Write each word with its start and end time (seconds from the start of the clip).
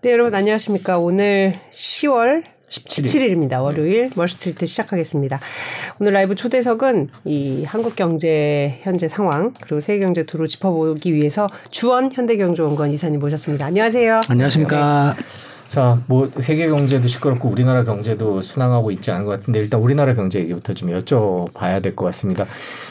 네, 0.00 0.12
여러분 0.12 0.32
안녕하십니까. 0.32 0.96
오늘 1.00 1.58
10월 1.72 2.44
17일. 2.68 3.32
입니다 3.32 3.60
월요일 3.60 4.10
멀스트리트 4.14 4.64
시작하겠습니다. 4.64 5.40
오늘 5.98 6.12
라이브 6.12 6.36
초대석은 6.36 7.08
이 7.24 7.64
한국 7.64 7.96
경제 7.96 8.78
현재 8.84 9.08
상황 9.08 9.54
그리고 9.60 9.80
세계 9.80 10.04
경제 10.04 10.22
두루 10.22 10.46
짚어보기 10.46 11.12
위해서 11.12 11.48
주원 11.70 12.12
현대경제원권 12.12 12.92
이사님 12.92 13.18
모셨습니다. 13.18 13.66
안녕하세요. 13.66 14.20
안녕하십니까. 14.28 15.14
네. 15.16 15.47
자, 15.68 15.98
뭐 16.08 16.30
세계 16.40 16.66
경제도 16.68 17.06
시끄럽고 17.06 17.48
우리나라 17.50 17.84
경제도 17.84 18.40
순항하고 18.40 18.90
있지 18.90 19.10
않은 19.10 19.26
것 19.26 19.32
같은데 19.32 19.58
일단 19.60 19.80
우리나라 19.80 20.14
경제 20.14 20.40
얘기부터 20.40 20.72
좀 20.72 20.90
여쭤봐야 20.90 21.82
될 21.82 21.94
것 21.94 22.06
같습니다. 22.06 22.46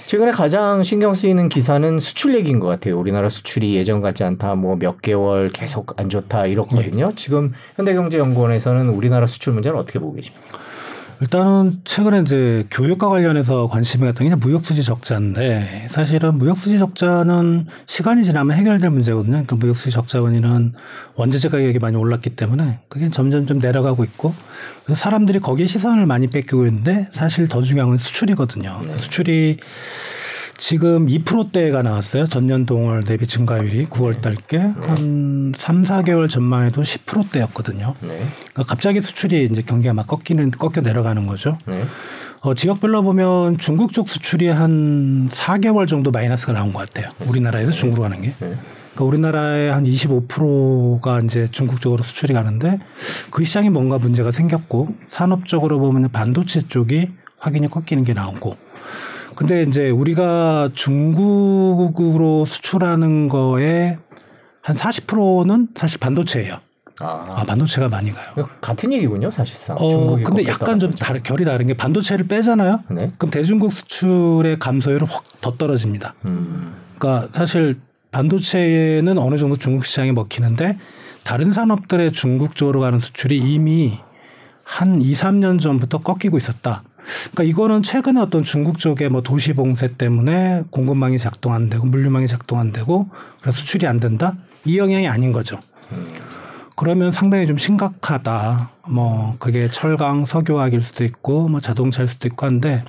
최근에 0.05 0.30
가장 0.32 0.84
신경 0.84 1.14
쓰이는 1.14 1.50
기사는 1.50 1.98
수출 2.00 2.36
얘기인 2.36 2.60
것 2.60 2.68
같아요. 2.68 3.00
우리나라 3.00 3.29
수출이 3.29 3.75
예전 3.75 4.01
같지 4.01 4.24
않다, 4.24 4.56
뭐 4.56 4.75
몇 4.78 5.01
개월 5.01 5.50
계속 5.50 6.00
안 6.00 6.07
좋다 6.07 6.46
이렇거든요. 6.46 7.07
네. 7.10 7.14
지금 7.15 7.51
현대경제연구원에서는 7.78 8.89
우리나라 8.89 9.25
수출 9.25 9.54
문제를 9.54 9.75
어떻게 9.78 9.98
보고 9.98 10.14
계십니까? 10.14 10.59
일단은 11.20 11.80
최근에 11.84 12.21
이제 12.21 12.66
교육과 12.70 13.10
관련해서 13.10 13.68
관심이 13.68 14.06
갔던 14.06 14.30
게 14.30 14.36
무역수지 14.36 14.84
적자인데 14.84 15.88
사실은 15.90 16.38
무역수지 16.38 16.78
적자는 16.78 17.66
시간이 17.88 18.24
지나면 18.24 18.56
해결될 18.56 18.92
문제거든요. 18.92 19.32
그러니까 19.32 19.56
무역수지 19.56 19.92
적자 19.92 20.20
원인은 20.20 20.74
원재재 21.16 21.50
가격이 21.50 21.80
많이 21.80 21.98
올랐기 21.98 22.32
때문에 22.32 22.80
그게 22.88 23.10
점점 23.10 23.48
좀 23.48 23.57
내려가고 23.57 24.04
있고 24.04 24.36
사람들이 24.93 25.40
거기에 25.40 25.66
시선을 25.66 26.06
많이 26.06 26.28
뺏기고 26.28 26.68
있는데 26.68 27.07
사실 27.12 27.48
더 27.48 27.62
중요한 27.64 27.90
건 27.90 27.98
수출이거든요. 27.98 28.82
네. 28.86 28.98
수출이 28.98 29.60
지금 30.57 31.07
2%대가 31.07 31.84
나왔어요. 31.84 32.25
전년 32.28 32.66
동월 32.66 33.03
대비 33.03 33.28
증가율이 33.28 33.86
9월 33.86 34.22
달께 34.22 34.58
네. 34.58 34.73
한 34.75 35.54
3, 35.56 35.84
4개월 35.84 36.30
전만 36.30 36.66
해도 36.66 36.81
10%대였거든요. 36.81 37.95
네. 38.02 38.08
그러니까 38.08 38.64
갑자기 38.68 39.02
수출이 39.02 39.50
이제 39.52 39.62
경기가 39.62 39.94
막 39.94 40.08
꺾이는 40.08 40.52
꺾여 40.52 40.81
내려가는 40.81 41.28
거죠. 41.28 41.58
네. 41.66 41.86
어, 42.42 42.54
지역별로 42.54 43.04
보면 43.04 43.58
중국 43.58 43.94
쪽 43.94 44.09
수출이 44.09 44.48
한 44.48 45.30
4개월 45.30 45.88
정도 45.88 46.12
마이너스가 46.12 46.54
나온 46.54 46.74
것 46.74 46.88
같아요. 46.88 47.12
우리나라에서 47.28 47.72
네. 47.72 47.78
중국으로 47.78 48.09
가는 48.09 48.22
게. 48.22 48.30
네. 48.40 48.53
그러니까 48.98 49.03
우리나라의 49.03 49.72
한 49.72 49.84
25%가 49.84 51.20
이제 51.20 51.48
중국 51.52 51.81
쪽으로 51.81 52.02
수출이 52.03 52.34
가는데 52.34 52.80
그 53.30 53.44
시장이 53.44 53.70
뭔가 53.70 54.00
문제가 54.00 54.31
생겼고 54.31 54.88
산업적으로 55.08 55.80
보면 55.80 56.09
반도체 56.12 56.68
쪽이 56.68 57.09
확연히 57.38 57.70
꺾이는 57.70 58.03
게 58.03 58.14
나오고 58.14 58.58
근데 59.38 59.64
이제 59.64 59.90
우리가 59.92 60.70
중국으로 60.74 62.46
수출하는 62.46 63.30
거에 63.30 63.98
한 64.62 64.76
40%는 64.76 65.70
사실 65.76 66.00
반도체예요. 66.00 66.58
아. 67.00 67.28
아, 67.30 67.44
반도체가 67.44 67.88
많이 67.90 68.12
가요. 68.12 68.50
같은 68.60 68.92
얘기군요, 68.92 69.30
사실상. 69.30 69.78
어, 69.80 70.18
근데 70.24 70.44
약간 70.48 70.80
좀 70.80 70.92
다르, 70.92 71.20
결이 71.20 71.46
다른 71.46 71.68
게 71.68 71.76
반도체를 71.76 72.28
빼잖아요. 72.28 72.84
네? 72.90 73.12
그럼 73.20 73.30
대중국 73.30 73.72
수출의 73.72 74.58
감소율은 74.58 75.08
확 75.08 75.24
더 75.40 75.56
떨어집니다. 75.56 76.16
음. 76.26 76.74
그러니까 76.98 77.28
사실 77.32 77.80
반도체는 78.12 79.20
어느 79.20 79.38
정도 79.38 79.56
중국 79.56 79.86
시장에 79.86 80.12
먹히는데 80.12 80.80
다른 81.24 81.52
산업들의 81.52 82.12
중국 82.12 82.56
쪽으로 82.56 82.80
가는 82.80 83.00
수출이 83.00 83.38
이미 83.38 84.00
한 84.64 85.00
2, 85.00 85.14
3년 85.14 85.62
전부터 85.62 86.00
꺾이고 86.00 86.38
있었다. 86.40 86.82
그러니까 87.31 87.44
이거는 87.44 87.83
최근에 87.83 88.19
어떤 88.19 88.44
중국 88.44 88.80
쪽의 88.80 89.09
뭐 89.09 89.22
도시 89.22 89.53
봉쇄 89.53 89.88
때문에 89.97 90.63
공급망이 90.69 91.17
작동 91.17 91.53
안 91.53 91.69
되고 91.69 91.86
물류망이 91.86 92.27
작동 92.27 92.59
안 92.59 92.72
되고 92.72 93.09
그래서 93.41 93.58
수출이 93.59 93.88
안 93.88 94.00
된다 94.00 94.36
이 94.66 94.77
영향이 94.77 95.08
아닌 95.08 95.31
거죠. 95.31 95.59
그러면 96.75 97.11
상당히 97.11 97.47
좀 97.47 97.58
심각하다. 97.58 98.69
뭐 98.89 99.35
그게 99.40 99.69
철강, 99.72 100.25
석유화학일 100.25 100.84
수도 100.84 101.03
있고 101.03 101.47
뭐 101.47 101.59
자동차일 101.59 102.07
수도 102.07 102.28
있고 102.28 102.46
한데 102.46 102.84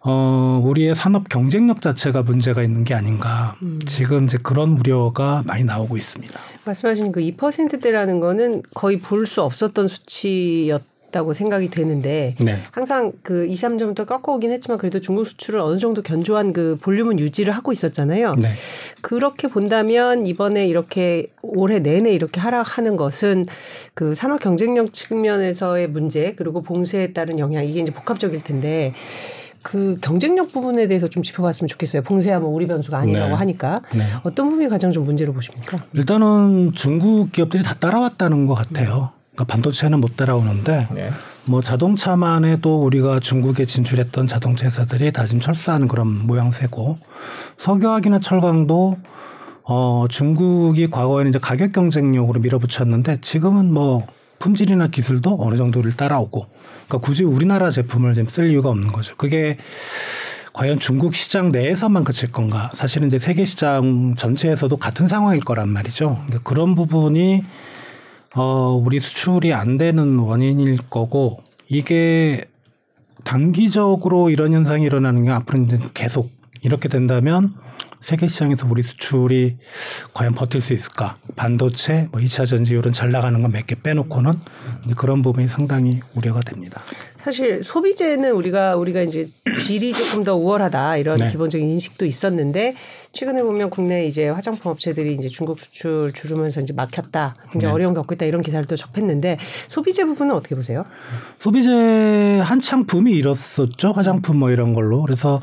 어, 0.00 0.60
우리의 0.62 0.94
산업 0.94 1.28
경쟁력 1.28 1.80
자체가 1.80 2.22
문제가 2.22 2.62
있는 2.62 2.84
게 2.84 2.94
아닌가. 2.94 3.56
음. 3.62 3.78
지금 3.86 4.24
이제 4.24 4.38
그런 4.42 4.78
우려가 4.78 5.42
많이 5.46 5.64
나오고 5.64 5.96
있습니다. 5.96 6.38
말씀하신 6.64 7.12
그 7.12 7.20
2%대라는 7.20 8.20
거는 8.20 8.62
거의 8.74 8.98
볼 8.98 9.26
수 9.26 9.42
없었던 9.42 9.88
수치였 9.88 10.82
있다고 11.14 11.32
생각이 11.32 11.70
되는데 11.70 12.34
네. 12.40 12.56
항상 12.72 13.12
그 13.22 13.46
2, 13.46 13.54
3점부터 13.54 14.06
꺾어오긴 14.06 14.50
했지만 14.50 14.78
그래도 14.78 15.00
중국 15.00 15.26
수출을 15.26 15.60
어느 15.60 15.78
정도 15.78 16.02
견조한 16.02 16.52
그 16.52 16.76
볼륨은 16.82 17.20
유지를 17.20 17.54
하고 17.54 17.72
있었잖아요. 17.72 18.32
네. 18.40 18.48
그렇게 19.00 19.48
본다면 19.48 20.26
이번에 20.26 20.66
이렇게 20.66 21.28
올해 21.42 21.78
내내 21.78 22.12
이렇게 22.12 22.40
하락하는 22.40 22.96
것은 22.96 23.46
그 23.94 24.14
산업 24.14 24.40
경쟁력 24.40 24.92
측면에서의 24.92 25.88
문제 25.88 26.34
그리고 26.34 26.60
봉쇄에 26.60 27.12
따른 27.12 27.38
영향 27.38 27.64
이게 27.64 27.80
이제 27.80 27.92
복합적일 27.92 28.42
텐데 28.42 28.92
그 29.62 29.96
경쟁력 30.02 30.52
부분에 30.52 30.88
대해서 30.88 31.08
좀 31.08 31.22
짚어봤으면 31.22 31.68
좋겠어요. 31.68 32.02
봉쇄하면 32.02 32.50
우리 32.50 32.66
변수가 32.66 32.98
아니라고 32.98 33.30
네. 33.30 33.34
하니까 33.34 33.80
네. 33.94 34.00
어떤 34.22 34.50
부분이 34.50 34.68
가장 34.68 34.92
좀 34.92 35.04
문제로 35.04 35.32
보십니까? 35.32 35.84
일단은 35.94 36.72
중국 36.74 37.32
기업들이 37.32 37.62
다 37.62 37.74
따라왔다는 37.74 38.46
것 38.46 38.54
같아요. 38.54 39.12
그러니까 39.34 39.44
반도체는 39.44 40.00
못 40.00 40.16
따라오는데 40.16 40.88
네. 40.92 41.10
뭐 41.46 41.60
자동차만 41.60 42.44
해도 42.44 42.80
우리가 42.80 43.20
중국에 43.20 43.66
진출했던 43.66 44.26
자동차 44.26 44.66
회사들이 44.66 45.12
다 45.12 45.26
지금 45.26 45.40
철수하는 45.40 45.88
그런 45.88 46.26
모양새고 46.26 46.98
석유화학이나 47.58 48.20
철강도 48.20 48.96
어 49.64 50.06
중국이 50.08 50.88
과거에는 50.88 51.30
이제 51.30 51.38
가격 51.38 51.72
경쟁력으로 51.72 52.40
밀어붙였는데 52.40 53.18
지금은 53.20 53.72
뭐 53.72 54.06
품질이나 54.38 54.88
기술도 54.88 55.38
어느 55.40 55.56
정도를 55.56 55.92
따라오고 55.92 56.46
그러니까 56.86 56.98
굳이 56.98 57.24
우리나라 57.24 57.70
제품을 57.70 58.14
지금 58.14 58.28
쓸 58.28 58.50
이유가 58.50 58.68
없는 58.68 58.92
거죠. 58.92 59.16
그게 59.16 59.58
과연 60.52 60.78
중국 60.78 61.16
시장 61.16 61.50
내에서만 61.50 62.04
그칠 62.04 62.30
건가? 62.30 62.70
사실은 62.74 63.08
이제 63.08 63.18
세계 63.18 63.44
시장 63.44 64.14
전체에서도 64.16 64.76
같은 64.76 65.08
상황일 65.08 65.40
거란 65.40 65.68
말이죠. 65.68 66.22
그러니까 66.26 66.48
그런 66.48 66.76
부분이 66.76 67.42
어, 68.34 68.80
우리 68.84 69.00
수출이 69.00 69.52
안 69.52 69.78
되는 69.78 70.18
원인일 70.18 70.78
거고 70.90 71.42
이게 71.68 72.44
단기적으로 73.24 74.30
이런 74.30 74.52
현상이 74.52 74.84
일어나는 74.84 75.24
게 75.24 75.30
앞으로 75.30 75.62
이제 75.64 75.78
계속 75.94 76.30
이렇게 76.62 76.88
된다면 76.88 77.52
세계 78.00 78.28
시장에서 78.28 78.66
우리 78.68 78.82
수출이 78.82 79.56
과연 80.12 80.34
버틸 80.34 80.60
수 80.60 80.74
있을까? 80.74 81.16
반도체, 81.36 82.08
뭐 82.12 82.20
2차 82.20 82.46
전지 82.46 82.74
이런 82.74 82.92
잘 82.92 83.10
나가는 83.12 83.40
건 83.40 83.50
몇 83.50 83.66
개 83.66 83.76
빼놓고는 83.76 84.34
그런 84.96 85.22
부분이 85.22 85.48
상당히 85.48 86.00
우려가 86.14 86.40
됩니다. 86.42 86.82
사실 87.24 87.64
소비재는 87.64 88.32
우리가 88.32 88.76
우리가 88.76 89.00
이제 89.00 89.30
질이 89.56 89.94
조금 89.94 90.24
더 90.24 90.36
우월하다 90.36 90.98
이런 90.98 91.16
네. 91.16 91.30
기본적인 91.30 91.66
인식도 91.66 92.04
있었는데 92.04 92.74
최근에 93.12 93.42
보면 93.42 93.70
국내 93.70 94.06
이제 94.06 94.28
화장품 94.28 94.70
업체들이 94.70 95.14
이제 95.14 95.30
중국 95.30 95.58
수출 95.58 96.12
줄으면서 96.12 96.60
이제 96.60 96.74
막혔다, 96.74 97.34
굉장히 97.50 97.70
네. 97.70 97.74
어려움 97.74 97.94
겪고 97.94 98.14
있다 98.14 98.26
이런 98.26 98.42
기사를 98.42 98.66
또 98.66 98.76
접했는데 98.76 99.38
소비재 99.68 100.04
부분은 100.04 100.34
어떻게 100.34 100.54
보세요? 100.54 100.84
소비재 101.38 102.40
한창 102.44 102.84
붐이 102.84 103.12
일었었죠 103.12 103.92
화장품 103.92 104.40
뭐 104.40 104.50
이런 104.50 104.74
걸로 104.74 105.02
그래서 105.02 105.40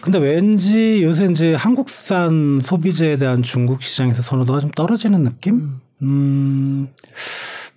근데 0.00 0.18
왠지 0.18 1.02
요새 1.02 1.26
이제 1.30 1.54
한국산 1.54 2.60
소비재에 2.62 3.18
대한 3.18 3.42
중국 3.42 3.82
시장에서 3.82 4.22
선호도가 4.22 4.60
좀 4.60 4.70
떨어지는 4.70 5.24
느낌? 5.24 5.80
음, 6.02 6.88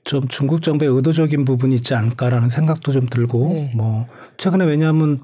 좀 0.07 0.27
중국 0.29 0.63
정부의 0.63 0.89
의도적인 0.89 1.43
부분이 1.43 1.75
있지 1.75 1.93
않을까라는 1.93 2.49
생각도 2.49 2.91
좀 2.93 3.07
들고, 3.07 3.49
네. 3.53 3.71
뭐, 3.75 4.07
최근에 4.37 4.65
왜냐하면 4.65 5.21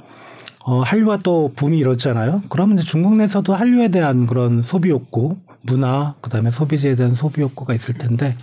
어, 0.65 0.81
한류가 0.81 1.19
또 1.23 1.51
붐이 1.55 1.77
일었잖아요. 1.79 2.43
그러면 2.49 2.77
이제 2.77 2.87
중국 2.87 3.15
내에서도 3.17 3.53
한류에 3.53 3.89
대한 3.89 4.27
그런 4.27 4.61
소비 4.61 4.89
욕구, 4.89 5.37
문화, 5.61 6.15
그 6.21 6.29
다음에 6.29 6.51
소비재에 6.51 6.95
대한 6.95 7.15
소비 7.15 7.41
욕구가 7.41 7.73
있을 7.73 7.93
텐데 7.93 8.35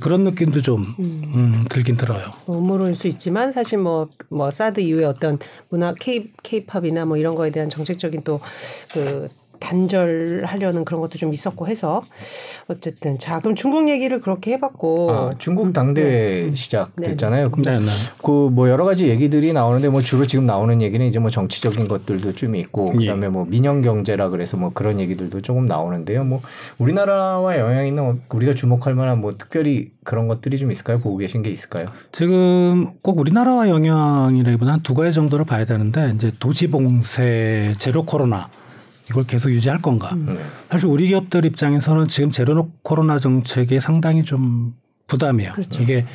그런 0.00 0.24
느낌도 0.24 0.60
좀 0.60 0.94
음. 0.98 1.22
음, 1.34 1.64
들긴 1.70 1.96
들어요. 1.96 2.20
음모론일 2.48 2.94
수 2.94 3.08
있지만 3.08 3.50
사실 3.50 3.78
뭐뭐 3.78 4.08
뭐 4.28 4.50
사드 4.50 4.80
이후에 4.80 5.04
어떤 5.04 5.38
문화 5.70 5.94
K 5.98 6.32
K-팝이나 6.42 7.06
뭐 7.06 7.16
이런 7.16 7.34
거에 7.34 7.50
대한 7.50 7.70
정책적인 7.70 8.22
또 8.24 8.40
그 8.92 9.28
단절하려는 9.60 10.84
그런 10.84 11.00
것도 11.00 11.18
좀 11.18 11.32
있었고 11.32 11.68
해서 11.68 12.02
어쨌든 12.66 13.18
자 13.18 13.38
그럼 13.38 13.54
중국 13.54 13.88
얘기를 13.88 14.20
그렇게 14.20 14.52
해봤고 14.52 15.10
아, 15.12 15.34
중국 15.38 15.72
당대 15.72 16.02
네. 16.02 16.44
음. 16.46 16.54
시작됐잖아요. 16.54 17.50
네. 17.62 17.78
네. 17.78 17.86
그뭐 18.22 18.68
여러 18.68 18.84
가지 18.84 19.08
얘기들이 19.08 19.52
나오는데 19.52 19.88
뭐 19.88 20.00
주로 20.00 20.26
지금 20.26 20.46
나오는 20.46 20.82
얘기는 20.82 21.06
이제 21.06 21.18
뭐 21.18 21.30
정치적인 21.30 21.86
것들도 21.86 22.32
좀 22.32 22.56
있고 22.56 22.88
예. 22.94 22.98
그다음에 22.98 23.28
뭐 23.28 23.44
민영 23.44 23.82
경제라 23.82 24.30
그래서 24.30 24.56
뭐 24.56 24.70
그런 24.72 24.98
얘기들도 24.98 25.42
조금 25.42 25.66
나오는데요. 25.66 26.24
뭐 26.24 26.40
우리나라와 26.78 27.58
영향 27.58 27.86
있는 27.86 28.20
우리가 28.30 28.54
주목할 28.54 28.94
만한 28.94 29.20
뭐 29.20 29.36
특별히 29.36 29.90
그런 30.04 30.26
것들이 30.26 30.58
좀 30.58 30.70
있을까요? 30.70 30.98
보고 30.98 31.18
계신 31.18 31.42
게 31.42 31.50
있을까요? 31.50 31.86
지금 32.12 32.88
꼭 33.02 33.18
우리나라와 33.18 33.68
영향이라기보다 33.68 34.72
한두 34.72 34.94
가지 34.94 35.12
정도를 35.12 35.44
봐야 35.44 35.64
되는데 35.64 36.12
이제 36.14 36.32
도지봉쇄 36.40 37.74
제로 37.78 38.04
코로나 38.04 38.48
이걸 39.10 39.26
계속 39.26 39.50
유지할 39.50 39.82
건가? 39.82 40.10
음. 40.12 40.38
사실 40.70 40.86
우리 40.86 41.08
기업들 41.08 41.44
입장에서는 41.44 42.08
지금 42.08 42.30
제로 42.30 42.70
코로나 42.82 43.18
정책에 43.18 43.80
상당히 43.80 44.22
좀 44.22 44.74
부담이에요. 45.08 45.52
그렇죠. 45.52 45.82
이게 45.82 46.06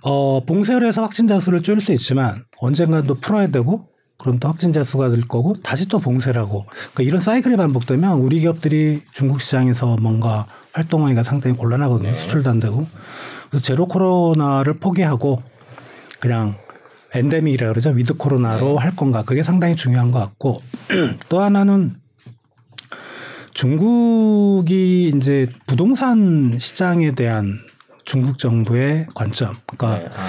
어, 0.00 0.42
봉쇄를 0.44 0.88
해서 0.88 1.02
확진자 1.02 1.38
수를 1.38 1.62
줄일 1.62 1.80
수 1.80 1.92
있지만 1.92 2.44
언젠가 2.58 3.02
또 3.02 3.14
풀어야 3.14 3.48
되고 3.48 3.86
그럼 4.18 4.38
또 4.38 4.48
확진자 4.48 4.84
수가 4.84 5.08
늘 5.08 5.20
거고 5.28 5.54
다시 5.62 5.86
또 5.86 5.98
봉쇄라고 5.98 6.64
그러니까 6.64 7.02
이런 7.02 7.20
사이클이 7.20 7.56
반복되면 7.56 8.18
우리 8.18 8.40
기업들이 8.40 9.02
중국 9.12 9.40
시장에서 9.42 9.96
뭔가 10.00 10.46
활동하기가 10.72 11.22
상당히 11.22 11.56
곤란하거든요. 11.56 12.08
네. 12.08 12.14
수출도 12.14 12.48
안 12.48 12.58
되고. 12.58 12.86
그래서 13.50 13.62
제로 13.62 13.86
코로나를 13.86 14.74
포기하고 14.74 15.42
그냥 16.20 16.56
endemic이라 17.14 17.68
그러죠. 17.68 17.90
with 17.90 18.14
코로나로 18.14 18.66
네. 18.66 18.76
할 18.76 18.96
건가. 18.96 19.22
그게 19.24 19.42
상당히 19.42 19.76
중요한 19.76 20.10
것 20.10 20.18
같고 20.18 20.60
또 21.28 21.40
하나는 21.40 21.94
중국이 23.54 25.12
이제 25.14 25.46
부동산 25.66 26.56
시장에 26.58 27.12
대한 27.12 27.58
중국 28.04 28.38
정부의 28.38 29.06
관점. 29.14 29.52
그러니까 29.66 30.02
네. 30.02 30.16
아. 30.16 30.26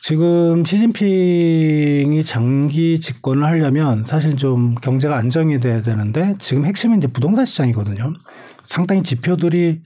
지금 0.00 0.64
시진핑이 0.64 2.22
장기 2.24 3.00
집권을 3.00 3.44
하려면 3.44 4.04
사실 4.04 4.36
좀 4.36 4.76
경제가 4.76 5.16
안정이 5.16 5.58
돼야 5.58 5.82
되는데 5.82 6.34
지금 6.38 6.64
핵심은 6.64 6.98
이제 6.98 7.08
부동산 7.08 7.44
시장이거든요. 7.44 8.14
상당히 8.62 9.02
지표들이 9.02 9.80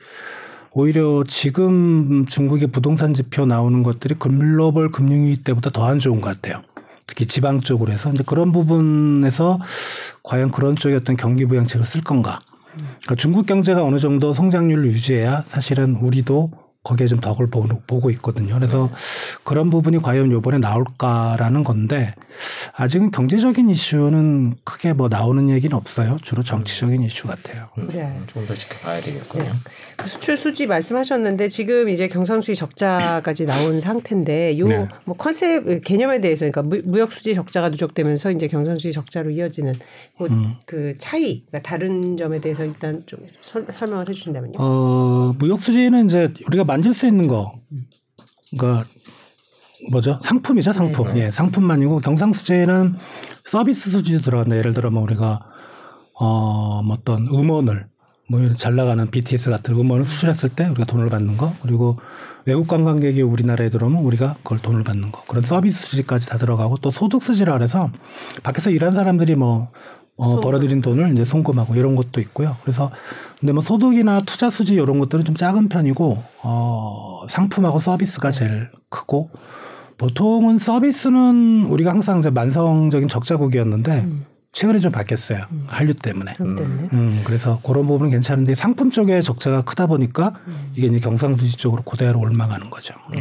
오히려 0.72 1.24
지금 1.26 2.24
중국의 2.26 2.68
부동산 2.68 3.12
지표 3.12 3.44
나오는 3.46 3.82
것들이 3.82 4.14
글로벌 4.14 4.90
금융위기 4.90 5.42
때보다 5.42 5.70
더 5.70 5.84
안 5.84 5.98
좋은 5.98 6.20
것 6.20 6.40
같아요. 6.40 6.62
특히 7.06 7.26
지방 7.26 7.60
쪽으로 7.60 7.90
해서 7.90 8.12
이제 8.12 8.22
그런 8.24 8.52
부분에서 8.52 9.58
과연 10.22 10.52
그런 10.52 10.76
쪽에 10.76 10.94
어떤 10.94 11.16
경기 11.16 11.44
부양책을 11.44 11.84
쓸 11.84 12.02
건가. 12.02 12.40
그러니까 12.72 13.16
중국 13.16 13.46
경제가 13.46 13.82
어느 13.82 13.98
정도 13.98 14.32
성장률을 14.32 14.86
유지해야 14.86 15.42
사실은 15.48 15.96
우리도 15.96 16.52
거기에 16.84 17.08
좀 17.08 17.20
덕을 17.20 17.50
보고 17.50 18.10
있거든요. 18.12 18.54
그래서 18.54 18.88
네. 18.90 18.96
그런 19.42 19.70
부분이 19.70 19.98
과연 19.98 20.30
요번에 20.30 20.58
나올까라는 20.58 21.64
건데 21.64 22.14
아직은 22.74 23.10
경제적인 23.10 23.68
이슈는 23.68 24.54
크게 24.64 24.92
뭐 24.92 25.08
나오는 25.08 25.50
얘기는 25.50 25.74
없어요. 25.76 26.16
주로 26.22 26.42
정치적인 26.42 27.02
이슈 27.02 27.26
같아요. 27.26 27.68
음, 27.78 27.88
네. 27.92 28.18
좀더 28.26 28.54
지켜봐야 28.54 29.00
되겠군요. 29.00 29.44
네. 29.44 29.50
그 29.96 30.08
수출 30.08 30.36
수지 30.36 30.66
말씀하셨는데 30.66 31.48
지금 31.48 31.88
이제 31.88 32.08
경상수지 32.08 32.54
적자까지 32.54 33.46
나온 33.46 33.80
상태인데 33.80 34.58
요뭐 34.58 34.68
네. 34.68 34.88
컨셉 35.18 35.82
개념에 35.84 36.20
대해서 36.20 36.50
그러니까 36.50 36.62
무역 36.84 37.12
수지 37.12 37.34
적자가 37.34 37.68
누적되면서 37.70 38.30
이제 38.30 38.48
경상수지 38.48 38.92
적자로 38.92 39.30
이어지는 39.30 39.74
뭐그 40.18 40.32
음. 40.32 40.94
차이 40.98 41.44
그러니까 41.46 41.68
다른 41.68 42.16
점에 42.16 42.40
대해서 42.40 42.64
일단 42.64 43.02
좀 43.06 43.20
설, 43.40 43.66
설명을 43.70 44.08
해주신다면요. 44.08 44.54
어 44.58 45.34
무역 45.38 45.60
수지는 45.60 46.06
이제 46.06 46.32
우리가 46.46 46.64
만질 46.64 46.94
수 46.94 47.06
있는 47.06 47.26
거, 47.26 47.54
그러니까 48.50 48.84
뭐죠? 49.90 50.18
상품이죠, 50.22 50.72
상품. 50.72 51.14
네. 51.14 51.26
예, 51.26 51.30
상품만이고 51.30 51.98
경상수지는 51.98 52.96
서비스 53.44 53.90
수지도 53.90 54.20
들어간다. 54.20 54.56
예를 54.56 54.74
들어 54.74 54.90
뭐 54.90 55.02
우리가 55.02 55.40
어, 56.14 56.82
뭐 56.82 56.96
어떤 56.98 57.26
음원을 57.26 57.86
뭐잘 58.28 58.76
나가는 58.76 59.10
BTS 59.10 59.50
같은 59.50 59.74
음원을 59.74 60.04
수출했을 60.04 60.50
때 60.50 60.66
우리가 60.66 60.84
돈을 60.84 61.08
받는 61.08 61.36
거 61.36 61.52
그리고 61.62 61.98
외국 62.44 62.68
관광객이 62.68 63.22
우리나라에 63.22 63.70
들어오면 63.70 64.02
우리가 64.04 64.36
그걸 64.42 64.58
돈을 64.58 64.84
받는 64.84 65.10
거 65.12 65.22
그런 65.26 65.44
서비스 65.44 65.86
수지까지 65.86 66.28
다 66.28 66.38
들어가고 66.38 66.76
또 66.78 66.90
소득 66.90 67.22
수지라 67.22 67.54
그래서 67.54 67.90
밖에서 68.42 68.70
일한 68.70 68.92
사람들이 68.92 69.34
뭐 69.34 69.70
어, 70.16 70.40
벌어들인 70.40 70.82
돈을 70.82 71.12
이제 71.12 71.24
송금하고 71.24 71.74
이런 71.74 71.96
것도 71.96 72.20
있고요. 72.20 72.56
그래서 72.62 72.90
근데 73.40 73.52
뭐 73.52 73.62
소득이나 73.62 74.20
투자 74.26 74.50
수지 74.50 74.74
이런 74.74 74.98
것들은 75.00 75.24
좀 75.24 75.34
작은 75.34 75.68
편이고 75.68 76.22
어, 76.42 77.22
상품하고 77.28 77.78
서비스가 77.78 78.30
제일 78.30 78.70
크고 78.90 79.30
보통은 80.00 80.56
서비스는 80.56 81.66
우리가 81.68 81.90
항상 81.90 82.20
이제 82.20 82.30
만성적인 82.30 83.06
적자국이었는데 83.06 84.00
음. 84.00 84.24
최근에 84.52 84.78
좀 84.78 84.90
바뀌었어요. 84.90 85.44
음. 85.52 85.64
한류 85.68 85.92
때문에. 85.92 86.32
음. 86.40 86.88
음. 86.94 87.20
그래서 87.22 87.60
그런 87.62 87.86
부분은 87.86 88.10
괜찮은데 88.10 88.54
상품 88.54 88.88
쪽에 88.88 89.20
적자가 89.20 89.60
크다 89.60 89.86
보니까 89.86 90.40
음. 90.46 90.72
이게 90.74 90.86
이제 90.86 91.00
경상수지 91.00 91.58
쪽으로 91.58 91.82
그대로 91.82 92.18
올라가는 92.18 92.70
거죠. 92.70 92.94
음. 93.14 93.20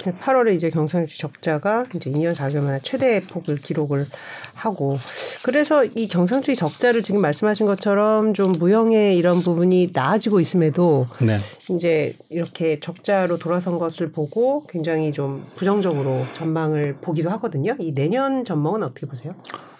8월에 0.00 0.54
이제 0.54 0.70
경상주 0.70 1.18
적자가 1.18 1.84
이제 1.94 2.10
2년 2.10 2.34
4개월 2.34 2.62
만에 2.62 2.78
최대 2.82 3.20
폭을 3.20 3.56
기록을 3.56 4.06
하고 4.54 4.98
그래서 5.42 5.84
이 5.84 6.08
경상주의 6.08 6.56
적자를 6.56 7.02
지금 7.02 7.20
말씀하신 7.20 7.66
것처럼 7.66 8.34
좀 8.34 8.52
무형의 8.52 9.16
이런 9.16 9.40
부분이 9.40 9.90
나아지고 9.92 10.40
있음에도 10.40 11.06
네. 11.20 11.36
이제 11.74 12.14
이렇게 12.30 12.80
적자로 12.80 13.38
돌아선 13.38 13.78
것을 13.78 14.10
보고 14.10 14.64
굉장히 14.66 15.12
좀 15.12 15.46
부정적으로 15.54 16.24
전망을 16.32 16.96
보기도 17.00 17.30
하거든요. 17.30 17.76
이 17.78 17.92
내년 17.92 18.44
전망은 18.44 18.82
어떻게 18.82 19.06
보세요? 19.06 19.34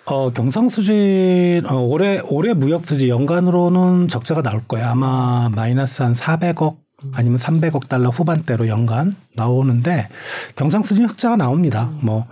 어, 0.07 0.31
경상수지 0.31 1.63
어, 1.67 1.77
올해 1.77 2.21
올해 2.31 2.53
무역수지 2.53 3.09
연간으로는 3.09 4.09
적자가 4.09 4.43
나올 4.43 4.63
거예요. 4.67 4.89
아마 4.89 5.49
마이너스 5.55 6.03
한 6.03 6.15
400억 6.15 6.79
아니면 7.13 7.39
300억 7.39 7.89
달러 7.89 8.11
후반대로 8.11 8.69
연간 8.69 9.17
나오는데 9.35 10.09
경상수지 10.57 11.03
흑자가 11.03 11.37
나옵니다. 11.37 11.91
뭐 12.01 12.27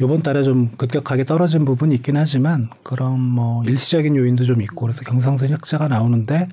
요번 0.00 0.22
달에 0.22 0.42
좀 0.42 0.70
급격하게 0.76 1.24
떨어진 1.24 1.64
부분이 1.64 1.94
있긴 1.96 2.16
하지만 2.16 2.70
그런 2.82 3.20
뭐 3.20 3.62
일시적인 3.64 4.16
요인도 4.16 4.44
좀 4.44 4.62
있고 4.62 4.82
그래서 4.82 5.02
경상수지 5.02 5.52
흑자가 5.52 5.88
나오는데 5.88 6.48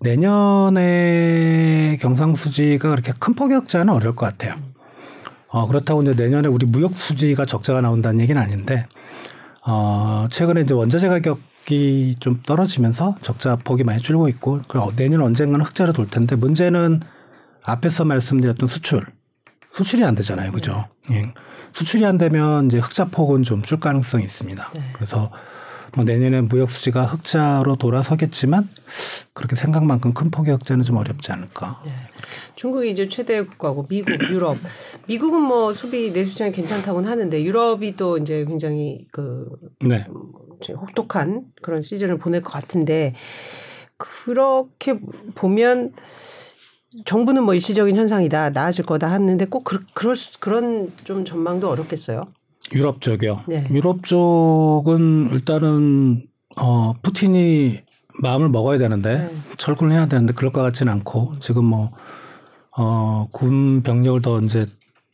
내년에 0.00 1.98
경상수지가 2.00 2.90
그렇게 2.90 3.12
큰 3.18 3.34
폭의 3.34 3.58
흑자는 3.58 3.92
어려울 3.92 4.14
것 4.14 4.26
같아요. 4.26 4.54
어, 5.48 5.66
그렇다고 5.66 6.02
이제 6.02 6.14
내년에 6.14 6.48
우리 6.48 6.64
무역 6.64 6.94
수지가 6.94 7.44
적자가 7.44 7.80
나온다는 7.80 8.20
얘기는 8.20 8.40
아닌데 8.40 8.86
어, 9.66 10.28
최근에 10.30 10.62
이제 10.62 10.74
원자재 10.74 11.08
가격 11.08 11.40
이좀 11.68 12.40
떨어지면서 12.44 13.16
적자 13.22 13.56
폭이 13.56 13.84
많이 13.84 14.00
줄고 14.02 14.28
있고 14.28 14.60
내년 14.96 15.20
언젠가는 15.22 15.64
흑자로 15.64 15.92
돌 15.92 16.08
텐데 16.08 16.34
문제는 16.36 17.00
앞에서 17.62 18.04
말씀드렸던 18.04 18.68
수출 18.68 19.04
수출이 19.72 20.04
안 20.04 20.14
되잖아요, 20.16 20.50
그죠? 20.52 20.88
네. 21.08 21.16
예. 21.18 21.34
수출이 21.72 22.04
안 22.04 22.18
되면 22.18 22.66
이제 22.66 22.78
흑자 22.78 23.06
폭은 23.06 23.44
좀 23.44 23.62
줄 23.62 23.78
가능성이 23.78 24.24
있습니다. 24.24 24.70
네. 24.74 24.80
그래서 24.94 25.30
뭐 25.94 26.04
내년에 26.04 26.40
무역 26.40 26.70
수지가 26.70 27.04
흑자로 27.04 27.76
돌아서겠지만 27.76 28.68
그렇게 29.32 29.56
생각만큼 29.56 30.12
큰 30.12 30.30
폭의 30.30 30.54
흑자는 30.54 30.84
좀 30.84 30.96
어렵지 30.96 31.32
않을까. 31.32 31.80
네. 31.84 31.92
중국이 32.56 32.90
이제 32.90 33.08
최대 33.08 33.42
국가고 33.42 33.86
미국, 33.88 34.10
유럽. 34.30 34.58
미국은 35.06 35.42
뭐 35.42 35.72
소비 35.72 36.10
내수시장이 36.10 36.52
괜찮다고는 36.52 37.08
하는데 37.08 37.42
유럽이 37.42 37.96
또 37.96 38.18
이제 38.18 38.44
굉장히 38.44 39.06
그 39.12 39.48
네. 39.80 40.06
혹독한 40.68 41.44
그런 41.62 41.82
시즌을 41.82 42.18
보낼 42.18 42.42
것 42.42 42.52
같은데 42.52 43.14
그렇게 43.96 44.98
보면 45.34 45.92
정부는 47.04 47.44
뭐 47.44 47.54
일시적인 47.54 47.96
현상이다 47.96 48.50
나아질 48.50 48.84
거다 48.84 49.10
하는데 49.10 49.44
꼭 49.46 49.64
그, 49.64 49.84
그럴 49.94 50.14
그런 50.40 50.92
좀 51.04 51.24
전망도 51.24 51.68
어렵겠어요. 51.68 52.24
유럽 52.72 53.00
쪽이요. 53.00 53.44
네. 53.48 53.66
유럽 53.70 54.04
쪽은 54.04 55.30
일단은 55.32 56.22
어 56.60 56.94
푸틴이 57.02 57.80
마음을 58.22 58.48
먹어야 58.48 58.78
되는데 58.78 59.18
네. 59.18 59.30
철군을 59.56 59.92
해야 59.94 60.06
되는데 60.06 60.32
그럴 60.34 60.52
것 60.52 60.62
같지는 60.62 60.92
않고 60.92 61.34
지금 61.40 61.64
뭐 61.64 61.90
어, 62.76 63.28
군 63.32 63.82
병력을 63.82 64.22
더 64.22 64.40
이제 64.40 64.66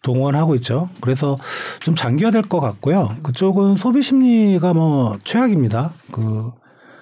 동원하고 0.06 0.54
있죠. 0.56 0.88
그래서 1.00 1.36
좀 1.80 1.96
장기화될 1.96 2.42
것 2.42 2.60
같고요. 2.60 3.10
그쪽은 3.24 3.74
소비 3.74 4.02
심리가 4.02 4.72
뭐 4.72 5.18
최악입니다. 5.24 5.90
그 6.12 6.52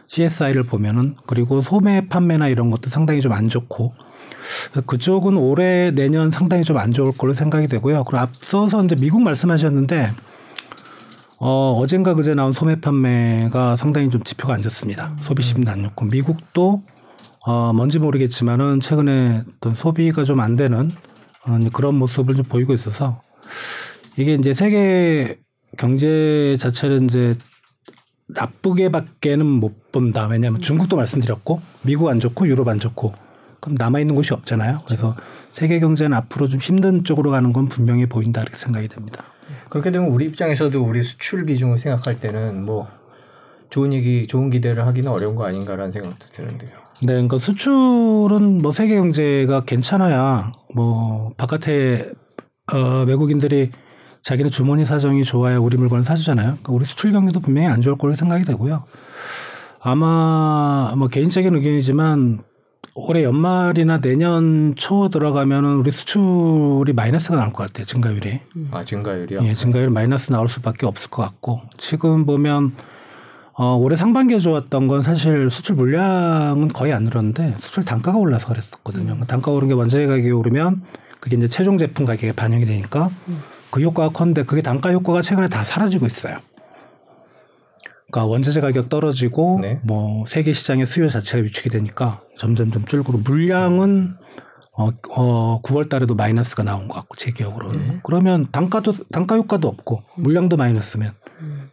CSI를 0.06 0.62
보면은 0.62 1.16
그리고 1.26 1.60
소매 1.60 2.08
판매나 2.08 2.48
이런 2.48 2.70
것도 2.70 2.88
상당히 2.88 3.20
좀 3.20 3.32
안 3.32 3.48
좋고 3.50 3.92
그쪽은 4.86 5.36
올해 5.36 5.90
내년 5.90 6.30
상당히 6.30 6.64
좀 6.64 6.78
안 6.78 6.92
좋을 6.92 7.12
걸로 7.12 7.34
생각이 7.34 7.68
되고요. 7.68 8.04
그리고 8.04 8.18
앞서서 8.22 8.82
이제 8.84 8.96
미국 8.96 9.20
말씀하셨는데 9.22 10.12
어, 11.40 11.78
어젠가 11.78 12.14
그제 12.14 12.34
나온 12.34 12.52
소매 12.54 12.80
판매가 12.80 13.76
상당히 13.76 14.08
좀 14.08 14.22
지표가 14.22 14.54
안 14.54 14.62
좋습니다. 14.62 15.12
소비 15.18 15.42
심리 15.42 15.68
안 15.70 15.82
좋고 15.82 16.06
미국도 16.06 16.82
어, 17.46 17.72
뭔지 17.74 17.98
모르겠지만은 17.98 18.80
최근에 18.80 19.42
또 19.60 19.74
소비가 19.74 20.24
좀 20.24 20.40
안 20.40 20.56
되는 20.56 20.90
어, 20.90 21.13
그런 21.72 21.96
모습을 21.96 22.34
좀 22.36 22.44
보이고 22.44 22.72
있어서 22.74 23.20
이게 24.16 24.34
이제 24.34 24.54
세계 24.54 25.38
경제 25.76 26.56
자체를 26.58 27.04
이제 27.04 27.36
나쁘게밖에는 28.28 29.44
못 29.44 29.92
본다. 29.92 30.26
왜냐하면 30.26 30.60
중국도 30.60 30.96
말씀드렸고 30.96 31.60
미국 31.82 32.08
안 32.08 32.20
좋고 32.20 32.46
유럽 32.48 32.68
안 32.68 32.78
좋고 32.78 33.12
그럼 33.60 33.76
남아 33.78 34.00
있는 34.00 34.14
곳이 34.14 34.32
없잖아요. 34.32 34.80
그래서 34.86 35.14
세계 35.52 35.80
경제는 35.80 36.16
앞으로 36.16 36.48
좀 36.48 36.60
힘든 36.60 37.04
쪽으로 37.04 37.30
가는 37.30 37.52
건 37.52 37.66
분명히 37.66 38.06
보인다 38.06 38.40
이렇게 38.40 38.56
생각이 38.56 38.88
됩니다. 38.88 39.24
그렇게 39.68 39.90
되면 39.90 40.08
우리 40.08 40.26
입장에서도 40.26 40.82
우리 40.82 41.02
수출 41.02 41.44
비중을 41.44 41.78
생각할 41.78 42.20
때는 42.20 42.64
뭐 42.64 42.88
좋은 43.74 43.92
얘기, 43.92 44.28
좋은 44.28 44.50
기대를 44.50 44.86
하기는 44.86 45.10
어려운 45.10 45.34
거 45.34 45.46
아닌가라는 45.46 45.90
생각도 45.90 46.26
드는데요. 46.26 46.70
네, 47.02 47.14
그러니까 47.14 47.40
수출은 47.40 48.58
뭐 48.58 48.70
세계 48.70 48.94
경제가 48.94 49.64
괜찮아야 49.64 50.52
뭐 50.72 51.32
바깥에 51.36 52.12
어, 52.72 53.02
외국인들이 53.04 53.72
자기네 54.22 54.50
주머니 54.50 54.84
사정이 54.84 55.24
좋아야 55.24 55.58
우리 55.58 55.76
물건을 55.76 56.04
사주잖아요. 56.04 56.50
그러니까 56.50 56.72
우리 56.72 56.84
수출 56.84 57.10
경기도 57.10 57.40
분명히 57.40 57.66
안 57.66 57.80
좋을 57.80 57.98
거로 57.98 58.14
생각이 58.14 58.44
되고요. 58.44 58.84
아마 59.80 60.94
뭐 60.96 61.08
개인적인 61.08 61.52
의견이지만 61.56 62.44
올해 62.94 63.24
연말이나 63.24 63.98
내년 64.00 64.74
초 64.76 65.08
들어가면은 65.08 65.78
우리 65.78 65.90
수출이 65.90 66.92
마이너스가 66.92 67.34
나올 67.38 67.50
것 67.52 67.66
같아요. 67.66 67.86
증가율이. 67.86 68.38
아 68.70 68.84
증가율이요? 68.84 69.44
예, 69.44 69.54
증가율 69.54 69.90
마이너스 69.90 70.30
나올 70.30 70.48
수밖에 70.48 70.86
없을 70.86 71.10
것 71.10 71.22
같고 71.22 71.62
지금 71.76 72.24
보면 72.24 72.72
어, 73.56 73.76
올해 73.76 73.94
상반기에 73.94 74.38
좋았던 74.38 74.88
건 74.88 75.02
사실 75.02 75.48
수출 75.50 75.76
물량은 75.76 76.68
거의 76.68 76.92
안 76.92 77.04
늘었는데 77.04 77.54
수출 77.60 77.84
단가가 77.84 78.18
올라서 78.18 78.48
그랬었거든요. 78.48 79.12
음. 79.12 79.20
단가 79.26 79.52
오른 79.52 79.68
게 79.68 79.74
원자재 79.74 80.06
가격이 80.06 80.30
오르면 80.30 80.82
그게 81.20 81.36
이제 81.36 81.46
최종 81.46 81.78
제품 81.78 82.04
가격에 82.04 82.32
반영이 82.32 82.64
되니까 82.64 83.10
음. 83.28 83.42
그 83.70 83.80
효과가 83.80 84.10
컸는데 84.10 84.42
그게 84.44 84.60
단가 84.60 84.90
효과가 84.92 85.22
최근에 85.22 85.48
다 85.48 85.62
사라지고 85.62 86.06
있어요. 86.06 86.38
그러니까 88.10 88.30
원자재 88.30 88.60
가격 88.60 88.88
떨어지고 88.88 89.60
네. 89.62 89.80
뭐 89.82 90.24
세계 90.26 90.52
시장의 90.52 90.86
수요 90.86 91.08
자체가 91.08 91.42
위축이 91.42 91.70
되니까 91.70 92.20
점점 92.38 92.72
좀 92.72 92.84
줄고 92.84 93.12
물량은 93.12 94.12
어, 94.76 94.90
어 95.10 95.60
9월 95.62 95.88
달에도 95.88 96.16
마이너스가 96.16 96.64
나온 96.64 96.88
것 96.88 96.94
같고 96.94 97.16
제 97.16 97.30
기억으로는 97.30 97.78
네. 97.78 98.00
그러면 98.02 98.48
단가도 98.50 98.94
단가 99.12 99.36
효과도 99.36 99.68
없고 99.68 100.02
물량도 100.16 100.56
마이너스면 100.56 101.12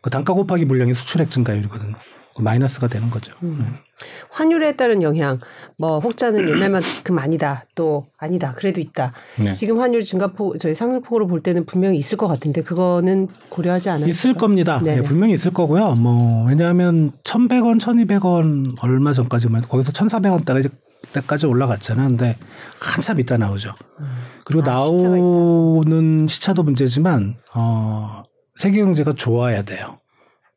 그 0.02 0.10
단가 0.10 0.34
곱하기 0.34 0.66
물량이 0.66 0.94
수출액 0.94 1.30
증가율이거든요. 1.30 1.94
그 2.36 2.42
마이너스가 2.42 2.88
되는 2.88 3.10
거죠. 3.10 3.34
음. 3.44 3.58
네. 3.60 4.06
환율에 4.32 4.76
따른 4.76 5.04
영향, 5.04 5.40
뭐 5.78 6.00
혹자는 6.00 6.48
옛날만큼 6.50 7.20
아니다, 7.20 7.66
또 7.76 8.08
아니다, 8.18 8.54
그래도 8.54 8.80
있다. 8.80 9.14
네. 9.44 9.52
지금 9.52 9.80
환율 9.80 10.06
증가폭, 10.06 10.58
저희 10.60 10.74
상승폭으로 10.74 11.28
볼 11.28 11.44
때는 11.44 11.66
분명히 11.66 11.98
있을 11.98 12.18
것 12.18 12.28
같은데 12.28 12.64
그거는 12.64 13.28
고려하지 13.50 13.90
않아요? 13.90 14.08
있을 14.08 14.34
겁니다. 14.34 14.80
네, 14.82 15.02
분명히 15.02 15.34
있을 15.34 15.52
거고요. 15.52 15.96
뭐 15.96 16.46
왜냐하면 16.48 17.12
1,100원, 17.24 17.80
1,200원 17.80 18.82
얼마 18.82 19.14
전까지만 19.14 19.64
거기서 19.64 19.92
1,400원대까지 19.92 20.72
때까지 21.14 21.46
올라갔잖아요. 21.46 22.08
근데 22.08 22.38
한참 22.80 23.20
있다 23.20 23.38
나오죠. 23.38 23.74
음. 24.00 24.06
그리고 24.46 24.64
아, 24.64 24.74
나오는 24.76 26.28
시차도 26.28 26.64
문제지만 26.64 27.36
어 27.54 28.24
세계 28.56 28.82
경제가 28.84 29.14
좋아야 29.14 29.64
돼요. 29.64 30.00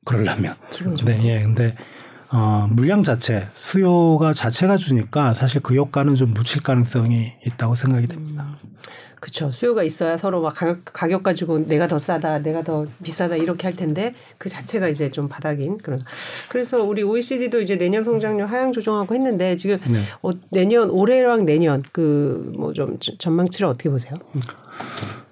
그러려면. 0.04 0.54
네, 1.04 1.20
예. 1.24 1.42
근데 1.42 1.74
어, 2.30 2.68
물량 2.70 3.02
자체, 3.02 3.48
수요가 3.54 4.34
자체가 4.34 4.76
주니까 4.76 5.34
사실 5.34 5.62
그 5.62 5.74
효과는 5.74 6.14
좀 6.16 6.34
묻힐 6.34 6.62
가능성이 6.62 7.32
있다고 7.46 7.74
생각이 7.74 8.06
됩니다. 8.08 8.44
음, 8.64 8.76
그렇죠. 9.20 9.50
수요가 9.50 9.82
있어야 9.84 10.18
서로 10.18 10.42
막 10.42 10.52
가격, 10.54 10.84
가격 10.84 11.22
가지고 11.22 11.60
내가 11.60 11.86
더 11.86 11.98
싸다, 11.98 12.40
내가 12.40 12.62
더 12.62 12.86
비싸다 13.02 13.36
이렇게 13.36 13.66
할 13.68 13.74
텐데 13.76 14.14
그 14.36 14.48
자체가 14.50 14.88
이제 14.88 15.10
좀 15.10 15.28
바닥인 15.28 15.78
그런. 15.78 16.00
그래서 16.50 16.82
우리 16.82 17.02
OECD도 17.02 17.60
이제 17.62 17.76
내년 17.78 18.04
성장률 18.04 18.46
하향 18.46 18.72
조정하고 18.72 19.14
했는데 19.14 19.56
지금 19.56 19.78
네. 19.78 19.98
어, 20.22 20.32
내년 20.50 20.90
올해랑 20.90 21.46
내년 21.46 21.82
그 21.92 22.52
뭐 22.58 22.72
좀 22.74 22.98
전망치를 23.00 23.68
어떻게 23.68 23.88
보세요? 23.88 24.14
음. 24.34 24.40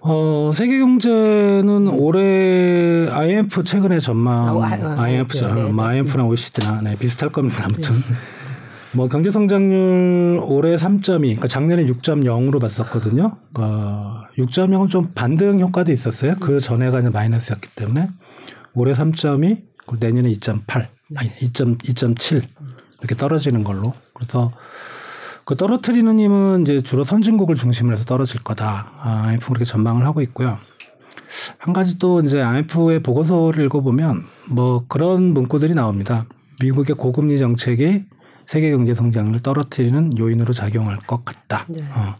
어, 0.05 0.51
세계 0.53 0.81
경제는 0.81 1.87
올해 1.89 3.09
IMF 3.09 3.63
최근에 3.63 4.01
전망 4.01 4.61
아, 4.61 4.67
아, 4.67 4.95
아, 4.99 5.03
IMF죠. 5.03 5.55
네, 5.55 5.63
네, 5.63 5.73
네. 5.73 5.83
IMF나 5.83 6.25
OECD나 6.25 6.81
네, 6.83 6.97
비슷할 6.97 7.31
겁니다. 7.31 7.65
아무튼. 7.65 7.95
네. 7.95 8.01
뭐 8.95 9.09
경제 9.09 9.31
성장률 9.31 10.43
올해 10.45 10.75
3.2, 10.75 11.19
그러니까 11.21 11.49
작년에 11.49 11.87
6.0으로 11.87 12.61
봤었거든요. 12.61 13.37
어, 13.59 14.23
6.0은 14.37 14.91
좀 14.91 15.13
반등 15.15 15.61
효과도 15.61 15.93
있었어요. 15.93 16.35
그 16.41 16.61
전에가 16.61 16.99
이제 16.99 17.09
마이너스였기 17.09 17.69
때문에 17.75 18.09
올해 18.75 18.93
3.2, 18.93 19.63
내년에 19.99 20.31
2.8, 20.33 20.89
아니 21.17 21.31
2.2.7 21.37 22.43
이렇게 22.99 23.15
떨어지는 23.15 23.65
걸로. 23.65 23.95
그래서 24.13 24.53
그 25.45 25.57
떨어뜨리는 25.57 26.19
힘은 26.19 26.63
이제 26.63 26.83
주로 26.83 27.05
선진국을 27.05 27.55
중심으로 27.57 27.95
해서 27.95 28.05
떨어질 28.05 28.41
거다. 28.43 28.93
아, 29.01 29.23
IMF 29.27 29.49
그렇게 29.49 29.65
전망을 29.65 30.05
하고 30.05 30.21
있고요. 30.23 30.59
한 31.59 31.73
가지 31.73 31.99
또 31.99 32.21
이제 32.21 32.41
IMF의 32.41 33.03
보고서를 33.03 33.65
읽어보면 33.65 34.25
뭐 34.51 34.85
그런 34.89 35.35
문구들이 35.35 35.75
나옵니다. 35.75 36.27
미국의 36.61 36.97
고금리 36.97 37.39
정책이 37.39 38.05
세계 38.47 38.71
경제 38.71 38.95
성장을 38.95 39.39
떨어뜨리는 39.41 40.19
요인으로 40.19 40.53
작용할 40.53 40.97
것 40.99 41.25
같다. 41.25 41.65
네. 41.69 41.83
어. 41.95 42.17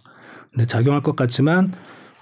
근데 0.51 0.67
작용할 0.67 1.03
것 1.03 1.15
같지만 1.17 1.73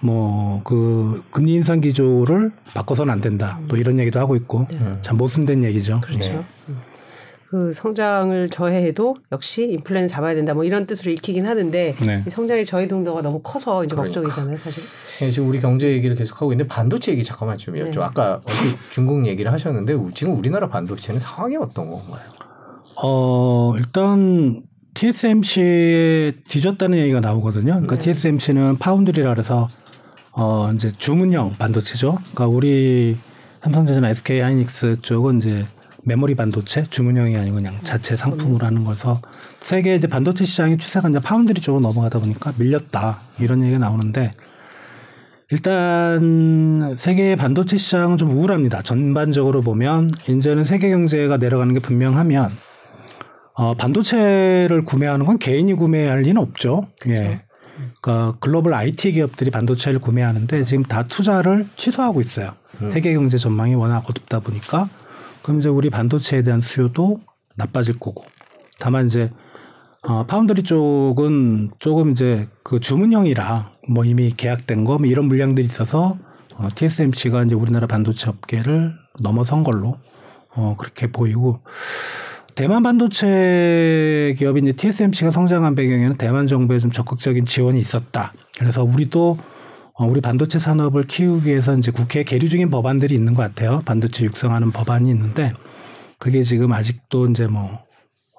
뭐 0.01 0.61
그 0.63 1.23
금리 1.31 1.53
인상 1.53 1.81
기조를 1.81 2.51
바꿔서는 2.73 3.11
안 3.11 3.21
된다. 3.21 3.59
또 3.67 3.77
이런 3.77 3.99
얘기도 3.99 4.19
하고 4.19 4.35
있고 4.35 4.67
네. 4.69 4.97
참 5.01 5.17
모순된 5.17 5.63
얘기죠. 5.63 6.01
그렇죠. 6.01 6.29
네. 6.29 6.45
그 7.51 7.73
성장을 7.73 8.47
저해해도 8.47 9.17
역시 9.33 9.69
인플레는 9.73 10.07
잡아야 10.07 10.33
된다 10.35 10.53
뭐 10.53 10.63
이런 10.63 10.87
뜻으로 10.87 11.11
읽히긴 11.11 11.45
하는데 11.45 11.95
네. 11.99 12.23
성장의 12.29 12.65
저해 12.65 12.87
동도가 12.87 13.21
너무 13.21 13.41
커서 13.43 13.83
이제 13.83 13.93
그러니까. 13.93 14.21
걱정이잖아요 14.21 14.57
사실. 14.57 14.81
네, 15.19 15.31
지금 15.31 15.49
우리 15.49 15.59
경제 15.59 15.91
얘기를 15.91 16.15
계속 16.15 16.41
하고 16.41 16.53
있는데 16.53 16.73
반도체 16.73 17.11
얘기 17.11 17.25
잠깐만 17.25 17.57
좀 17.57 17.75
여쭤. 17.75 17.91
네. 17.91 17.99
아까 17.99 18.39
중국 18.89 19.27
얘기를 19.27 19.51
하셨는데 19.51 19.97
지금 20.13 20.37
우리나라 20.37 20.69
반도체는 20.69 21.19
상황이 21.19 21.57
어떤 21.57 21.91
건가요? 21.91 22.21
어 23.03 23.73
일단 23.75 24.61
TSMC에 24.93 26.31
뒤졌다는 26.47 26.99
얘기가 26.99 27.19
나오거든요. 27.19 27.73
그러니까 27.73 27.97
네. 27.97 28.01
TSMC는 28.01 28.77
파운드리라 28.77 29.29
그래서 29.29 29.67
어 30.31 30.71
이제 30.73 30.89
주문형 30.89 31.57
반도체죠. 31.57 32.17
그러니까 32.33 32.47
우리 32.47 33.17
삼성전자나 33.61 34.09
SK 34.09 34.39
하이닉스 34.39 35.01
쪽은 35.01 35.39
이제 35.39 35.67
메모리 36.03 36.35
반도체 36.35 36.85
주문형이 36.89 37.37
아니고 37.37 37.55
그냥 37.55 37.75
자체 37.83 38.17
상품으로 38.17 38.65
하는 38.65 38.83
거서 38.83 39.21
세계 39.59 39.95
이제 39.95 40.07
반도체 40.07 40.45
시장의 40.45 40.77
추세가 40.77 41.09
이제 41.09 41.19
파운드리 41.19 41.61
쪽으로 41.61 41.81
넘어가다 41.81 42.19
보니까 42.19 42.53
밀렸다 42.57 43.19
이런 43.39 43.63
얘기가 43.63 43.79
나오는데 43.79 44.33
일단 45.51 46.95
세계 46.97 47.35
반도체 47.35 47.75
시장은 47.75 48.17
좀 48.17 48.31
우울합니다. 48.31 48.81
전반적으로 48.81 49.61
보면 49.61 50.09
이제는 50.29 50.63
세계 50.63 50.89
경제가 50.89 51.37
내려가는 51.37 51.73
게 51.73 51.81
분명하면 51.81 52.49
어, 53.53 53.73
반도체를 53.75 54.85
구매하는 54.85 55.25
건 55.25 55.37
개인이 55.37 55.73
구매할 55.73 56.21
리는 56.21 56.41
없죠. 56.41 56.87
그렇죠. 57.01 57.21
예. 57.21 57.41
그러니까 58.01 58.37
글로벌 58.39 58.73
IT 58.73 59.11
기업들이 59.11 59.51
반도체를 59.51 59.99
구매하는데 59.99 60.63
지금 60.63 60.83
다 60.83 61.03
투자를 61.03 61.67
취소하고 61.75 62.21
있어요. 62.21 62.53
음. 62.81 62.89
세계 62.89 63.13
경제 63.13 63.37
전망이 63.37 63.75
워낙 63.75 64.05
어둡다 64.09 64.39
보니까 64.39 64.89
그럼 65.43 65.59
이제 65.59 65.69
우리 65.69 65.89
반도체에 65.89 66.43
대한 66.43 66.61
수요도 66.61 67.19
나빠질 67.55 67.99
거고. 67.99 68.23
다만 68.79 69.05
이제 69.05 69.31
어, 70.03 70.25
파운드리 70.25 70.63
쪽은 70.63 71.71
조금 71.79 72.11
이제 72.11 72.47
그 72.63 72.79
주문형이라 72.79 73.71
뭐 73.89 74.03
이미 74.03 74.31
계약된 74.35 74.83
거 74.85 74.97
뭐 74.97 75.05
이런 75.05 75.25
물량들이 75.25 75.65
있어서 75.65 76.17
어, 76.55 76.67
TSMC가 76.73 77.43
이제 77.43 77.55
우리나라 77.55 77.85
반도체 77.87 78.29
업계를 78.29 78.93
넘어선 79.19 79.63
걸로 79.63 79.97
어, 80.55 80.75
그렇게 80.77 81.11
보이고 81.11 81.59
대만 82.55 82.83
반도체 82.83 84.35
기업인 84.37 84.73
TSMC가 84.73 85.31
성장한 85.31 85.75
배경에는 85.75 86.17
대만 86.17 86.47
정부의 86.47 86.79
좀 86.79 86.91
적극적인 86.91 87.45
지원이 87.45 87.79
있었다. 87.79 88.33
그래서 88.59 88.83
우리도 88.83 89.37
어, 89.37 89.43
우리 90.05 90.21
반도체 90.21 90.59
산업을 90.59 91.07
키우기 91.07 91.49
위해서 91.49 91.75
이제 91.75 91.91
국회에 91.91 92.23
계류 92.23 92.49
중인 92.49 92.69
법안들이 92.69 93.13
있는 93.15 93.33
것 93.33 93.43
같아요. 93.43 93.81
반도체 93.85 94.25
육성하는 94.25 94.71
법안이 94.71 95.09
있는데 95.09 95.53
그게 96.19 96.43
지금 96.43 96.71
아직도 96.71 97.27
이제 97.27 97.47
뭐 97.47 97.79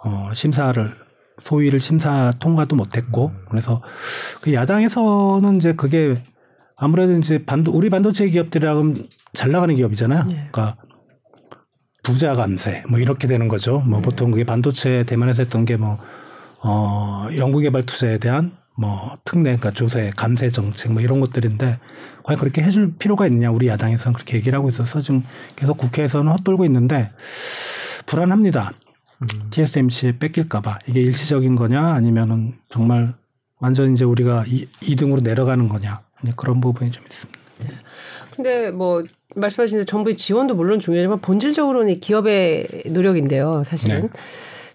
어, 0.05 0.31
심사를 0.35 0.93
소위를 1.41 1.81
심사 1.81 2.33
통과도 2.39 2.77
못했고 2.77 3.33
그래서 3.49 3.83
그 4.41 4.53
야당에서는 4.53 5.57
이제 5.57 5.75
그게 5.75 6.23
아무래도 6.77 7.17
이제 7.17 7.45
반도 7.45 7.73
우리 7.73 7.91
반도체 7.91 8.29
기업들이라면 8.29 9.07
잘 9.33 9.51
나가는 9.51 9.75
기업이잖아요. 9.75 10.25
네. 10.25 10.49
그러니까 10.53 10.77
부자 12.03 12.35
감세 12.35 12.83
뭐 12.89 12.99
이렇게 12.99 13.27
되는 13.29 13.49
거죠. 13.49 13.81
뭐 13.81 14.01
네. 14.01 14.05
보통 14.05 14.31
그게 14.31 14.45
반도체 14.45 15.05
대만에서 15.05 15.45
했던 15.45 15.65
게 15.65 15.77
뭐 15.77 15.99
어, 16.63 17.27
연구개발 17.37 17.85
투자에 17.85 18.19
대한 18.19 18.53
뭐 18.75 19.17
특례, 19.25 19.43
그러니까 19.43 19.71
조세, 19.71 20.11
감세 20.17 20.51
정책 20.51 20.93
뭐 20.93 21.03
이런 21.03 21.21
것들인데 21.21 21.79
과연 22.23 22.39
그렇게 22.39 22.63
해줄 22.63 22.95
필요가 22.99 23.27
있느냐 23.27 23.51
우리 23.51 23.69
야당에서는 23.69 24.15
그렇게 24.15 24.37
얘기를 24.37 24.57
하고 24.57 24.69
있어서 24.69 25.01
지금 25.03 25.23
계속 25.57 25.77
국회에서는 25.77 26.31
헛돌고 26.33 26.65
있는데 26.67 27.11
불안합니다. 28.07 28.73
음. 29.21 29.27
TSMC 29.51 30.19
뺏길까봐 30.19 30.81
이게 30.87 31.01
일시적인 31.01 31.55
거냐 31.55 31.93
아니면은 31.93 32.55
정말 32.69 33.15
완전 33.61 33.93
이제 33.93 34.05
우리가 34.05 34.45
이, 34.47 34.67
2등으로 34.81 35.23
내려가는 35.23 35.69
거냐 35.69 36.01
그런 36.37 36.61
부분이 36.61 36.91
좀 36.91 37.05
있습니다. 37.05 37.41
근데 38.35 38.71
뭐 38.71 39.05
말씀하신 39.37 39.77
대로 39.77 39.85
정부의 39.85 40.17
지원도 40.17 40.55
물론 40.55 40.81
중요하지만 40.81 41.21
본질적으로는 41.21 42.01
기업의 42.01 42.85
노력인데요. 42.91 43.63
사실은. 43.65 44.03
네. 44.03 44.09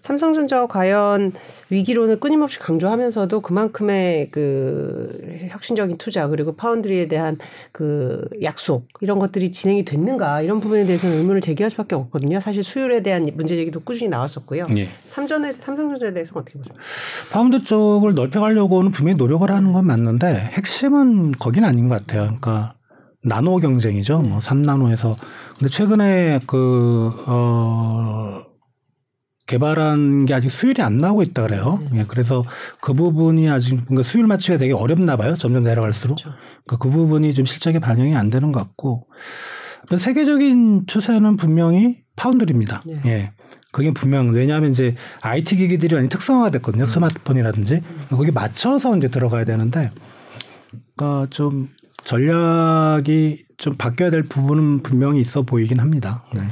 삼성전자와 0.08 0.68
과연 0.68 1.32
위기론을 1.68 2.18
끊임없이 2.18 2.58
강조하면서도 2.58 3.42
그만큼의 3.42 4.30
그 4.30 5.48
혁신적인 5.50 5.98
투자 5.98 6.28
그리고 6.28 6.56
파운드리에 6.56 7.08
대한 7.08 7.36
그 7.72 8.26
약속 8.42 8.88
이런 9.02 9.18
것들이 9.18 9.50
진행이 9.50 9.84
됐는가 9.84 10.40
이런 10.40 10.60
부분에 10.60 10.86
대해서는 10.86 11.18
의문을 11.18 11.42
제기할 11.42 11.68
수밖에 11.68 11.94
없거든요. 11.94 12.40
사실 12.40 12.64
수율에 12.64 13.02
대한 13.02 13.28
문제 13.34 13.54
제기도 13.54 13.80
꾸준히 13.80 14.08
나왔었고요. 14.08 14.68
예. 14.78 14.88
삼전에 15.08 15.52
삼성전자에 15.58 16.14
대해서는 16.14 16.40
어떻게 16.40 16.58
보세요? 16.58 16.74
파운드리 17.30 17.62
쪽을 17.62 18.14
넓혀가려고는 18.14 18.92
분명히 18.92 19.16
노력을 19.18 19.50
하는 19.50 19.74
건 19.74 19.86
맞는데 19.86 20.34
핵심은 20.52 21.32
거긴 21.32 21.64
아닌 21.66 21.88
것 21.88 21.98
같아요. 21.98 22.22
그러니까 22.40 22.72
나노 23.22 23.56
경쟁이죠. 23.58 24.20
뭐 24.20 24.38
3나노에서 24.38 25.16
근데 25.58 25.68
최근에 25.70 26.40
그 26.46 27.12
어. 27.26 28.47
개발한 29.48 30.26
게 30.26 30.34
아직 30.34 30.50
수율이 30.50 30.82
안 30.82 30.98
나오고 30.98 31.22
있다 31.22 31.42
그래요. 31.42 31.80
네. 31.90 32.00
예, 32.00 32.04
그래서 32.06 32.44
그 32.80 32.92
부분이 32.92 33.48
아직 33.48 33.76
뭔가 33.88 34.02
수율 34.02 34.26
맞추기가 34.26 34.58
되게 34.58 34.74
어렵나 34.74 35.16
봐요. 35.16 35.34
점점 35.36 35.64
내려갈수록. 35.64 36.18
그렇죠. 36.18 36.38
그러니까 36.66 36.76
그 36.76 36.90
부분이 36.90 37.34
좀 37.34 37.46
실적에 37.46 37.78
반영이 37.78 38.14
안 38.14 38.30
되는 38.30 38.52
것 38.52 38.60
같고 38.60 39.08
세계적인 39.96 40.84
추세는 40.86 41.36
분명히 41.36 42.02
파운드입니다. 42.14 42.82
네. 42.84 43.00
예. 43.06 43.32
그게 43.72 43.90
분명 43.92 44.28
왜냐하면 44.28 44.70
이제 44.70 44.94
IT 45.22 45.56
기기들이 45.56 45.94
많이 45.94 46.08
특성화가 46.10 46.50
됐거든요. 46.50 46.84
음. 46.84 46.86
스마트폰이라든지 46.86 47.74
음. 47.76 48.06
거기 48.10 48.30
맞춰서 48.30 48.96
이제 48.98 49.08
들어가야 49.08 49.44
되는데 49.44 49.90
그러니까 50.94 51.26
좀 51.30 51.68
전략이 52.04 53.44
좀 53.56 53.76
바뀌어야 53.76 54.10
될 54.10 54.24
부분은 54.24 54.82
분명히 54.82 55.22
있어 55.22 55.42
보이긴 55.42 55.80
합니다. 55.80 56.24
네. 56.34 56.42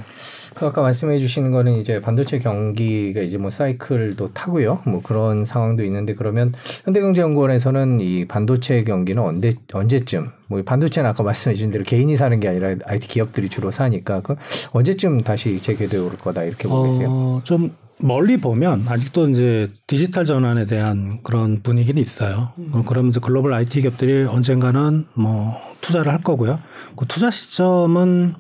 그 0.57 0.65
아까 0.65 0.81
말씀해 0.81 1.19
주시는 1.19 1.53
거는 1.53 1.77
이제 1.77 2.01
반도체 2.01 2.39
경기가 2.39 3.21
이제 3.21 3.37
뭐 3.37 3.51
사이클도 3.51 4.33
타고요. 4.33 4.81
뭐 4.87 5.03
그런 5.03 5.45
상황도 5.45 5.85
있는데 5.85 6.15
그러면 6.15 6.53
현대경제연구원에서는 6.85 8.01
이 8.01 8.25
반도체 8.25 8.83
경기는 8.83 9.23
언제 9.23 9.53
언제쯤 9.71 10.31
뭐 10.47 10.63
반도체는 10.63 11.11
아까 11.11 11.23
말씀해 11.23 11.55
주신 11.57 11.71
대로 11.71 11.85
개인이 11.85 12.17
사는 12.17 12.41
게 12.41 12.49
아니라 12.49 12.75
IT 12.87 13.07
기업들이 13.07 13.51
주로 13.51 13.71
사니까 13.71 14.23
그 14.23 14.35
언제쯤 14.73 15.25
다시 15.25 15.61
재개되어 15.61 16.05
올 16.05 16.17
거다 16.17 16.45
이렇게 16.45 16.69
보고 16.69 16.91
계세요? 16.91 17.09
어, 17.11 17.41
좀 17.45 17.73
멀리 17.99 18.39
보면 18.39 18.87
아직도 18.89 19.29
이제 19.29 19.71
디지털 19.87 20.25
전환에 20.25 20.65
대한 20.65 21.19
그런 21.23 21.61
분위기는 21.63 22.01
있어요. 22.01 22.53
음. 22.57 22.83
그러면 22.87 23.11
이제 23.11 23.21
글로벌 23.21 23.53
IT 23.53 23.83
기업들이 23.83 24.25
언젠가는 24.25 25.05
뭐 25.13 25.55
투자를 25.83 26.13
할 26.13 26.21
거고요. 26.21 26.59
그 26.97 27.05
투자 27.07 27.31
시점은 27.31 28.35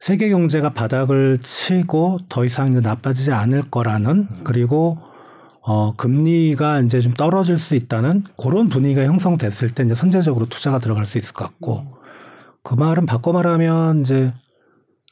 세계 0.00 0.28
경제가 0.30 0.70
바닥을 0.70 1.38
치고 1.38 2.20
더 2.28 2.44
이상 2.44 2.72
나빠지지 2.72 3.32
않을 3.32 3.62
거라는 3.70 4.28
그리고 4.44 4.98
어 5.62 5.94
금리가 5.96 6.80
이제 6.80 7.00
좀 7.00 7.14
떨어질 7.14 7.56
수 7.56 7.74
있다는 7.74 8.24
그런 8.36 8.68
분위기가 8.68 9.04
형성됐을 9.04 9.70
때 9.70 9.82
이제 9.84 9.94
선제적으로 9.94 10.46
투자가 10.46 10.78
들어갈 10.78 11.06
수 11.06 11.16
있을 11.16 11.32
것 11.32 11.44
같고 11.46 11.86
그 12.62 12.74
말은 12.74 13.06
바꿔 13.06 13.32
말하면 13.32 14.00
이제 14.00 14.32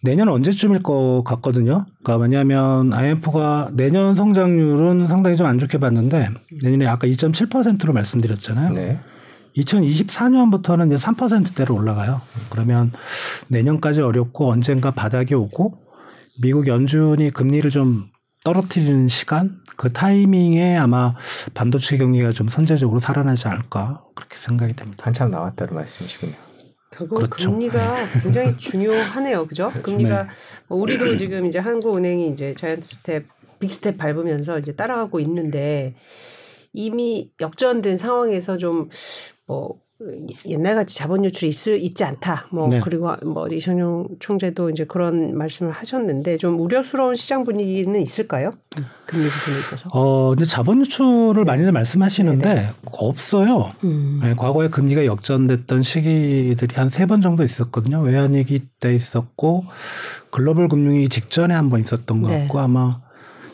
내년 0.02 0.28
언제쯤일 0.28 0.80
것 0.80 1.22
같거든요. 1.24 1.86
그러니까 2.02 2.16
왜냐하면 2.22 2.92
IMF가 2.92 3.70
내년 3.72 4.14
성장률은 4.16 5.06
상당히 5.06 5.36
좀 5.36 5.46
안 5.46 5.58
좋게 5.58 5.78
봤는데 5.78 6.28
내년에 6.62 6.86
아까 6.86 7.06
2.7%로 7.06 7.92
말씀드렸잖아요. 7.92 8.72
네. 8.74 8.98
2024년부터는 9.56 10.86
이제 10.86 10.96
3%대로 10.96 11.74
올라가요. 11.74 12.20
그러면 12.50 12.90
내년까지 13.48 14.00
어렵고 14.00 14.50
언젠가 14.50 14.90
바닥이 14.90 15.34
오고 15.34 15.78
미국 16.40 16.66
연준이 16.66 17.30
금리를 17.30 17.70
좀 17.70 18.10
떨어뜨리는 18.44 19.08
시간 19.08 19.60
그 19.76 19.92
타이밍에 19.92 20.76
아마 20.76 21.14
반도체 21.54 21.96
경기가 21.96 22.32
좀 22.32 22.48
선제적으로 22.48 22.98
살아나지 22.98 23.48
않을까 23.48 24.04
그렇게 24.14 24.36
생각이 24.36 24.74
됩니다. 24.74 25.04
한참 25.06 25.30
남았다는 25.30 25.74
말씀이시군요. 25.74 26.34
결국 26.90 27.16
그렇죠. 27.16 27.50
금리가 27.50 27.94
네. 27.94 28.20
굉장히 28.22 28.56
중요하네요, 28.58 29.46
그죠? 29.46 29.72
금리가 29.82 30.22
네. 30.24 30.28
뭐 30.68 30.78
우리도 30.78 31.16
지금 31.16 31.46
이제 31.46 31.58
한국은행이 31.58 32.28
이제 32.30 32.54
자이언트 32.54 32.86
스텝, 32.86 33.24
빅스텝 33.60 33.96
밟으면서 33.96 34.58
이제 34.58 34.74
따라가고 34.74 35.20
있는데 35.20 35.94
이미 36.72 37.30
역전된 37.40 37.96
상황에서 37.96 38.56
좀 38.56 38.88
뭐 39.46 39.80
옛날같이 40.46 40.96
자본 40.96 41.24
유출이 41.24 41.48
있을 41.48 41.80
있지 41.80 42.02
않다. 42.02 42.46
뭐 42.50 42.66
네. 42.66 42.80
그리고 42.82 43.14
뭐 43.24 43.46
이창용 43.46 44.08
총재도 44.18 44.70
이제 44.70 44.84
그런 44.84 45.36
말씀을 45.38 45.70
하셨는데 45.70 46.38
좀 46.38 46.58
우려스러운 46.60 47.14
시장 47.14 47.44
분위기는 47.44 48.00
있을까요? 48.00 48.50
금리 49.06 49.28
부분에 49.28 49.58
있어서. 49.60 49.88
어, 49.92 50.30
근데 50.30 50.44
자본 50.44 50.80
유출을 50.80 51.44
많이들 51.44 51.70
말씀하시는데 51.70 52.44
네네. 52.48 52.60
네. 52.62 52.70
없어요. 52.90 53.70
음. 53.84 54.18
네, 54.24 54.34
과거에 54.34 54.66
금리가 54.68 55.04
역전됐던 55.06 55.84
시기들이 55.84 56.74
한 56.74 56.88
세 56.88 57.06
번 57.06 57.20
정도 57.20 57.44
있었거든요. 57.44 58.00
외환위기 58.00 58.66
때 58.80 58.92
있었고 58.94 59.66
글로벌 60.30 60.66
금융위기 60.66 61.10
직전에 61.10 61.54
한 61.54 61.70
번 61.70 61.78
있었던 61.80 62.22
것 62.22 62.28
네. 62.28 62.40
같고 62.40 62.58
아마 62.58 63.00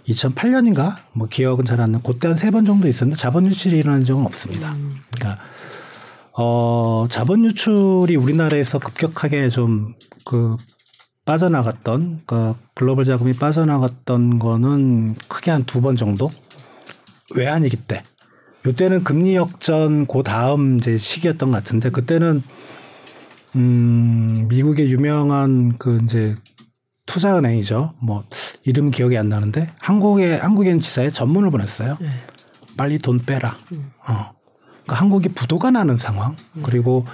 2008년인가 0.08 0.96
뭐 1.12 1.28
기억은 1.28 1.66
잘 1.66 1.80
안 1.82 1.92
나. 1.92 2.00
그때 2.02 2.28
한 2.28 2.36
세 2.38 2.50
번 2.50 2.64
정도 2.64 2.88
있었는데 2.88 3.20
자본 3.20 3.44
유출이 3.46 3.76
일어난 3.76 4.04
적은 4.06 4.24
없습니다. 4.24 4.72
음. 4.72 4.96
그러니까 5.14 5.42
어, 6.40 7.06
자본 7.10 7.44
유출이 7.44 8.14
우리나라에서 8.16 8.78
급격하게 8.78 9.48
좀 9.48 9.94
그 10.24 10.56
빠져나갔던 11.24 12.20
그 12.26 12.54
글로벌 12.74 13.04
자금이 13.06 13.32
빠져나갔던 13.34 14.38
거는 14.38 15.14
크게 15.28 15.50
한 15.50 15.64
두 15.64 15.80
번 15.80 15.96
정도 15.96 16.30
외환위기 17.34 17.76
때. 17.76 18.02
요때는 18.66 19.04
금리 19.04 19.36
역전 19.36 20.06
그 20.06 20.22
다음 20.22 20.76
이제 20.78 20.98
시기였던 20.98 21.50
것 21.50 21.56
같은데 21.58 21.88
그때는 21.90 22.42
음 23.56 24.46
미국의 24.48 24.90
유명한 24.90 25.76
그 25.78 25.98
이제 26.02 26.36
투자은행이죠. 27.06 27.94
뭐 28.02 28.24
이름 28.64 28.90
기억이 28.90 29.16
안 29.16 29.30
나는데 29.30 29.70
한국의 29.80 30.38
한국인 30.38 30.78
지사에 30.80 31.10
전문을 31.10 31.50
보냈어요. 31.50 31.96
네. 32.00 32.08
빨리 32.76 32.98
돈 32.98 33.18
빼라. 33.18 33.56
음. 33.72 33.90
어. 34.06 34.37
그러니까 34.88 34.96
한국이 34.96 35.28
부도가 35.28 35.70
나는 35.70 35.96
상황 35.96 36.34
그리고 36.64 37.04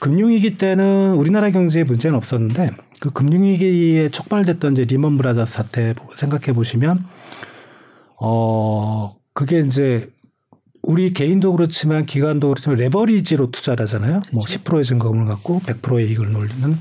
금융위기 0.00 0.56
때는 0.56 1.12
우리나라 1.14 1.50
경제에 1.50 1.84
문제는 1.84 2.16
없었는데 2.16 2.70
그 3.00 3.10
금융위기에 3.10 4.08
촉발됐던 4.08 4.72
이제 4.72 4.84
리먼 4.84 5.18
브라더스 5.18 5.52
사태 5.52 5.94
생각해 6.16 6.54
보시면 6.54 7.04
어 8.20 9.14
그게 9.34 9.60
이제 9.60 10.10
우리 10.82 11.12
개인도 11.12 11.52
그렇지만 11.52 12.06
기관도 12.06 12.48
그렇지만 12.48 12.78
레버리지로 12.78 13.50
투자를 13.50 13.82
하잖아요. 13.82 14.22
뭐 14.32 14.42
그렇죠. 14.44 14.60
뭐 14.64 14.78
10%의 14.78 14.84
증거금을 14.84 15.26
갖고 15.26 15.60
100%의 15.60 16.08
이익을 16.08 16.32
노리는 16.32 16.78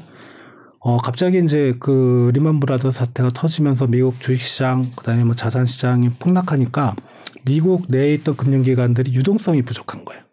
어 0.79 0.97
갑자기 0.97 1.41
이제 1.43 1.75
그 1.79 2.31
리먼 2.33 2.62
브라더스 2.62 2.99
사태가 2.99 3.31
터지면서 3.33 3.88
미국 3.88 4.21
주식시장 4.21 4.91
그다음에 4.95 5.25
뭐 5.25 5.36
자산 5.36 5.65
시장이 5.65 6.12
폭락하니까 6.19 6.95
미국 7.43 7.88
내에 7.89 8.13
있던 8.13 8.38
금융기관들이 8.38 9.13
유동성이 9.13 9.63
부족한 9.63 10.05
거예요. 10.05 10.27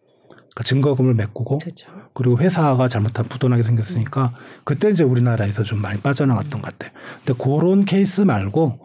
그러니까 0.55 0.63
증거금을 0.69 1.15
메꾸고 1.15 1.59
그렇죠. 1.59 1.89
그리고 2.13 2.39
회사가 2.39 2.89
잘못하면 2.89 3.29
부도나게 3.29 3.63
생겼으니까 3.65 4.33
그때 4.63 4.89
이제 4.91 5.03
우리나라에서 5.03 5.65
좀 5.65 5.83
많이 5.83 6.01
빠져나갔던 6.01 6.63
것 6.63 6.79
같아요. 6.79 6.93
근데 7.25 7.43
그런 7.43 7.85
케이스 7.85 8.21
말고 8.21 8.79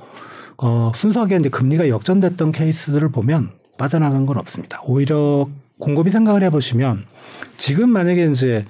어 0.57 0.91
순수하게 0.95 1.37
이제 1.37 1.49
금리가 1.49 1.87
역전됐던 1.89 2.51
케이스들을 2.51 3.09
보면 3.09 3.51
빠져나간 3.77 4.25
건 4.25 4.37
없습니다. 4.39 4.81
오히려 4.83 5.47
곰곰이 5.79 6.09
생각을 6.11 6.43
해보시면 6.43 7.05
지금 7.57 7.89
만약에 7.89 8.25
이제 8.31 8.65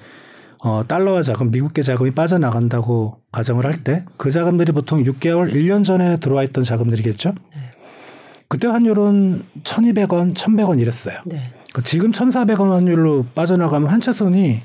어, 0.61 0.83
달러와 0.85 1.21
자금, 1.21 1.51
미국계 1.51 1.81
자금이 1.83 2.11
빠져나간다고 2.11 3.21
가정을 3.31 3.65
할 3.65 3.81
때 3.81 4.03
그 4.17 4.29
자금들이 4.29 4.73
보통 4.73 5.01
6개월, 5.05 5.53
1년 5.53 5.85
전에 5.85 6.17
들어와 6.17 6.43
있던 6.43 6.65
자금들이겠죠? 6.65 7.33
네. 7.55 7.61
그때 8.49 8.67
환율은 8.67 9.41
1,200원, 9.63 10.33
1,100원 10.35 10.81
이랬어요. 10.81 11.17
네. 11.25 11.53
그 11.73 11.83
지금 11.83 12.11
1,400원 12.11 12.69
환율로 12.69 13.27
빠져나가면 13.35 13.89
한차손이 13.89 14.61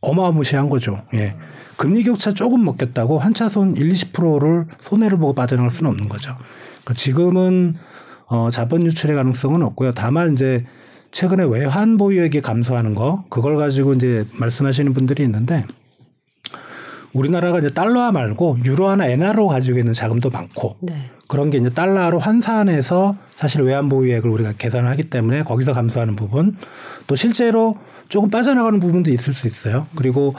어마무시한 0.00 0.68
거죠. 0.68 1.02
예. 1.14 1.36
금리 1.76 2.02
격차 2.02 2.32
조금 2.32 2.64
먹겠다고 2.64 3.18
한차손 3.18 3.76
1, 3.76 3.88
20%를 3.88 4.66
손해를 4.78 5.18
보고 5.18 5.32
빠져나갈 5.32 5.70
수는 5.70 5.90
없는 5.90 6.08
거죠. 6.08 6.36
그러니까 6.82 6.94
지금은 6.94 7.74
어, 8.26 8.50
자본 8.50 8.84
유출의 8.84 9.16
가능성은 9.16 9.62
없고요. 9.62 9.92
다만 9.92 10.32
이제 10.32 10.66
최근에 11.12 11.44
외환 11.44 11.96
보유액이 11.96 12.42
감소하는 12.42 12.94
거 12.94 13.24
그걸 13.30 13.56
가지고 13.56 13.94
이제 13.94 14.26
말씀하시는 14.32 14.92
분들이 14.92 15.22
있는데 15.22 15.64
우리나라가 17.12 17.58
이제 17.60 17.70
달러화 17.70 18.12
말고 18.12 18.58
유로화나 18.64 19.06
엔화로 19.06 19.46
가지고 19.46 19.78
있는 19.78 19.92
자금도 19.92 20.30
많고 20.30 20.76
네. 20.80 21.10
그런 21.28 21.50
게 21.50 21.58
이제 21.58 21.70
달러로 21.70 22.18
환산해서 22.18 23.16
사실 23.36 23.62
외환 23.62 23.88
보유액을 23.88 24.28
우리가 24.28 24.54
계산을 24.58 24.90
하기 24.90 25.04
때문에 25.04 25.44
거기서 25.44 25.74
감소하는 25.74 26.16
부분 26.16 26.56
또 27.06 27.14
실제로 27.14 27.76
조금 28.08 28.30
빠져나가는 28.30 28.80
부분도 28.80 29.10
있을 29.10 29.34
수 29.34 29.46
있어요. 29.46 29.86
그리고 29.94 30.34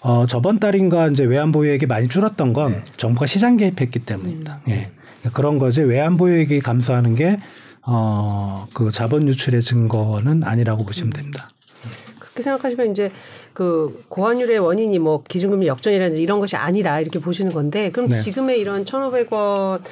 어, 0.00 0.26
저번 0.26 0.58
달인가 0.58 1.08
이제 1.08 1.22
외환 1.22 1.52
보유액이 1.52 1.86
많이 1.86 2.08
줄었던 2.08 2.52
건 2.54 2.72
네. 2.72 2.84
정부가 2.96 3.26
시장 3.26 3.56
개입했기 3.56 4.00
때문입니다. 4.00 4.60
음. 4.66 4.72
예. 4.72 4.90
그런 5.32 5.58
거지 5.58 5.82
외환 5.82 6.16
보유액이 6.16 6.60
감소하는 6.60 7.14
게 7.14 7.38
어, 7.82 8.66
그 8.74 8.90
자본 8.90 9.28
유출의 9.28 9.62
증거는 9.62 10.42
아니라고 10.44 10.84
보시면 10.84 11.12
됩니다. 11.12 11.50
그렇게 12.18 12.42
생각하시면 12.42 12.90
이제 12.90 13.12
그 13.52 14.04
고환율의 14.08 14.58
원인이 14.58 14.98
뭐 14.98 15.22
기준금리 15.22 15.66
역전이라든지 15.66 16.22
이런 16.22 16.40
것이 16.40 16.56
아니다 16.56 16.98
이렇게 16.98 17.18
보시는 17.18 17.52
건데 17.52 17.90
그럼 17.90 18.08
네. 18.08 18.18
지금의 18.18 18.58
이런 18.58 18.86
천오백 18.86 19.32
원 19.32 19.82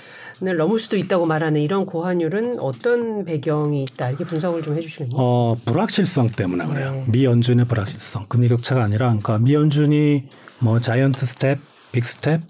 을 0.42 0.56
넘을 0.56 0.78
수도 0.78 0.96
있다고 0.96 1.26
말하는 1.26 1.60
이런 1.60 1.84
고환율은 1.84 2.60
어떤 2.60 3.24
배경이 3.24 3.82
있다 3.82 4.08
이렇게 4.08 4.24
분석을 4.24 4.62
좀 4.62 4.76
해주시면요. 4.76 5.14
어 5.16 5.54
불확실성 5.66 6.28
때문에 6.28 6.66
그래요. 6.66 6.92
네. 6.92 7.04
미연준의 7.08 7.66
불확실성 7.66 8.26
금리 8.28 8.48
격차가 8.48 8.82
아니라 8.82 9.06
그러니까 9.08 9.38
미연준이 9.38 10.24
뭐 10.60 10.80
자이언트 10.80 11.24
스텝, 11.26 11.58
빅 11.92 12.04
스텝 12.04 12.40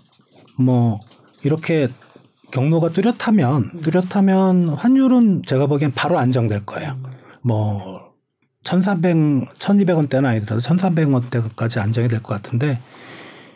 뭐 0.58 1.00
이렇게 1.42 1.88
경로가 2.52 2.90
뚜렷하면 2.90 3.72
뚜렷하면 3.82 4.68
환율은 4.70 5.42
제가 5.46 5.66
보기엔 5.66 5.92
바로 5.92 6.18
안정될 6.18 6.66
거예요. 6.66 6.96
뭐 7.42 8.10
1,300, 8.64 9.16
1,200원대는 9.58 10.26
아니더라도 10.26 10.60
1,300원대까지 10.62 11.78
안정이 11.78 12.08
될 12.08 12.22
것 12.22 12.34
같은데 12.34 12.78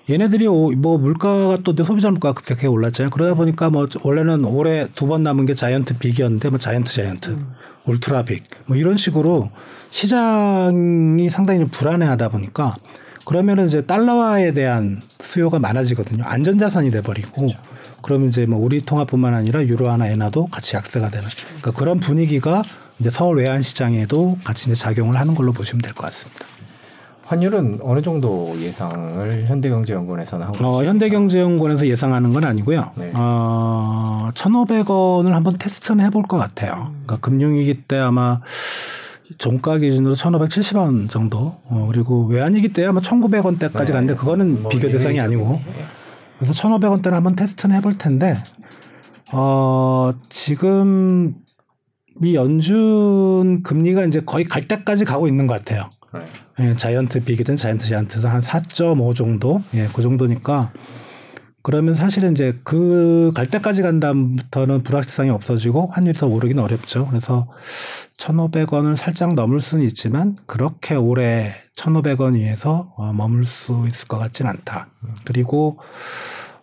얘네들이 0.09 0.47
뭐 0.49 0.99
물가가 0.99 1.59
또 1.65 1.75
소비자 1.83 2.11
물가가 2.11 2.35
급격하게 2.35 2.67
올랐잖아요. 2.67 3.11
그러다 3.11 3.35
보니까 3.35 3.71
뭐 3.71 3.87
원래는 4.03 4.45
올해 4.45 4.87
두 4.95 5.07
번 5.07 5.23
남은 5.23 5.47
게 5.47 5.55
자이언트 5.55 5.99
빅이었는데 5.99 6.51
뭐 6.51 6.59
자이언트 6.59 6.93
자이언트, 6.93 7.31
음. 7.31 7.55
울트라 7.87 8.25
빅, 8.25 8.45
뭐 8.67 8.77
이런 8.77 8.97
식으로 8.97 9.51
시장이 9.91 11.29
상당히 11.31 11.61
좀 11.61 11.69
불안해하다 11.69 12.29
보니까 12.31 12.77
그러면은 13.25 13.67
이제 13.67 13.81
달러화에 13.87 14.53
대한 14.53 15.01
수요가 15.21 15.59
많아지거든요. 15.59 16.25
안전자산이 16.25 16.91
돼버리고 16.91 17.31
그렇죠. 17.47 17.59
그러면 18.03 18.29
이제 18.29 18.45
뭐 18.45 18.59
우리 18.63 18.83
통화뿐만 18.85 19.33
아니라 19.35 19.65
유로화나 19.65 20.09
엔화도 20.09 20.47
같이 20.49 20.77
약세가 20.77 21.09
되는 21.11 21.27
그러니까 21.61 21.71
그런 21.73 22.01
분위기가 22.01 22.63
이제 23.01 23.09
서울 23.09 23.39
외환 23.39 23.63
시장에도 23.63 24.37
같이 24.45 24.71
이제 24.71 24.75
작용을 24.79 25.17
하는 25.17 25.35
걸로 25.35 25.53
보시면 25.53 25.81
될 25.81 25.95
것 25.95 26.05
같습니다. 26.07 26.45
환율은 27.27 27.81
어느 27.83 28.03
정도 28.03 28.55
예상을 28.59 29.47
현대경제연구원에서는 29.47 30.47
하고 30.47 30.67
어, 30.67 30.85
현대경제연구원에서 30.85 31.87
예상하는 31.87 32.33
건 32.33 32.45
아니고요. 32.45 32.91
네. 32.97 33.13
어, 33.15 34.31
1,500원을 34.35 35.31
한번 35.31 35.55
테스트는 35.59 36.05
해볼 36.07 36.25
것 36.25 36.37
같아요. 36.37 36.93
그러니까 37.05 37.17
금융위기 37.17 37.83
때 37.89 37.97
아마 37.97 38.41
종가 39.39 39.79
기준으로 39.79 40.15
1,570원 40.15 41.09
정도. 41.09 41.55
어, 41.69 41.89
그리고 41.91 42.27
외환위기 42.27 42.73
때 42.73 42.85
아마 42.85 43.01
1,900원대까지 43.01 43.87
네. 43.87 43.93
갔는데 43.93 44.15
그거는 44.15 44.63
뭐 44.63 44.71
비교 44.71 44.89
대상이 44.89 45.19
아니고. 45.19 45.59
그래서 46.39 46.53
1,500원대를 46.53 47.13
한번 47.13 47.37
테스트는 47.37 47.77
해볼 47.77 47.97
텐데, 47.97 48.35
어, 49.33 50.13
지금 50.29 51.35
이 52.23 52.35
연준 52.35 53.63
금리가 53.63 54.05
이제 54.05 54.21
거의 54.21 54.45
갈 54.45 54.69
때까지 54.69 55.05
가고 55.05 55.27
있는 55.27 55.47
것 55.47 55.59
같아요. 55.59 55.91
네. 56.15 56.25
예, 56.61 56.77
자이언트 56.77 57.25
빅이든 57.25 57.57
자이언트 57.57 57.87
자이언트든 57.87 58.29
한 58.29 58.41
4.5 58.41 59.15
정도, 59.15 59.63
예, 59.75 59.89
그 59.93 60.01
정도니까 60.03 60.73
그러면 61.63 61.95
사실은 61.95 62.33
이제 62.33 62.53
그 62.63 63.33
갈 63.35 63.47
때까지 63.47 63.83
간 63.83 63.99
다음부터는 63.99 64.83
불확실성이 64.83 65.31
없어지고 65.31 65.89
환율이 65.93 66.19
더 66.19 66.27
오르기는 66.27 66.63
어렵죠. 66.63 67.07
그래서 67.07 67.49
1,500원을 68.19 68.97
살짝 68.97 69.35
넘을 69.35 69.61
수는 69.61 69.85
있지만 69.87 70.37
그렇게 70.47 70.95
오래 70.95 71.55
1,500원 71.77 72.35
위에서 72.35 72.93
어, 72.97 73.13
머물 73.13 73.45
수 73.45 73.87
있을 73.89 74.09
것 74.09 74.19
같진 74.19 74.47
않다. 74.47 74.89
그리고 75.25 75.79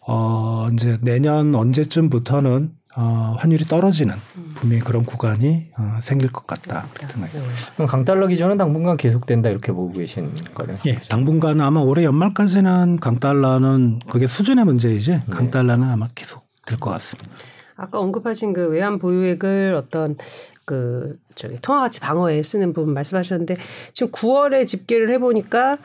어 0.08 0.70
이제 0.74 0.98
내년 1.02 1.54
언제쯤부터는 1.56 2.72
어, 2.98 3.36
환율이 3.40 3.66
떨어지는 3.66 4.16
분명히 4.56 4.82
그런 4.84 5.04
구간이 5.04 5.68
어, 5.78 6.00
생길 6.02 6.32
것 6.32 6.46
같다. 6.46 6.86
네. 7.18 7.28
그럼 7.76 7.88
강달러 7.88 8.28
기조는 8.28 8.58
당분간 8.58 8.98
계속된다 8.98 9.50
이렇게 9.50 9.72
보고 9.72 9.94
계신 9.94 10.34
거네요. 10.54 10.78
예, 10.88 10.96
당분간은 11.10 11.62
아마 11.62 11.80
올해 11.80 12.04
연말까지는 12.04 12.98
강달러는 13.00 14.00
그게 14.10 14.28
수준의 14.28 14.66
문제이지 14.66 15.12
네. 15.12 15.20
강달러는 15.30 15.88
아마 15.90 16.08
계속 16.16 16.44
될 16.66 16.78
것 16.80 16.90
같습니다. 16.92 17.30
아까 17.76 18.00
언급하신 18.00 18.54
그 18.54 18.68
외환 18.68 19.00
보유액을 19.00 19.74
어떤 19.76 20.16
그 20.66 21.18
저기 21.36 21.56
통화 21.62 21.80
가치 21.82 22.00
방어에 22.00 22.44
쓰는 22.44 22.74
부분 22.74 22.94
말씀하셨는데 22.94 23.56
지금 23.94 24.12
9월에 24.12 24.68
집계를 24.68 25.10
해보니까 25.14 25.78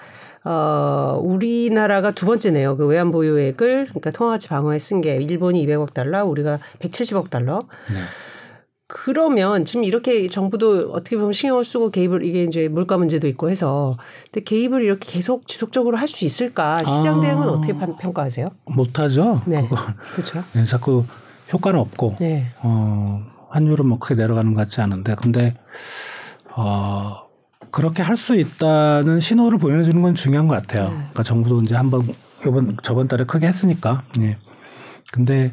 어, 0.49 1.19
우리나라가 1.23 2.13
두 2.13 2.25
번째네요. 2.27 2.77
그 2.77 2.87
외환 2.87 3.11
보유액을 3.11 3.87
그러니까 3.89 4.11
통화가치 4.13 4.49
방어에 4.49 4.79
쓴 4.79 5.01
게 5.01 5.17
일본이 5.17 5.67
200억 5.67 5.93
달러, 5.93 6.25
우리가 6.25 6.61
170억 6.79 7.31
달러. 7.31 7.63
네. 7.91 7.97
그러면 8.89 9.65
지금 9.65 9.83
이렇게 9.83 10.29
정부도 10.29 10.93
어떻게 10.93 11.17
보면 11.17 11.33
신경을 11.33 11.65
쓰고 11.65 11.91
개입을 11.91 12.25
이게 12.25 12.45
이제 12.45 12.69
물가 12.69 12.97
문제도 12.97 13.27
있고 13.27 13.51
해서 13.51 13.93
근데 14.31 14.45
개입을 14.45 14.83
이렇게 14.83 15.11
계속 15.11 15.49
지속적으로 15.49 15.97
할 15.97 16.07
수 16.07 16.25
있을까? 16.25 16.85
시장 16.85 17.21
대응은 17.21 17.49
아. 17.49 17.53
어떻게 17.53 17.73
평가하세요? 17.77 18.49
못하죠. 18.67 19.43
네. 19.47 19.69
그렇죠. 20.15 20.45
네, 20.53 20.65
자꾸 20.65 21.05
효과는 21.53 21.81
없고 21.81 22.17
네. 22.21 22.47
어, 22.63 23.25
환율은 23.49 23.87
뭐 23.87 23.99
크게 23.99 24.15
내려가는 24.15 24.55
것 24.55 24.61
같지 24.61 24.81
않은데 24.81 25.17
근데 25.21 25.57
어 26.55 27.26
그렇게 27.71 28.03
할 28.03 28.17
수 28.17 28.35
있다는 28.35 29.21
신호를 29.21 29.59
보여주는 29.59 30.01
건 30.01 30.15
중요한 30.15 30.49
것 30.49 30.55
같아요. 30.55 30.85
네. 30.85 30.95
그러니까 30.95 31.23
정부도 31.23 31.59
이제 31.59 31.75
한번 31.75 32.07
이번 32.47 32.77
저번 32.83 33.09
달에 33.09 33.25
크게 33.25 33.47
했으니까. 33.47 34.03
예. 34.21 34.39
근데 35.13 35.53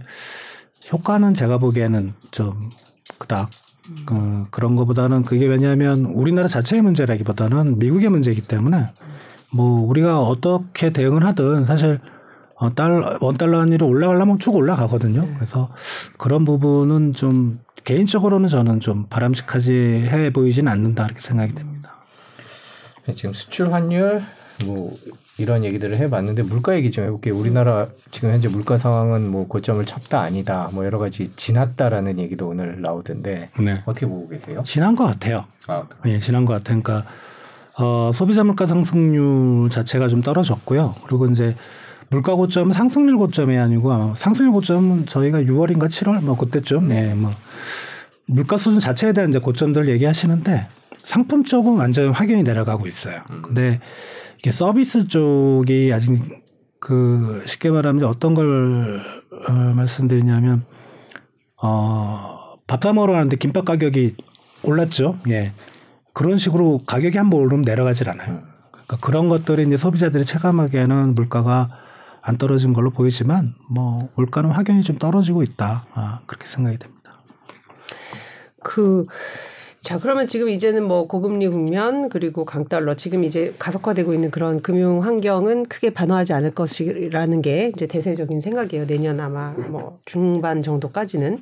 효과는 0.92 1.34
제가 1.34 1.58
보기에는 1.58 2.14
좀 2.32 2.70
그닥 3.18 3.50
그, 4.06 4.48
그런 4.50 4.76
것보다는 4.76 5.24
그게 5.24 5.46
왜냐하면 5.46 6.06
우리나라 6.06 6.48
자체의 6.48 6.82
문제라기보다는 6.82 7.80
미국의 7.80 8.10
문제이기 8.10 8.42
때문에 8.42 8.92
뭐 9.52 9.82
우리가 9.88 10.22
어떻게 10.22 10.92
대응을 10.92 11.26
하든 11.26 11.66
사실 11.66 12.00
어, 12.56 12.74
달, 12.74 13.18
원 13.20 13.38
달러 13.38 13.60
환율이 13.60 13.84
올라가려면 13.84 14.40
쭉 14.40 14.56
올라가거든요. 14.56 15.22
네. 15.22 15.34
그래서 15.36 15.70
그런 16.18 16.46
부분은 16.46 17.14
좀 17.14 17.60
개인적으로는 17.84 18.48
저는 18.48 18.80
좀 18.80 19.08
바람직하지 19.10 19.72
해 20.08 20.32
보이진 20.32 20.68
않는다 20.70 21.06
이렇게 21.06 21.20
생각이 21.20 21.54
됩니다. 21.54 21.73
네, 23.06 23.12
지금 23.12 23.34
수출 23.34 23.74
환율 23.74 24.22
뭐 24.66 24.96
이런 25.38 25.64
얘기들을 25.64 25.98
해봤는데 25.98 26.44
물가 26.44 26.76
얘기 26.76 26.92
좀 26.92 27.06
해볼게요. 27.06 27.36
우리나라 27.36 27.88
지금 28.12 28.32
현재 28.32 28.48
물가 28.50 28.78
상황은 28.78 29.30
뭐 29.30 29.48
고점을 29.48 29.84
쳤다 29.86 30.22
아니다 30.22 30.70
뭐 30.74 30.86
여러 30.86 31.00
가지 31.00 31.36
지났다라는 31.36 32.20
얘기도 32.20 32.50
오늘 32.50 32.82
나오던데 32.82 33.50
네. 33.60 33.82
어떻게 33.86 34.06
보고 34.06 34.28
계세요? 34.30 34.62
지난 34.66 34.96
것 34.96 35.06
같아요. 35.06 35.46
아, 35.68 35.84
예, 36.06 36.20
지난 36.20 36.46
것 36.46 36.54
같아요. 36.54 36.82
그러니까 36.82 37.10
어, 37.80 38.12
소비자 38.14 38.44
물가 38.44 38.66
상승률 38.66 39.70
자체가 39.72 40.08
좀 40.08 40.22
떨어졌고요. 40.22 40.96
그리고 41.08 41.28
이제 41.28 41.56
물가 42.10 42.36
고점은 42.36 42.72
상승률 42.74 43.18
고점이 43.18 43.58
아니고 43.58 44.14
상승률 44.16 44.54
고점은 44.54 45.08
저희가 45.08 45.42
6월인가 45.42 45.88
7월 45.88 46.24
뭐 46.24 46.38
그때쯤 46.38 46.90
네, 46.90 47.16
뭐 47.16 47.32
물가 48.28 48.58
수준 48.58 48.80
자체에 48.80 49.14
대한 49.14 49.32
이제 49.32 49.40
고점들 49.40 49.90
얘기하시는데 49.90 50.68
상품 51.04 51.44
쪽은 51.44 51.76
완전 51.78 52.10
확연히 52.12 52.44
내려가고 52.44 52.88
있어요. 52.88 53.22
음. 53.32 53.42
근데 53.42 53.80
이게 54.40 54.52
서비스 54.52 55.08
쪽이 55.08 55.92
아직 55.94 56.20
그 56.80 57.44
쉽게 57.46 57.70
말하면 57.70 58.06
어떤 58.06 58.34
걸 58.34 59.02
어, 59.48 59.52
말씀드리냐면 59.52 60.66
어, 61.62 62.56
밥 62.68 62.82
사 62.84 62.94
먹으러 62.94 63.14
가는데 63.14 63.38
김밥 63.38 63.66
가격이 63.66 64.16
올랐죠. 64.64 65.20
예. 65.30 65.54
그런 66.14 66.38
식으로 66.38 66.82
가격이 66.86 67.18
한 67.18 67.30
번 67.30 67.42
오르면 67.42 67.64
내려가질 67.64 68.10
않아요. 68.10 68.30
음. 68.30 68.42
그러니까 68.72 68.98
그런 68.98 69.30
것들이 69.30 69.64
이제 69.64 69.78
소비자들이 69.78 70.26
체감하기에는 70.26 71.16
물가가 71.16 71.70
안 72.22 72.38
떨어진 72.38 72.74
걸로 72.74 72.90
보이지만 72.92 73.54
뭐 73.70 74.10
물가는 74.16 74.50
확연히 74.50 74.82
좀 74.84 74.98
떨어지고 74.98 75.44
있다. 75.44 75.86
아, 75.94 76.22
그렇게 76.26 76.48
생각이 76.48 76.78
됩니다. 76.78 77.14
그 78.64 79.06
자, 79.84 80.00
그러면 80.00 80.28
지금 80.28 80.48
이제는 80.48 80.88
뭐 80.88 81.08
고금리 81.08 81.50
국면 81.50 82.08
그리고 82.08 82.46
강달러 82.46 82.94
지금 82.94 83.26
이제 83.26 83.54
가속화되고 83.60 84.14
있는 84.14 84.32
그런 84.32 84.62
금융 84.62 85.04
환경은 85.04 85.66
크게 85.66 85.90
변화하지 85.90 86.32
않을 86.32 86.52
것이라는 86.52 87.42
게 87.42 87.70
이제 87.76 87.86
대세적인 87.86 88.40
생각이에요. 88.40 88.88
내년 88.88 89.20
아마 89.20 89.52
뭐 89.52 90.00
중반 90.06 90.62
정도까지는. 90.62 91.38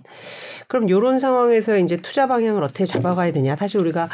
그럼 0.68 0.90
요런 0.90 1.20
상황에서 1.20 1.78
이제 1.78 1.98
투자 1.98 2.26
방향을 2.26 2.64
어떻게 2.64 2.84
잡아가야 2.84 3.32
되냐. 3.32 3.56
사실 3.56 3.80
우리가 3.80 4.10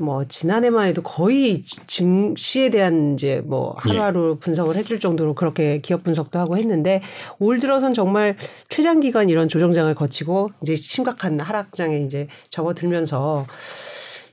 뭐 0.00 0.24
지난해만 0.26 0.88
해도 0.88 1.00
거의 1.02 1.62
증시에 1.62 2.70
대한 2.70 3.12
이제 3.12 3.40
뭐 3.44 3.76
하루하루 3.78 4.38
분석을 4.40 4.74
해줄 4.74 4.98
정도로 4.98 5.36
그렇게 5.36 5.78
기업 5.78 6.02
분석도 6.02 6.40
하고 6.40 6.58
했는데 6.58 7.02
올 7.38 7.60
들어선 7.60 7.94
정말 7.94 8.36
최장기간 8.68 9.30
이런 9.30 9.46
조정장을 9.46 9.94
거치고 9.94 10.50
이제 10.60 10.74
심각한 10.74 11.38
하락장에 11.38 12.00
이제 12.00 12.26
접어들면서 12.48 13.46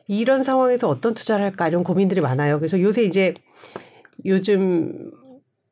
이런 0.08 0.44
상황에서 0.44 0.88
어떤 0.88 1.14
투자를 1.14 1.46
할까 1.46 1.68
이런 1.68 1.84
고민들이 1.84 2.22
많아요. 2.22 2.60
그래서 2.60 2.80
요새 2.80 3.04
이제 3.04 3.34
요즘 4.26 5.12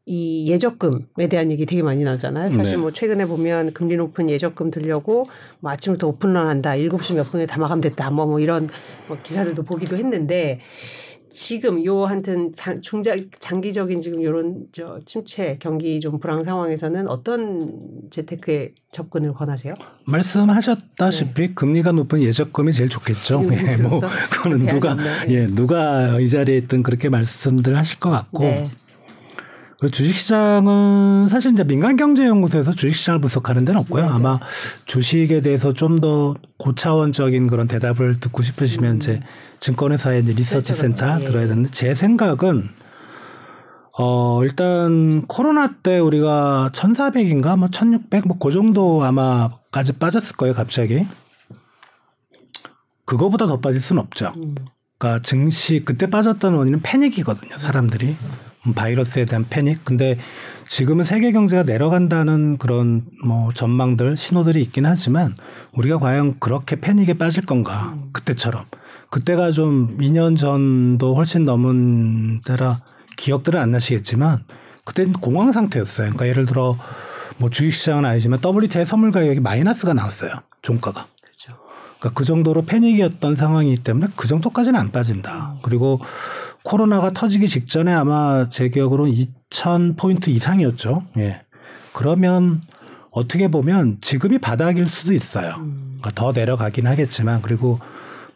이 0.07 0.51
예적금에 0.51 1.27
대한 1.29 1.51
얘기 1.51 1.65
되게 1.65 1.81
많이 1.81 2.03
나오잖아요. 2.03 2.51
사실 2.51 2.75
네. 2.75 2.77
뭐 2.77 2.91
최근에 2.91 3.25
보면 3.25 3.73
금리 3.73 3.97
높은 3.97 4.29
예적금 4.29 4.69
들려고 4.69 5.25
뭐 5.61 5.71
아침부터 5.71 6.07
오픈런 6.07 6.47
한다. 6.47 6.71
7시 6.71 7.15
몇 7.15 7.23
분에 7.23 7.47
다 7.47 7.59
마감됐다. 7.59 8.11
뭐, 8.11 8.27
뭐 8.27 8.39
이런 8.39 8.69
뭐 9.07 9.17
기사들도 9.23 9.63
보기도 9.63 9.97
했는데 9.97 10.59
지금 11.35 11.83
요 11.83 12.05
한튼 12.05 12.53
중장 12.81 13.19
장기적인 13.39 13.99
지금 13.99 14.23
요런 14.23 14.67
저 14.71 14.99
침체 15.05 15.57
경기 15.59 15.99
좀 15.99 16.17
불황 16.17 16.43
상황에서는 16.45 17.09
어떤 17.09 18.09
재테크에 18.09 18.73
접근을 18.91 19.33
권하세요? 19.33 19.73
말씀하셨다시피 20.05 21.47
네. 21.47 21.53
금리가 21.53 21.91
높은 21.91 22.21
예적금이 22.21 22.71
제일 22.71 22.89
좋겠죠. 22.89 23.43
예, 23.51 23.75
뭐 23.75 23.99
그거는 24.31 24.65
누가 24.65 24.95
예 25.27 25.45
누가 25.45 26.19
이 26.21 26.29
자리에 26.29 26.55
있든 26.57 26.81
그렇게 26.83 27.09
말씀들 27.09 27.77
하실 27.77 27.99
것 27.99 28.09
같고. 28.11 28.43
네. 28.43 28.63
그리고 29.79 29.91
주식시장은 29.91 31.27
사실 31.29 31.51
이제 31.51 31.63
민간경제연구소에서 31.63 32.73
주식시장을 32.73 33.21
분석하는 33.21 33.65
데는 33.65 33.81
없고요. 33.81 34.03
네, 34.03 34.07
네. 34.09 34.13
아마 34.13 34.39
주식에 34.85 35.41
대해서 35.41 35.73
좀 35.73 35.95
더 35.95 36.35
고차원적인 36.57 37.47
그런 37.47 37.67
대답을 37.67 38.19
듣고 38.19 38.43
싶으시면 38.43 38.91
음. 38.91 38.97
이제 38.97 39.21
증권회사의 39.59 40.23
이제 40.23 40.33
리서치 40.33 40.73
그렇죠, 40.73 40.73
센터 40.73 41.05
그렇죠. 41.05 41.25
들어야 41.31 41.47
되는데 41.47 41.69
제 41.71 41.95
생각은 41.95 42.69
어, 43.97 44.43
일단 44.43 45.25
코로나 45.27 45.73
때 45.81 45.99
우리가 45.99 46.71
1,400인가 46.73 47.57
뭐 47.57 47.69
1,600 47.69 48.27
뭐 48.27 48.37
그 48.39 48.51
정도 48.51 49.03
아마까지 49.05 49.93
빠졌을 49.93 50.35
거예요, 50.35 50.53
갑자기. 50.53 51.05
그거보다 53.05 53.47
더 53.47 53.59
빠질 53.59 53.79
수는 53.79 54.01
없죠. 54.01 54.33
음. 54.35 54.55
그러니까 54.97 55.21
증시 55.21 55.83
그때 55.85 56.07
빠졌던 56.07 56.53
원인은 56.53 56.81
패닉이거든요, 56.81 57.57
사람들이. 57.57 58.17
바이러스에 58.73 59.25
대한 59.25 59.45
패닉. 59.49 59.85
근데 59.85 60.17
지금은 60.67 61.03
세계 61.03 61.31
경제가 61.31 61.63
내려간다는 61.63 62.57
그런 62.57 63.03
뭐 63.23 63.51
전망들, 63.53 64.17
신호들이 64.17 64.61
있긴 64.63 64.85
하지만 64.85 65.33
우리가 65.73 65.99
과연 65.99 66.39
그렇게 66.39 66.79
패닉에 66.79 67.13
빠질 67.13 67.45
건가? 67.45 67.95
그때처럼. 68.11 68.63
그때가 69.09 69.51
좀 69.51 69.97
2년 69.99 70.37
전도 70.37 71.15
훨씬 71.15 71.45
넘은 71.45 72.41
때라 72.41 72.81
기억들은 73.17 73.59
안 73.59 73.71
나시겠지만 73.71 74.43
그때는 74.83 75.13
공황 75.13 75.51
상태였어요. 75.51 76.07
그러니까 76.07 76.27
예를 76.27 76.45
들어 76.45 76.77
뭐 77.37 77.49
주식시장은 77.49 78.05
아니지만 78.05 78.39
WTI 78.43 78.85
선물 78.85 79.11
가격이 79.11 79.39
마이너스가 79.39 79.93
나왔어요. 79.93 80.31
종가가. 80.61 81.07
그렇죠. 81.21 81.57
그러니까 81.99 82.17
그 82.17 82.23
정도로 82.23 82.63
패닉이었던 82.63 83.35
상황이기 83.35 83.83
때문에 83.83 84.07
그 84.15 84.27
정도까지는 84.27 84.79
안 84.79 84.91
빠진다. 84.91 85.55
그리고 85.61 85.99
코로나가 86.65 87.11
터지기 87.11 87.47
직전에 87.47 87.93
아마 87.93 88.49
제 88.49 88.69
기억으로는 88.69 89.13
2,000 89.13 89.95
포인트 89.95 90.31
이상이었죠. 90.31 91.03
예. 91.17 91.41
그러면 91.93 92.61
어떻게 93.11 93.47
보면 93.47 93.99
지금이 94.01 94.39
바닥일 94.39 94.89
수도 94.89 95.13
있어요. 95.13 95.53
그러니까 95.53 96.11
더 96.15 96.31
내려가긴 96.33 96.87
하겠지만 96.87 97.41
그리고 97.41 97.79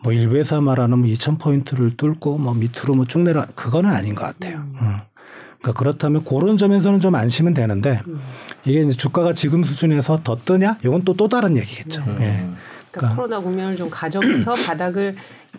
뭐 0.02 0.14
일부에서 0.14 0.62
말하는 0.62 1.02
2,000뭐 1.04 1.40
포인트를 1.40 1.98
뚫고 1.98 2.38
뭐 2.38 2.54
밑으로 2.54 2.94
뭐 2.94 3.06
쭉 3.06 3.22
내려 3.24 3.46
그거는 3.56 3.90
아닌 3.90 4.16
것 4.16 4.26
같아요. 4.26 4.60
음. 4.60 4.76
음. 4.80 4.96
그러니까 5.60 5.78
그렇다면 5.78 6.24
그런 6.24 6.56
점에서는 6.56 7.00
좀 7.02 7.16
안심은 7.16 7.54
되는데 7.56 8.00
음. 8.08 8.22
이게 8.64 8.82
이제 8.84 8.96
주가가 8.96 9.34
지금 9.34 9.64
수준에서 9.64 10.22
더 10.24 10.38
뜨냐? 10.38 10.78
이건 10.86 11.04
또또 11.04 11.28
다른 11.28 11.58
얘기겠죠. 11.58 12.04
음. 12.04 12.18
예. 12.22 12.48
그러니까, 12.92 13.16
그러니까 13.16 13.16
코로나 13.16 13.40
국면을 13.40 13.76
좀 13.76 13.90
가져서 13.90 14.54
바닥을 14.66 15.16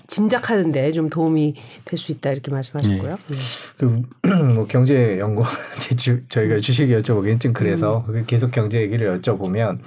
짐작하는데 0.07 0.93
좀 0.93 1.09
도움이 1.09 1.55
될 1.85 1.99
수 1.99 2.13
있다 2.13 2.31
이렇게 2.31 2.51
말씀하셨고요. 2.51 3.19
네. 3.29 3.37
네. 3.37 4.03
그뭐 4.23 4.67
경제 4.67 5.19
연구 5.19 5.43
저희가 6.29 6.59
주식 6.61 6.89
여쭤보기엔 6.89 7.41
좀 7.41 7.53
그래서 7.53 8.05
음. 8.09 8.25
계속 8.27 8.51
경제 8.51 8.81
얘기를 8.81 9.21
여쭤보면 9.21 9.79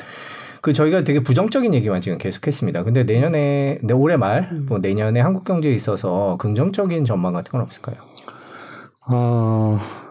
그 0.62 0.72
저희가 0.72 1.04
되게 1.04 1.22
부정적인 1.22 1.74
얘기만 1.74 2.00
지금 2.02 2.18
계속했습니다. 2.18 2.84
근데 2.84 3.04
내년에 3.04 3.80
올해 3.94 4.16
말, 4.16 4.48
음. 4.52 4.66
뭐 4.70 4.80
내년에 4.80 5.20
한국 5.20 5.44
경제에 5.44 5.74
있어서 5.74 6.38
긍정적인 6.40 7.04
전망 7.06 7.34
같은 7.34 7.52
건 7.52 7.62
없을까요? 7.62 7.96
어. 9.08 10.03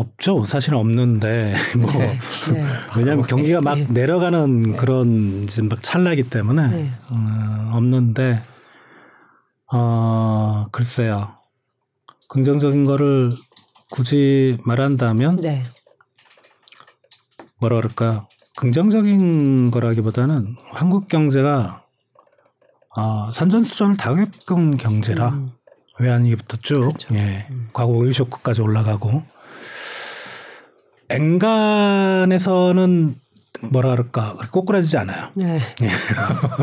없죠. 0.00 0.44
사실은 0.44 0.78
없는데 0.78 1.54
뭐 1.78 1.92
네. 1.92 2.18
네. 2.52 2.64
왜냐하면 2.96 3.26
경기가 3.26 3.60
막 3.60 3.76
네. 3.76 3.86
내려가는 3.88 4.62
네. 4.62 4.76
그런 4.76 5.46
지금 5.48 5.68
막 5.68 5.82
찰나기 5.82 6.24
때문에 6.24 6.68
네. 6.68 6.90
어, 7.10 7.72
없는데 7.76 8.42
어 9.72 10.66
글쎄요. 10.72 11.34
긍정적인 12.28 12.84
거를 12.84 13.32
굳이 13.90 14.58
말한다면 14.64 15.36
네. 15.36 15.62
뭐라 17.60 17.76
그럴까요? 17.76 18.28
긍정적인 18.56 19.70
거라기보다는 19.70 20.56
한국 20.72 21.08
경제가 21.08 21.84
어, 22.96 23.30
산전수전을 23.32 23.96
다 23.96 24.14
겪은 24.14 24.76
경제라 24.76 25.28
음. 25.28 25.50
외환위기부터 26.00 26.56
쭉 26.58 26.80
그렇죠. 26.80 27.14
예, 27.14 27.46
음. 27.50 27.68
과거 27.72 27.92
오일 27.92 28.12
쇼크까지 28.12 28.62
올라가고 28.62 29.22
엔간에서는 31.10 32.74
뭐라 33.60 33.90
그럴까 33.90 34.36
꼬꾸라지지 34.50 34.98
않아요. 34.98 35.28
네. 35.34 35.60
네. 35.80 35.88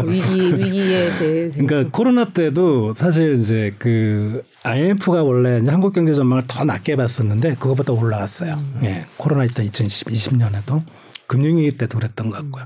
위기 0.05 0.57
위기에 0.57 1.17
대해. 1.17 1.49
그러니까 1.57 1.89
코로나 1.91 2.25
때도 2.25 2.93
사실 2.95 3.33
이제 3.33 3.73
그 3.77 4.43
IMF가 4.63 5.23
원래 5.23 5.59
이제 5.59 5.71
한국 5.71 5.93
경제 5.93 6.13
전망을 6.13 6.43
더 6.47 6.63
낮게 6.63 6.95
봤었는데 6.95 7.55
그것보다 7.55 7.91
올라갔어요. 7.93 8.53
음. 8.53 8.79
예. 8.83 9.05
코로나 9.17 9.43
있던 9.45 9.67
2020년에도 9.67 10.81
금융위기 11.27 11.77
때도 11.77 11.97
그랬던 11.97 12.29
것 12.29 12.37
같고요. 12.37 12.65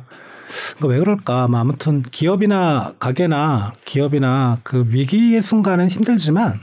그러니까 0.78 0.88
왜 0.88 1.00
그럴까? 1.00 1.48
뭐 1.48 1.60
아무튼 1.60 2.04
기업이나 2.04 2.94
가게나 3.00 3.74
기업이나 3.86 4.58
그 4.64 4.86
위기의 4.90 5.42
순간은 5.42 5.90
힘들지만 5.90 6.60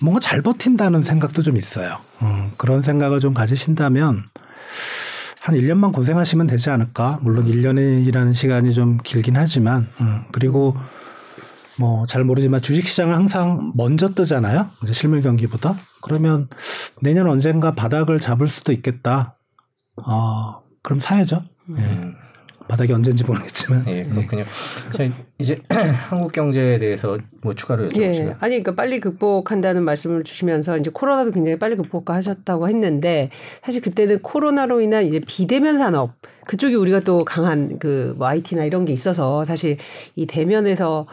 뭔가 0.00 0.20
잘 0.20 0.42
버틴다는 0.42 1.02
생각도 1.02 1.42
좀 1.42 1.56
있어요. 1.56 1.98
음, 2.22 2.52
그런 2.56 2.82
생각을 2.82 3.20
좀 3.20 3.34
가지신다면 3.34 4.24
한 5.40 5.54
1년만 5.54 5.92
고생하시면 5.92 6.46
되지 6.48 6.70
않을까. 6.70 7.18
물론 7.22 7.46
1년이라는 7.46 8.34
시간이 8.34 8.74
좀 8.74 8.98
길긴 9.04 9.36
하지만, 9.36 9.88
음, 10.00 10.24
그리고 10.32 10.76
뭐 11.78 12.06
잘 12.06 12.24
모르지만 12.24 12.62
주식시장은 12.62 13.14
항상 13.14 13.72
먼저 13.74 14.08
뜨잖아요. 14.08 14.70
이제 14.82 14.92
실물 14.92 15.22
경기보다. 15.22 15.76
그러면 16.02 16.48
내년 17.02 17.28
언젠가 17.28 17.74
바닥을 17.74 18.18
잡을 18.18 18.48
수도 18.48 18.72
있겠다. 18.72 19.36
어, 20.04 20.62
그럼 20.82 20.98
사야죠. 21.00 21.44
예. 21.78 22.12
음. 22.66 22.68
바닥이 22.68 22.92
언제인지 22.92 23.24
모르겠지만. 23.24 23.84
예, 23.88 24.02
그렇군요. 24.04 24.44
자, 24.92 25.08
이제 25.38 25.60
한국 26.08 26.32
경제에 26.32 26.78
대해서 26.78 27.18
뭐 27.42 27.54
추가로 27.54 27.88
여쭤보시면. 27.88 28.00
예, 28.00 28.30
아니 28.40 28.62
그러니까 28.62 28.74
빨리 28.74 29.00
극복한다는 29.00 29.84
말씀을 29.84 30.24
주시면서 30.24 30.78
이제 30.78 30.90
코로나도 30.92 31.30
굉장히 31.30 31.58
빨리 31.58 31.76
극복하셨다고 31.76 32.68
했는데 32.68 33.30
사실 33.62 33.80
그때는 33.80 34.20
코로나로 34.20 34.80
인한 34.80 35.04
이제 35.04 35.20
비대면 35.20 35.78
산업 35.78 36.12
그쪽이 36.46 36.74
우리가 36.74 37.00
또 37.00 37.24
강한 37.24 37.78
그뭐 37.78 38.26
IT나 38.26 38.64
이런 38.64 38.84
게 38.84 38.92
있어서 38.92 39.44
사실 39.44 39.78
이 40.14 40.26
대면에서 40.26 41.06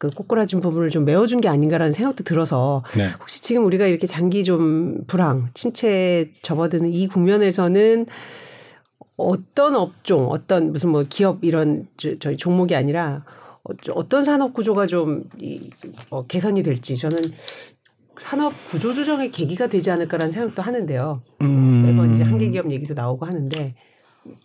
그 0.00 0.08
꼬꾸라진 0.08 0.60
부분을 0.60 0.88
좀 0.88 1.04
메워준 1.04 1.42
게 1.42 1.48
아닌가라는 1.48 1.92
생각도 1.92 2.24
들어서 2.24 2.82
네. 2.96 3.08
혹시 3.20 3.42
지금 3.42 3.66
우리가 3.66 3.86
이렇게 3.86 4.06
장기 4.06 4.44
좀 4.44 5.04
불황, 5.06 5.48
침체에 5.52 6.30
접어드는 6.40 6.90
이 6.90 7.06
국면에서는 7.06 8.06
어떤 9.28 9.76
업종, 9.76 10.30
어떤 10.30 10.72
무슨 10.72 10.90
뭐 10.90 11.02
기업 11.08 11.44
이런 11.44 11.86
저희 12.20 12.36
종목이 12.36 12.74
아니라 12.74 13.24
어떤 13.92 14.24
산업 14.24 14.54
구조가 14.54 14.86
좀 14.86 15.24
이, 15.38 15.70
어, 16.10 16.26
개선이 16.26 16.62
될지 16.62 16.96
저는 16.96 17.20
산업 18.18 18.52
구조 18.68 18.92
조정의 18.92 19.30
계기가 19.30 19.68
되지 19.68 19.90
않을까라는 19.90 20.30
생각도 20.30 20.62
하는데요. 20.62 21.20
음. 21.42 21.82
매번 21.82 22.14
이제 22.14 22.22
한계 22.22 22.50
기업 22.50 22.70
얘기도 22.70 22.94
나오고 22.94 23.24
하는데 23.24 23.74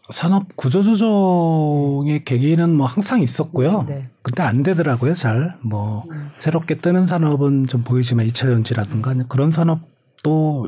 산업 0.10 0.56
구조 0.56 0.82
조정의 0.82 2.24
계기는 2.24 2.74
뭐 2.74 2.88
항상 2.88 3.22
있었고요. 3.22 3.84
네. 3.88 4.10
근데 4.22 4.44
안 4.44 4.64
되더라고요, 4.64 5.14
잘. 5.16 5.58
뭐 5.62 6.04
음. 6.12 6.30
새롭게 6.38 6.76
뜨는 6.76 7.06
산업은 7.06 7.68
좀 7.68 7.84
보이지만 7.84 8.26
2차 8.28 8.52
전지라든가 8.52 9.14
그런 9.28 9.52
산업도 9.52 10.68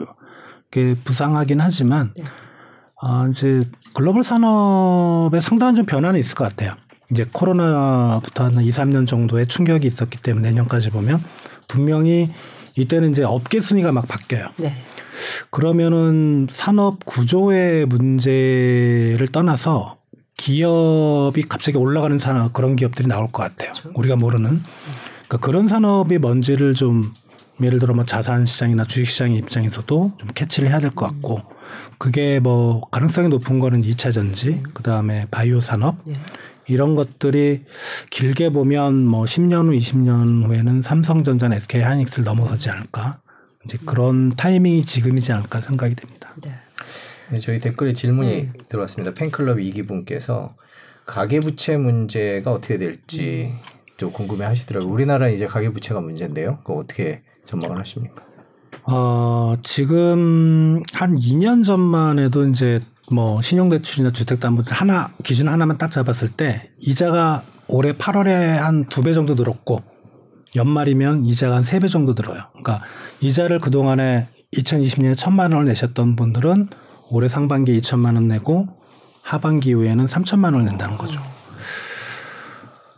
이렇게 0.72 1.00
부상하긴 1.04 1.62
하지만 1.62 2.14
네. 2.18 2.24
아, 3.02 3.28
이제 3.30 3.62
글로벌 3.94 4.24
산업에 4.24 5.40
상당한 5.40 5.76
좀 5.76 5.86
변화는 5.86 6.20
있을 6.20 6.36
것 6.36 6.46
같아요. 6.50 6.74
이제 7.12 7.26
코로나부터 7.32 8.46
한 8.46 8.62
2, 8.62 8.70
3년 8.70 9.08
정도의 9.08 9.48
충격이 9.48 9.88
있었기 9.88 10.18
때문에 10.18 10.50
내년까지 10.50 10.90
보면 10.90 11.24
분명히 11.68 12.30
이때는 12.76 13.12
이제 13.12 13.24
업계 13.24 13.60
순위가 13.60 13.92
막 13.92 14.08
바뀌어요. 14.08 14.48
네. 14.58 14.76
그러면은 15.50 16.48
산업 16.50 17.06
구조의 17.06 17.86
문제를 17.86 19.28
떠나서 19.32 19.98
기업이 20.38 21.42
갑자기 21.44 21.78
올라가는 21.78 22.18
산업 22.20 22.54
그런 22.54 22.76
기업들이 22.76 23.08
나올 23.08 23.32
것 23.32 23.44
같아요. 23.44 23.72
그렇죠. 23.74 23.92
우리가 23.96 24.16
모르는 24.16 24.62
그러니까 25.28 25.38
그런 25.38 25.68
산업이 25.68 26.18
뭔지를 26.20 26.74
좀 26.76 27.12
예를 27.62 27.80
들어 27.80 27.96
뭐 27.96 28.06
자산 28.06 28.46
시장이나 28.46 28.84
주식 28.84 29.08
시장의 29.10 29.38
입장에서도 29.40 30.12
좀 30.18 30.30
캐치를 30.36 30.70
해야 30.70 30.80
될 30.80 30.92
것 30.92 31.08
같고 31.08 31.42
그게 31.98 32.40
뭐 32.40 32.82
가능성이 32.92 33.30
높은 33.30 33.60
거는 33.60 33.82
2차 33.82 34.14
전지, 34.14 34.64
그 34.74 34.84
다음에 34.84 35.26
바이오 35.32 35.62
산업 35.62 35.98
네. 36.06 36.14
이런 36.68 36.96
것들이 36.96 37.64
길게 38.12 38.50
보면 38.50 39.06
뭐 39.06 39.24
10년 39.26 39.68
후, 39.68 39.72
20년 39.72 40.46
후에는 40.48 40.82
삼성전자, 40.82 41.50
SK 41.52 41.82
하이닉스를 41.82 42.26
넘어서지 42.26 42.70
않을까. 42.70 43.20
이제 43.66 43.78
그런 43.86 44.30
타이밍이 44.30 44.84
지금이지 44.84 45.32
않을까 45.34 45.62
생각이 45.62 45.96
됩니다. 45.96 46.34
네. 46.42 46.52
네, 47.32 47.40
저희 47.40 47.60
댓글에 47.60 47.94
질문이 47.94 48.42
음. 48.42 48.54
들어왔습니다. 48.70 49.14
팬클럽 49.14 49.60
이기분께서 49.60 50.56
가계부채 51.06 51.78
문제가 51.78 52.52
어떻게 52.52 52.78
될지 52.78 53.54
음. 53.54 53.78
좀 53.98 54.12
궁금해 54.12 54.46
하시더라고요. 54.46 54.92
우리나라 54.92 55.28
이제 55.28 55.48
가계부채가 55.48 56.00
문제인데요. 56.00 56.60
그거 56.60 56.76
어떻게 56.76 57.24
전망을 57.44 57.80
하십니까? 57.80 58.24
어, 58.90 59.56
지금 59.64 60.82
한 60.94 61.16
2년 61.18 61.64
전만 61.64 62.20
해도 62.20 62.48
이제 62.48 62.82
뭐 63.12 63.42
신용대출이나 63.42 64.12
주택담보대 64.12 64.70
하나 64.74 65.10
기준 65.24 65.48
하나만 65.50 65.78
딱 65.78 65.92
잡았을 65.92 66.30
때 66.30 66.70
이자가 66.80 67.44
올해 67.68 67.94
8월에 67.94 68.30
한 68.58 68.86
두 68.90 69.02
배 69.04 69.14
정도 69.14 69.34
늘었고 69.36 69.82
연말이면 70.56 71.26
이자가 71.26 71.56
한 71.58 71.64
세 71.64 71.80
배 71.80 71.88
정도 71.90 72.14
늘어요. 72.14 72.42
그러니까 72.52 72.82
이자를 73.20 73.60
그동안에 73.60 74.28
2020년에 74.54 75.16
천만 75.18 75.52
원을 75.52 75.66
내셨던 75.68 76.16
분들은 76.16 76.70
올해 77.10 77.28
상반기에 77.28 77.78
2천만 77.80 78.16
원 78.16 78.28
내고 78.30 78.68
하반기 79.22 79.70
이후에는 79.72 80.06
3천만 80.06 80.46
원을 80.54 80.66
낸다는 80.66 80.98
거죠. 80.98 81.20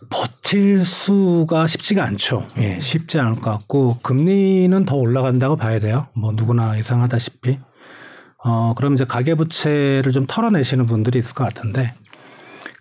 버틸 0.10 0.86
수가 0.86 1.68
쉽지가 1.68 2.04
않죠. 2.04 2.48
예, 2.58 2.80
쉽지 2.80 3.20
않을 3.20 3.36
것 3.36 3.52
같고 3.52 4.00
금리는 4.02 4.86
더 4.86 4.96
올라간다고 4.96 5.56
봐야 5.56 5.80
돼요. 5.80 6.08
뭐 6.14 6.32
누구나 6.32 6.78
예상하다시피. 6.78 7.60
어, 8.44 8.74
그럼 8.76 8.94
이제 8.94 9.06
가계부채를 9.06 10.12
좀 10.12 10.26
털어내시는 10.28 10.86
분들이 10.86 11.20
있을 11.20 11.36
것 11.36 11.44
같은데 11.44 11.94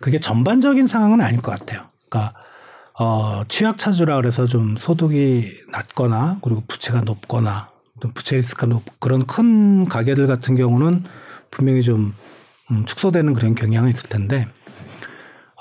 그게 0.01 0.19
전반적인 0.19 0.87
상황은 0.87 1.21
아닐 1.21 1.39
것 1.41 1.57
같아요. 1.57 1.87
그러니까 2.09 2.33
어, 2.97 3.43
취약차주라 3.47 4.15
그래서 4.15 4.45
좀 4.45 4.75
소득이 4.77 5.51
낮거나 5.71 6.39
그리고 6.41 6.63
부채가 6.67 7.01
높거나 7.01 7.69
또 7.99 8.09
부채 8.11 8.37
리스크가 8.37 8.67
높 8.67 8.83
그런 8.99 9.25
큰 9.25 9.85
가게들 9.85 10.27
같은 10.27 10.55
경우는 10.55 11.03
분명히 11.51 11.81
좀 11.81 12.13
음, 12.71 12.85
축소되는 12.85 13.33
그런 13.33 13.55
경향은 13.55 13.89
있을 13.89 14.03
텐데 14.09 14.47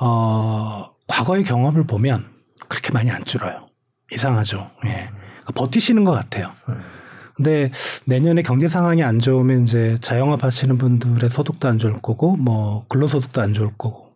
어, 0.01 0.91
과거의 1.09 1.45
경험을 1.45 1.85
보면 1.85 2.27
그렇게 2.69 2.93
많이 2.93 3.11
안 3.11 3.25
줄어요. 3.25 3.69
이상하죠. 4.13 4.71
예. 4.87 5.11
그러니까 5.11 5.53
버티시는 5.55 6.05
것 6.05 6.13
같아요. 6.13 6.51
근데 7.35 7.71
내년에 8.07 8.43
경제 8.43 8.67
상황이 8.69 9.03
안 9.03 9.19
좋으면 9.21 9.63
이제 9.63 9.97
자영업 10.01 10.43
하시는 10.45 10.77
분들의 10.77 11.31
소득도 11.31 11.69
안 11.69 11.79
좋을 11.79 12.01
거고 12.03 12.37
뭐 12.37 12.85
근로소득도 12.89 13.41
안 13.41 13.55
좋을 13.55 13.71
거고 13.79 14.09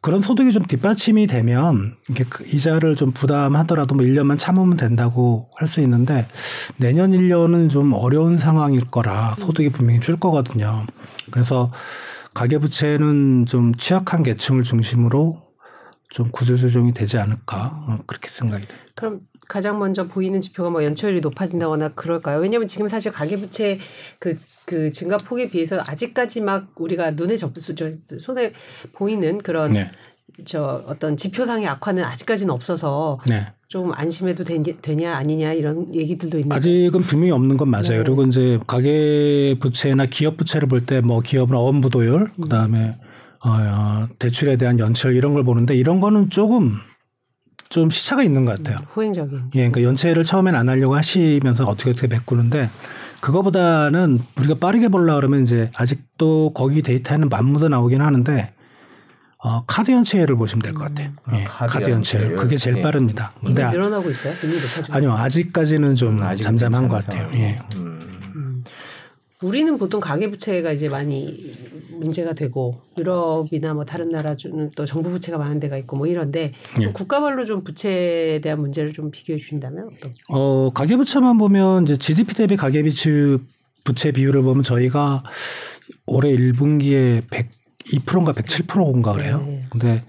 그런 0.00 0.20
소득이 0.20 0.52
좀 0.52 0.62
뒷받침이 0.64 1.26
되면 1.26 1.96
이게 2.10 2.24
그 2.28 2.44
이자를 2.44 2.96
좀 2.96 3.12
부담하더라도 3.12 3.94
뭐 3.94 4.04
1년만 4.04 4.36
참으면 4.36 4.76
된다고 4.76 5.48
할 5.56 5.66
수 5.68 5.80
있는데 5.80 6.26
내년 6.76 7.12
1년은 7.12 7.70
좀 7.70 7.92
어려운 7.94 8.36
상황일 8.36 8.90
거라 8.90 9.34
소득이 9.38 9.70
분명히 9.70 10.00
줄 10.00 10.16
거거든요. 10.16 10.84
그래서 11.30 11.72
가계부채는 12.34 13.46
좀 13.46 13.74
취약한 13.76 14.22
계층을 14.24 14.64
중심으로 14.64 15.40
좀 16.14 16.30
구조 16.30 16.56
조정이 16.56 16.94
되지 16.94 17.18
않을까 17.18 17.84
어, 17.88 17.98
그렇게 18.06 18.28
생각이 18.30 18.68
됩니다. 18.68 18.86
그럼 18.94 19.20
가장 19.48 19.80
먼저 19.80 20.06
보이는 20.06 20.40
지표가 20.40 20.70
뭐 20.70 20.84
연체율이 20.84 21.20
높아진다거나 21.20 21.88
그럴까요? 21.94 22.38
왜냐하면 22.38 22.68
지금 22.68 22.86
사실 22.86 23.10
가계부채 23.10 23.80
그, 24.20 24.36
그 24.64 24.92
증가 24.92 25.16
폭에 25.16 25.50
비해서 25.50 25.80
아직까지 25.84 26.40
막 26.40 26.68
우리가 26.76 27.10
눈에 27.10 27.36
접수, 27.36 27.74
저, 27.74 27.90
손에 28.20 28.52
보이는 28.92 29.38
그런 29.38 29.72
네. 29.72 29.90
저 30.44 30.84
어떤 30.86 31.16
지표상의 31.16 31.66
악화는 31.66 32.04
아직까지는 32.04 32.54
없어서 32.54 33.18
네. 33.28 33.48
좀 33.66 33.92
안심해도 33.92 34.44
되냐 34.44 35.16
아니냐 35.16 35.52
이런 35.52 35.92
얘기들도 35.92 36.38
있는데 36.38 36.54
아직은 36.56 37.00
분명히 37.00 37.32
없는 37.32 37.56
건 37.56 37.70
맞아요. 37.70 37.88
네. 37.88 37.98
그리고 38.04 38.22
이제 38.24 38.60
가계 38.68 39.56
부채나 39.60 40.06
기업 40.06 40.36
부채를 40.36 40.68
볼 40.68 40.86
때 40.86 41.00
뭐 41.00 41.20
기업은 41.20 41.56
어원부도율 41.56 42.30
그다음에 42.40 42.92
어, 43.44 44.08
대출에 44.18 44.56
대한 44.56 44.78
연체율 44.78 45.14
이런 45.16 45.34
걸 45.34 45.44
보는데 45.44 45.74
이런 45.76 46.00
거는 46.00 46.30
조금 46.30 46.78
좀 47.68 47.90
시차가 47.90 48.22
있는 48.22 48.44
것 48.44 48.56
같아요. 48.56 48.78
음, 48.78 48.84
후행적인. 48.88 49.38
예, 49.54 49.58
그러니까 49.70 49.82
연체를 49.82 50.24
처음엔 50.24 50.54
안 50.54 50.68
하려고 50.68 50.94
하시면서 50.96 51.64
어떻게 51.66 51.90
어떻게 51.90 52.06
메꾸는데 52.06 52.70
그거보다는 53.20 54.20
우리가 54.38 54.54
빠르게 54.60 54.88
보려 54.88 55.14
그러면 55.16 55.42
이제 55.42 55.70
아직도 55.76 56.52
거기 56.54 56.82
데이터에는 56.82 57.28
만무도 57.28 57.68
나오긴 57.68 58.00
하는데 58.02 58.52
어, 59.38 59.64
카드 59.66 59.90
연체율을 59.90 60.36
보시면 60.36 60.62
될 60.62 60.72
것 60.72 60.84
같아요. 60.84 61.10
음. 61.28 61.34
예, 61.36 61.44
카드, 61.44 61.72
카드 61.74 61.90
연체율. 61.90 62.36
그게 62.36 62.56
제일 62.56 62.78
예. 62.78 62.82
빠릅니다. 62.82 63.32
근데 63.44 63.68
늘어나고 63.70 64.08
있어요? 64.10 64.32
아니요, 64.90 65.12
아직까지는 65.12 65.94
좀 65.96 66.22
음, 66.22 66.36
잠잠한 66.36 66.88
것 66.88 67.04
같아요. 67.04 67.28
예. 67.34 67.58
음. 67.76 68.13
우리는 69.44 69.76
보통 69.78 70.00
가계부채가 70.00 70.72
이제 70.72 70.88
많이 70.88 71.52
문제가 71.90 72.32
되고 72.32 72.80
유럽이나 72.98 73.74
뭐 73.74 73.84
다른 73.84 74.08
나라는 74.08 74.70
또 74.74 74.86
정부 74.86 75.10
부채가 75.10 75.38
많은 75.38 75.60
데가 75.60 75.76
있고 75.78 75.96
뭐 75.96 76.06
이런데 76.06 76.52
예. 76.80 76.86
국가별로 76.86 77.44
좀 77.44 77.62
부채에 77.62 78.40
대한 78.40 78.60
문제를 78.60 78.92
좀 78.92 79.10
비교해 79.10 79.38
주신다면 79.38 79.90
어떤? 79.92 80.10
어 80.30 80.70
가계부채만 80.72 81.38
보면 81.38 81.84
이제 81.84 81.96
GDP 81.96 82.34
대비 82.34 82.56
가계비추 82.56 83.40
부채 83.84 84.12
비율을 84.12 84.42
보면 84.42 84.62
저희가 84.62 85.22
올해 86.06 86.34
1분기에 86.34 87.28
102%인가 87.28 88.32
107%인가 88.32 89.12
그래요. 89.12 89.44
네. 89.46 89.64
근데 89.70 90.04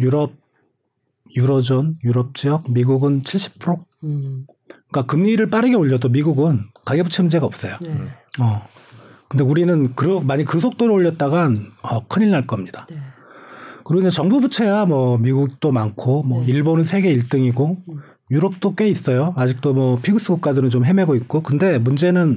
유럽 0.00 0.32
유로존 1.36 1.98
유럽 2.04 2.34
지역 2.34 2.70
미국은 2.70 3.22
70%. 3.22 3.84
음. 4.04 4.46
그러니까 4.88 5.02
금리를 5.06 5.44
빠르게 5.50 5.74
올려도 5.74 6.08
미국은 6.08 6.64
가계부채 6.86 7.22
문제가 7.22 7.44
없어요. 7.44 7.76
네. 7.82 7.90
어. 8.40 8.66
근데 9.28 9.44
우리는 9.44 9.94
그, 9.94 10.20
만약 10.22 10.44
그 10.44 10.60
속도를 10.60 10.92
올렸다간 10.94 11.72
어, 11.82 12.06
큰일 12.06 12.30
날 12.30 12.46
겁니다. 12.46 12.86
네. 12.88 12.96
그리고 13.84 14.06
이제 14.06 14.10
정부 14.10 14.40
부채야 14.40 14.86
뭐 14.86 15.18
미국도 15.18 15.72
많고 15.72 16.22
뭐 16.22 16.40
네. 16.40 16.52
일본은 16.52 16.84
세계 16.84 17.14
1등이고 17.14 17.76
음. 17.88 18.00
유럽도 18.30 18.74
꽤 18.74 18.88
있어요. 18.88 19.34
아직도 19.36 19.74
뭐 19.74 19.98
피그스 20.00 20.28
국가들은 20.28 20.70
좀 20.70 20.84
헤매고 20.84 21.14
있고. 21.16 21.42
근데 21.42 21.78
문제는 21.78 22.36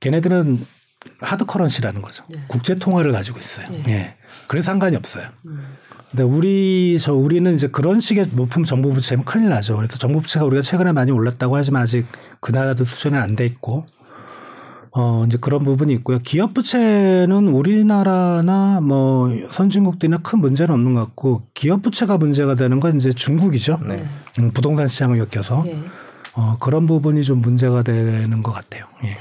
걔네들은 0.00 0.66
하드 1.20 1.46
커런시라는 1.46 2.02
거죠. 2.02 2.24
네. 2.30 2.44
국제 2.48 2.74
통화를 2.74 3.12
가지고 3.12 3.38
있어요. 3.38 3.66
네. 3.70 3.84
예. 3.88 4.16
그래서 4.48 4.66
상관이 4.66 4.96
없어요. 4.96 5.28
음. 5.46 5.74
근데 6.10 6.24
우리 6.24 6.98
저 7.00 7.14
우리는 7.14 7.54
이제 7.54 7.68
그런 7.68 8.00
식의 8.00 8.30
높은 8.32 8.64
정부 8.64 8.92
부채면 8.92 9.24
큰일 9.24 9.48
나죠. 9.48 9.76
그래서 9.76 9.96
정부 9.96 10.20
부채가 10.20 10.44
우리가 10.44 10.62
최근에 10.62 10.92
많이 10.92 11.12
올랐다고 11.12 11.56
하지만 11.56 11.82
아직 11.82 12.06
그 12.40 12.50
나라도 12.50 12.82
수준이 12.84 13.16
안돼 13.16 13.46
있고 13.46 13.86
어, 14.92 15.24
이제 15.26 15.38
그런 15.40 15.62
부분이 15.62 15.92
있고요. 15.94 16.18
기업 16.18 16.52
부채는 16.52 17.48
우리나라나 17.48 18.80
뭐 18.80 19.30
선진국들이나 19.52 20.18
큰 20.18 20.40
문제는 20.40 20.74
없는 20.74 20.94
것 20.94 21.00
같고 21.06 21.42
기업 21.54 21.82
부채가 21.82 22.18
문제가 22.18 22.56
되는 22.56 22.80
건 22.80 22.96
이제 22.96 23.12
중국이죠. 23.12 23.78
네. 23.86 24.04
음, 24.40 24.50
부동산 24.50 24.88
시장을 24.88 25.18
엮여서 25.18 25.62
네. 25.64 25.78
어, 26.34 26.56
그런 26.58 26.86
부분이 26.86 27.22
좀 27.22 27.40
문제가 27.40 27.84
되는 27.84 28.42
것 28.42 28.50
같아요. 28.50 28.84
예. 29.04 29.16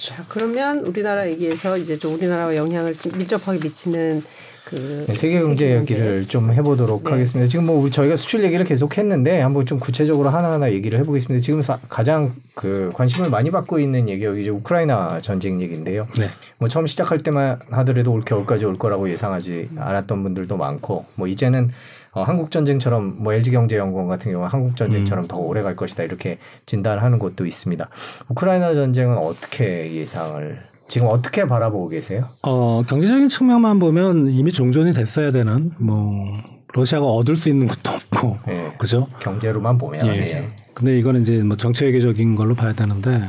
자, 0.00 0.24
그러면 0.28 0.78
우리나라 0.86 1.28
얘기에서 1.28 1.76
이제 1.76 1.98
좀 1.98 2.14
우리나라와 2.14 2.56
영향을 2.56 2.94
밀접하게 3.18 3.58
미치는 3.62 4.22
그 4.64 5.04
네, 5.06 5.14
세계 5.14 5.40
경제 5.40 5.76
얘기를 5.76 6.26
좀 6.26 6.52
해보도록 6.52 7.04
네. 7.04 7.10
하겠습니다. 7.10 7.50
지금 7.50 7.66
뭐 7.66 7.90
저희가 7.90 8.16
수출 8.16 8.42
얘기를 8.42 8.64
계속 8.64 8.96
했는데 8.96 9.40
한번 9.40 9.66
좀 9.66 9.78
구체적으로 9.78 10.30
하나하나 10.30 10.72
얘기를 10.72 10.98
해보겠습니다. 11.00 11.44
지금 11.44 11.60
사, 11.60 11.78
가장 11.90 12.34
그 12.54 12.88
관심을 12.94 13.28
많이 13.28 13.50
받고 13.50 13.78
있는 13.78 14.08
얘기가 14.08 14.32
이제 14.36 14.48
우크라이나 14.48 15.20
전쟁 15.20 15.60
얘기인데요. 15.60 16.06
네. 16.18 16.28
뭐 16.56 16.68
처음 16.68 16.86
시작할 16.86 17.18
때만 17.18 17.58
하더라도 17.70 18.12
올 18.12 18.24
겨울까지 18.24 18.64
올 18.64 18.78
거라고 18.78 19.10
예상하지 19.10 19.68
않았던 19.76 20.22
분들도 20.22 20.56
많고 20.56 21.04
뭐 21.14 21.26
이제는 21.26 21.72
어, 22.12 22.22
한국 22.22 22.50
전쟁처럼 22.50 23.22
뭐 23.22 23.32
LG 23.32 23.52
경제연구원 23.52 24.08
같은 24.08 24.32
경우 24.32 24.44
한국 24.44 24.76
전쟁처럼 24.76 25.24
음. 25.24 25.28
더 25.28 25.36
오래 25.38 25.62
갈 25.62 25.76
것이다 25.76 26.02
이렇게 26.02 26.38
진단하는 26.66 27.18
곳도 27.18 27.46
있습니다. 27.46 27.88
우크라이나 28.28 28.74
전쟁은 28.74 29.16
어떻게 29.16 29.92
예상을 29.92 30.70
지금 30.88 31.06
어떻게 31.06 31.46
바라보고 31.46 31.88
계세요? 31.88 32.24
어, 32.42 32.82
경제적인 32.88 33.28
측면만 33.28 33.78
보면 33.78 34.28
이미 34.30 34.50
종전이 34.50 34.92
됐어야 34.92 35.30
되는 35.30 35.70
뭐 35.78 36.32
러시아가 36.74 37.06
얻을 37.06 37.36
수 37.36 37.48
있는 37.48 37.68
것도 37.68 37.90
없고 37.92 38.38
예, 38.48 38.72
그죠? 38.76 39.06
경제로만 39.20 39.78
보면 39.78 40.04
예. 40.06 40.20
예. 40.20 40.48
근데 40.74 40.98
이거는 40.98 41.22
이제 41.22 41.42
뭐 41.44 41.56
정치 41.56 41.84
외교적인 41.84 42.34
걸로 42.34 42.56
봐야 42.56 42.72
되는데 42.72 43.22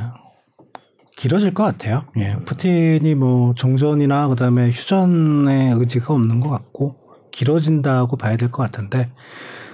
길어질 1.16 1.54
것 1.54 1.62
같아요. 1.62 2.04
예. 2.18 2.36
푸틴이 2.46 3.14
뭐 3.14 3.54
종전이나 3.54 4.26
그다음에 4.28 4.70
휴전의 4.70 5.74
의지가 5.74 6.14
없는 6.14 6.40
것 6.40 6.48
같고 6.50 6.96
길어진다고 7.32 8.16
봐야 8.16 8.36
될 8.36 8.50
것 8.50 8.62
같은데 8.62 9.10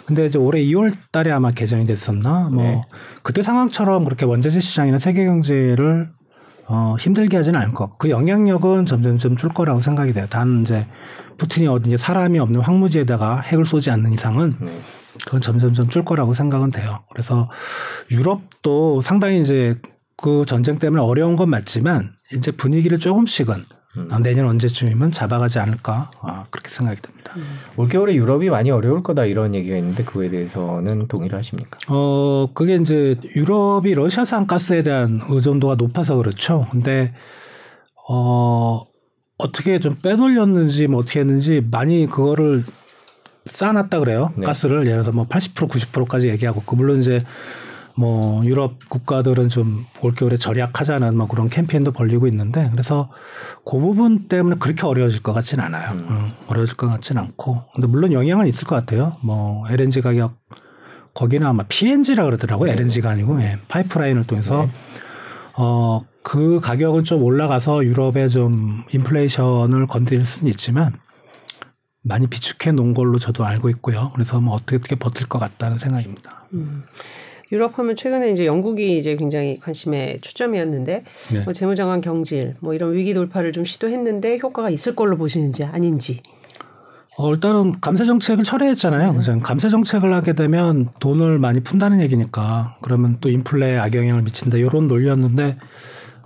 근데 0.06 0.24
이제 0.24 0.38
올해 0.38 0.60
2월 0.62 0.94
달에 1.12 1.30
아마 1.30 1.50
개정이 1.50 1.84
됐었나? 1.84 2.48
뭐 2.50 2.62
네. 2.62 2.82
그때 3.22 3.42
상황처럼 3.42 4.04
그렇게 4.04 4.24
원자재 4.24 4.58
시장이나 4.58 4.98
세계 4.98 5.26
경제를 5.26 6.08
어, 6.66 6.96
힘들게 6.98 7.36
하지는 7.36 7.60
않을 7.60 7.74
것. 7.74 7.98
그 7.98 8.08
영향력은 8.10 8.86
점점점 8.86 9.36
줄 9.36 9.50
거라고 9.50 9.80
생각이 9.80 10.12
돼요. 10.14 10.26
단 10.30 10.62
이제 10.62 10.86
푸틴이 11.38 11.66
어디 11.66 11.96
사람이 11.96 12.38
없는 12.38 12.60
황무지에다가 12.60 13.40
핵을 13.40 13.64
쏘지 13.66 13.90
않는 13.90 14.12
이상은 14.12 14.54
네. 14.60 14.80
그건 15.26 15.40
점점점 15.42 15.88
줄 15.88 16.04
거라고 16.04 16.32
생각은 16.32 16.70
돼요. 16.70 17.00
그래서 17.12 17.50
유럽도 18.10 19.00
상당히 19.02 19.40
이제 19.40 19.76
그 20.16 20.44
전쟁 20.46 20.78
때문에 20.78 21.02
어려운 21.02 21.36
건 21.36 21.50
맞지만 21.50 22.12
이제 22.32 22.50
분위기를 22.50 22.98
조금씩은 22.98 23.64
음. 23.98 24.22
내년 24.22 24.46
언제쯤이면 24.46 25.10
잡아가지 25.10 25.58
않을까 25.58 26.10
아, 26.20 26.44
그렇게 26.50 26.68
생각이 26.68 27.00
듭니다. 27.00 27.32
음. 27.36 27.42
올겨울에 27.76 28.14
유럽이 28.14 28.50
많이 28.50 28.70
어려울 28.70 29.02
거다 29.02 29.24
이런 29.24 29.54
얘기가 29.54 29.76
있는데 29.76 30.04
그거에 30.04 30.28
대해서는 30.28 31.08
동의를 31.08 31.38
하십니까? 31.38 31.78
어 31.88 32.48
그게 32.54 32.76
이제 32.76 33.16
유럽이 33.36 33.94
러시아산 33.94 34.46
가스에 34.46 34.82
대한 34.82 35.20
의존도가 35.28 35.74
높아서 35.76 36.16
그렇죠. 36.16 36.66
근데 36.70 37.14
어 38.08 38.84
어떻게 39.38 39.78
좀 39.78 39.96
빼돌렸는지 40.02 40.86
뭐 40.88 41.00
어떻게 41.00 41.20
했는지 41.20 41.62
많이 41.70 42.06
그거를 42.06 42.64
쌓아놨다 43.46 44.00
그래요. 44.00 44.32
네. 44.36 44.44
가스를 44.44 44.80
예를 44.80 45.02
들어서 45.02 45.12
뭐 45.12 45.26
80% 45.26 45.68
90%까지 45.68 46.28
얘기하고 46.28 46.62
그 46.64 46.74
물론 46.74 46.98
이제 46.98 47.18
뭐 47.98 48.44
유럽 48.44 48.88
국가들은 48.88 49.48
좀 49.48 49.84
올겨울에 50.00 50.36
절약하자는 50.36 51.16
뭐 51.16 51.26
그런 51.26 51.48
캠페인도 51.48 51.90
벌리고 51.90 52.28
있는데 52.28 52.68
그래서 52.70 53.10
그 53.64 53.76
부분 53.76 54.28
때문에 54.28 54.54
그렇게 54.60 54.86
어려워질 54.86 55.24
것 55.24 55.32
같지는 55.32 55.64
않아요. 55.64 55.90
음. 55.94 56.06
어, 56.08 56.30
어려워질 56.46 56.76
것 56.76 56.86
같지는 56.86 57.20
않고 57.20 57.64
근데 57.74 57.88
물론 57.88 58.12
영향은 58.12 58.46
있을 58.46 58.68
것 58.68 58.76
같아요. 58.76 59.14
뭐 59.20 59.68
LNG 59.68 60.02
가격 60.02 60.36
거기는 61.12 61.44
아마 61.44 61.64
PNG라 61.64 62.24
그러더라고요. 62.24 62.68
네. 62.70 62.74
LNG가 62.74 63.10
아니고 63.10 63.42
예, 63.42 63.58
파이프라인을 63.66 64.28
통해서 64.28 64.66
네. 64.66 64.70
어그 65.54 66.60
가격은 66.62 67.02
좀 67.02 67.24
올라가서 67.24 67.84
유럽의 67.84 68.30
좀 68.30 68.84
인플레이션을 68.92 69.88
건드릴 69.88 70.24
수는 70.24 70.48
있지만 70.50 70.92
많이 72.02 72.28
비축해 72.28 72.70
놓은 72.70 72.94
걸로 72.94 73.18
저도 73.18 73.44
알고 73.44 73.68
있고요. 73.70 74.12
그래서 74.14 74.40
뭐 74.40 74.54
어떻게 74.54 74.76
어떻게 74.76 74.94
버틸 74.94 75.26
것 75.26 75.40
같다는 75.40 75.78
생각입니다. 75.78 76.44
음. 76.52 76.84
유럽 77.50 77.78
하면 77.78 77.96
최근에 77.96 78.30
이제 78.30 78.46
영국이 78.46 78.98
이제 78.98 79.16
굉장히 79.16 79.58
관심의 79.60 80.20
초점이었는데 80.20 81.04
네. 81.32 81.40
뭐 81.44 81.52
재무장관 81.52 82.00
경질 82.00 82.54
뭐 82.60 82.74
이런 82.74 82.94
위기 82.94 83.14
돌파를 83.14 83.52
좀 83.52 83.64
시도했는데 83.64 84.38
효과가 84.42 84.70
있을 84.70 84.94
걸로 84.94 85.16
보시는지 85.16 85.64
아닌지. 85.64 86.20
어, 87.16 87.32
일단은 87.32 87.80
감세 87.80 88.06
정책을 88.06 88.44
철회했잖아요. 88.44 89.12
네. 89.12 89.38
감세 89.42 89.70
정책을 89.70 90.14
하게 90.14 90.34
되면 90.34 90.88
돈을 91.00 91.38
많이 91.40 91.60
푼다는 91.60 92.00
얘기니까 92.00 92.76
그러면 92.80 93.16
또 93.20 93.28
인플레에 93.28 93.76
악영향을 93.78 94.22
미친다 94.22 94.56
이런 94.56 94.86
논리였는데 94.86 95.56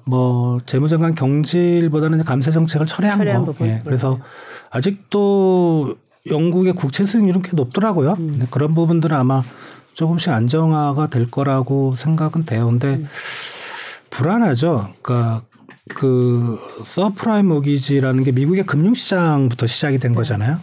뭐 0.04 0.58
재무장관 0.66 1.14
경질보다는 1.14 2.24
감세 2.24 2.50
정책을 2.50 2.86
철회한 2.86 3.46
거. 3.46 3.54
예. 3.62 3.80
그래서 3.84 4.18
아직도 4.70 5.96
영국의 6.30 6.74
국채 6.74 7.06
수익률은 7.06 7.42
꽤 7.42 7.52
높더라고요. 7.54 8.16
음. 8.18 8.46
그런 8.50 8.74
부분들은 8.74 9.16
아마 9.16 9.42
조금씩 9.94 10.30
안정화가 10.30 11.08
될 11.08 11.30
거라고 11.30 11.94
생각은 11.96 12.44
돼요. 12.44 12.66
근데 12.66 12.94
음. 12.94 13.08
불안하죠. 14.10 14.92
그러니까 15.02 15.42
그 15.94 16.58
서브프라임 16.84 17.48
모기지라는 17.48 18.24
게 18.24 18.32
미국의 18.32 18.66
금융시장부터 18.66 19.66
시작이 19.66 19.98
된 19.98 20.14
거잖아요. 20.14 20.58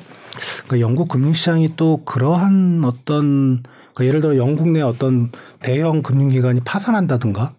그러니까 0.66 0.80
영국 0.80 1.10
금융시장이 1.10 1.76
또 1.76 2.04
그러한 2.06 2.84
어떤 2.86 3.64
그러니까 3.94 4.06
예를 4.06 4.22
들어 4.22 4.38
영국 4.38 4.70
내 4.70 4.82
어떤 4.82 5.32
대형 5.62 6.02
금융기관이 6.02 6.62
파산한다든가 6.62 7.54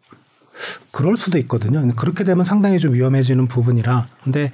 그럴 0.91 1.17
수도 1.17 1.39
있거든요. 1.39 1.87
그렇게 1.97 2.25
되면 2.25 2.45
상당히 2.45 2.79
좀 2.79 2.95
위험해지는 2.95 3.47
부분이라. 3.47 4.07
근데 4.25 4.53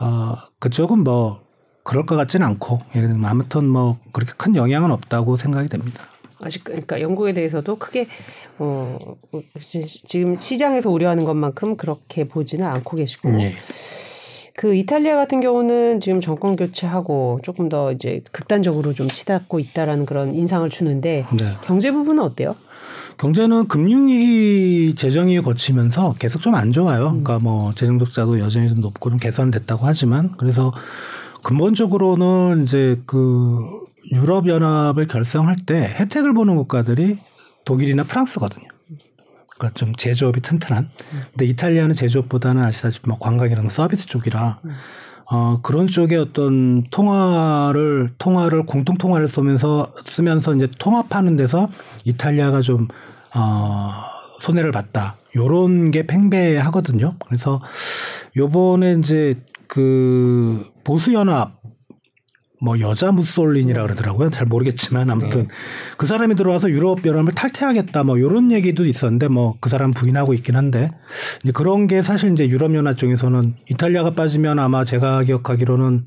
어 0.00 0.36
그쪽은 0.58 1.04
뭐 1.04 1.42
그럴 1.84 2.04
것 2.06 2.16
같지는 2.16 2.46
않고 2.46 2.80
예, 2.96 3.08
아무튼 3.24 3.68
뭐 3.68 3.98
그렇게 4.12 4.32
큰 4.36 4.56
영향은 4.56 4.90
없다고 4.90 5.36
생각이 5.36 5.68
됩니다. 5.68 6.04
아직 6.42 6.64
그러니까 6.64 7.00
영국에 7.00 7.32
대해서도 7.32 7.76
크게 7.76 8.06
어 8.58 8.98
지금 10.06 10.36
시장에서 10.36 10.90
우려하는 10.90 11.24
것만큼 11.24 11.76
그렇게 11.76 12.24
보지는 12.24 12.66
않고 12.66 12.96
계시고 12.96 13.30
네. 13.30 13.54
그 14.56 14.74
이탈리아 14.74 15.14
같은 15.14 15.40
경우는 15.40 16.00
지금 16.00 16.20
정권 16.20 16.56
교체하고 16.56 17.40
조금 17.44 17.68
더 17.68 17.92
이제 17.92 18.22
극단적으로 18.32 18.92
좀 18.92 19.06
치닫고 19.06 19.60
있다라는 19.60 20.04
그런 20.04 20.34
인상을 20.34 20.68
주는데 20.68 21.24
네. 21.38 21.52
경제 21.64 21.92
부분은 21.92 22.22
어때요? 22.22 22.56
경제는 23.18 23.66
금융위기 23.66 24.94
재정이 24.96 25.40
거치면서 25.42 26.14
계속 26.18 26.40
좀 26.42 26.54
안 26.54 26.72
좋아요. 26.72 27.08
음. 27.08 27.22
그러니까 27.22 27.38
뭐 27.38 27.72
재정 27.74 27.98
적자도 27.98 28.38
여전히 28.40 28.68
좀 28.68 28.80
높고 28.80 29.10
좀 29.10 29.18
개선됐다고 29.18 29.86
하지만 29.86 30.32
그래서 30.38 30.72
근본적으로는 31.44 32.64
이제 32.64 33.00
그 33.06 33.86
유럽 34.12 34.48
연합을 34.48 35.06
결성할 35.06 35.56
때 35.66 35.94
혜택을 35.98 36.32
보는 36.34 36.56
국가들이 36.56 37.18
독일이나 37.64 38.04
프랑스거든요. 38.04 38.66
그러니까 39.58 39.78
좀 39.78 39.94
제조업이 39.94 40.40
튼튼한. 40.40 40.88
근데 41.30 41.44
이탈리아는 41.46 41.94
제조업보다는 41.94 42.62
아시다시피 42.62 43.08
뭐 43.08 43.18
관광이랑 43.18 43.68
서비스 43.68 44.06
쪽이라 44.06 44.60
어, 45.30 45.60
그런 45.62 45.88
쪽에 45.88 46.16
어떤 46.16 46.84
통화를 46.90 48.08
통화를 48.18 48.64
공통 48.64 48.96
통화를 48.96 49.28
쓰면서 49.28 49.92
쓰면서 50.04 50.54
이제 50.54 50.68
통합하는 50.78 51.36
데서 51.36 51.68
이탈리아가 52.04 52.60
좀 52.60 52.88
어, 53.34 53.92
손해를 54.40 54.72
봤다. 54.72 55.16
요런 55.36 55.90
게 55.90 56.06
팽배하거든요. 56.06 57.16
그래서 57.26 57.60
요번에 58.36 58.94
이제 58.98 59.42
그 59.66 60.64
보수 60.84 61.12
연합 61.12 61.57
뭐 62.60 62.80
여자 62.80 63.12
무솔린이라 63.12 63.82
그러더라고요. 63.82 64.30
잘 64.30 64.46
모르겠지만 64.46 65.10
아무튼 65.10 65.42
네. 65.42 65.48
그 65.96 66.06
사람이 66.06 66.34
들어와서 66.34 66.70
유럽 66.70 67.04
연합을 67.06 67.32
탈퇴하겠다 67.32 68.02
뭐 68.02 68.18
이런 68.18 68.50
얘기도 68.50 68.84
있었는데 68.84 69.28
뭐 69.28 69.58
그 69.60 69.68
사람 69.68 69.90
부인하고 69.90 70.34
있긴 70.34 70.56
한데 70.56 70.90
이제 71.42 71.52
그런 71.52 71.86
게 71.86 72.02
사실 72.02 72.32
이제 72.32 72.48
유럽 72.48 72.74
연합 72.74 72.96
쪽에서는 72.96 73.56
이탈리아가 73.70 74.10
빠지면 74.12 74.58
아마 74.58 74.84
제가 74.84 75.24
기억하기로는 75.24 76.04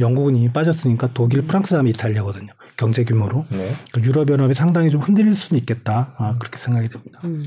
영국은 0.00 0.36
이미 0.36 0.50
빠졌으니까 0.50 1.10
독일, 1.12 1.42
프랑스 1.42 1.74
다음에 1.74 1.90
이탈리아거든요. 1.90 2.48
경제 2.76 3.04
규모로 3.04 3.44
네. 3.50 3.74
그 3.92 4.00
유럽 4.00 4.30
연합이 4.30 4.54
상당히 4.54 4.90
좀 4.90 5.00
흔들릴 5.00 5.36
수는 5.36 5.60
있겠다. 5.60 6.14
아, 6.16 6.36
그렇게 6.38 6.58
생각이 6.58 6.88
됩니다. 6.88 7.20
음. 7.24 7.44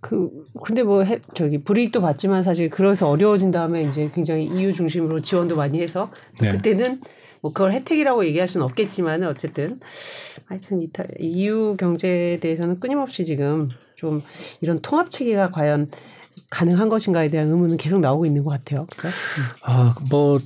그 0.00 0.30
근데 0.64 0.82
뭐 0.82 1.02
해, 1.02 1.20
저기 1.34 1.58
불이익도 1.58 2.00
받지만 2.00 2.42
사실 2.42 2.70
그래서 2.70 3.08
어려워진 3.08 3.50
다음에 3.50 3.82
이제 3.82 4.10
굉장히 4.14 4.46
EU 4.46 4.72
중심으로 4.72 5.20
지원도 5.20 5.56
많이 5.56 5.80
해서 5.80 6.10
네. 6.40 6.52
그때는 6.52 7.00
뭐 7.40 7.52
그걸 7.52 7.72
혜택이라고 7.72 8.24
얘기할 8.26 8.48
수는 8.48 8.64
없겠지만 8.66 9.22
어쨌든 9.24 9.80
하여튼 10.46 10.80
이타, 10.80 11.04
EU 11.18 11.76
경제에 11.76 12.40
대해서는 12.40 12.80
끊임없이 12.80 13.24
지금 13.24 13.68
좀 13.96 14.22
이런 14.60 14.80
통합 14.80 15.10
체계가 15.10 15.50
과연 15.50 15.90
가능한 16.50 16.88
것인가에 16.88 17.28
대한 17.28 17.50
의문은 17.50 17.76
계속 17.76 18.00
나오고 18.00 18.26
있는 18.26 18.44
것 18.44 18.50
같아요. 18.50 18.86
그렇죠? 18.86 19.16
아뭐 19.62 20.40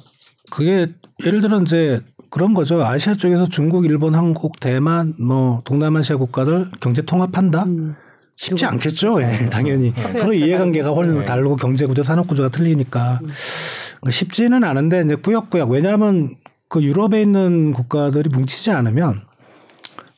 그게 0.50 0.92
예를 1.24 1.40
들어 1.40 1.60
이제 1.60 2.00
그런 2.30 2.54
거죠. 2.54 2.82
아시아 2.82 3.14
쪽에서 3.14 3.48
중국, 3.48 3.84
일본, 3.84 4.14
한국, 4.14 4.60
대만, 4.60 5.14
뭐 5.18 5.62
동남아시아 5.64 6.16
국가들 6.16 6.70
경제 6.80 7.02
통합한다. 7.02 7.64
음. 7.64 7.96
쉽지 8.40 8.64
않겠죠. 8.64 9.20
예, 9.22 9.50
당연히. 9.50 9.92
서로 10.18 10.32
이해관계가 10.32 10.90
훨씬 10.90 11.18
네. 11.18 11.24
다르고 11.26 11.56
경제 11.56 11.84
구조, 11.84 12.02
산업 12.02 12.26
구조가 12.26 12.48
틀리니까. 12.48 13.18
그러니까 13.20 14.10
쉽지는 14.10 14.64
않은데 14.64 15.02
이제 15.04 15.14
꾸역꾸역. 15.14 15.70
왜냐하면 15.70 16.36
그 16.70 16.82
유럽에 16.82 17.20
있는 17.20 17.74
국가들이 17.74 18.30
뭉치지 18.30 18.70
않으면 18.70 19.20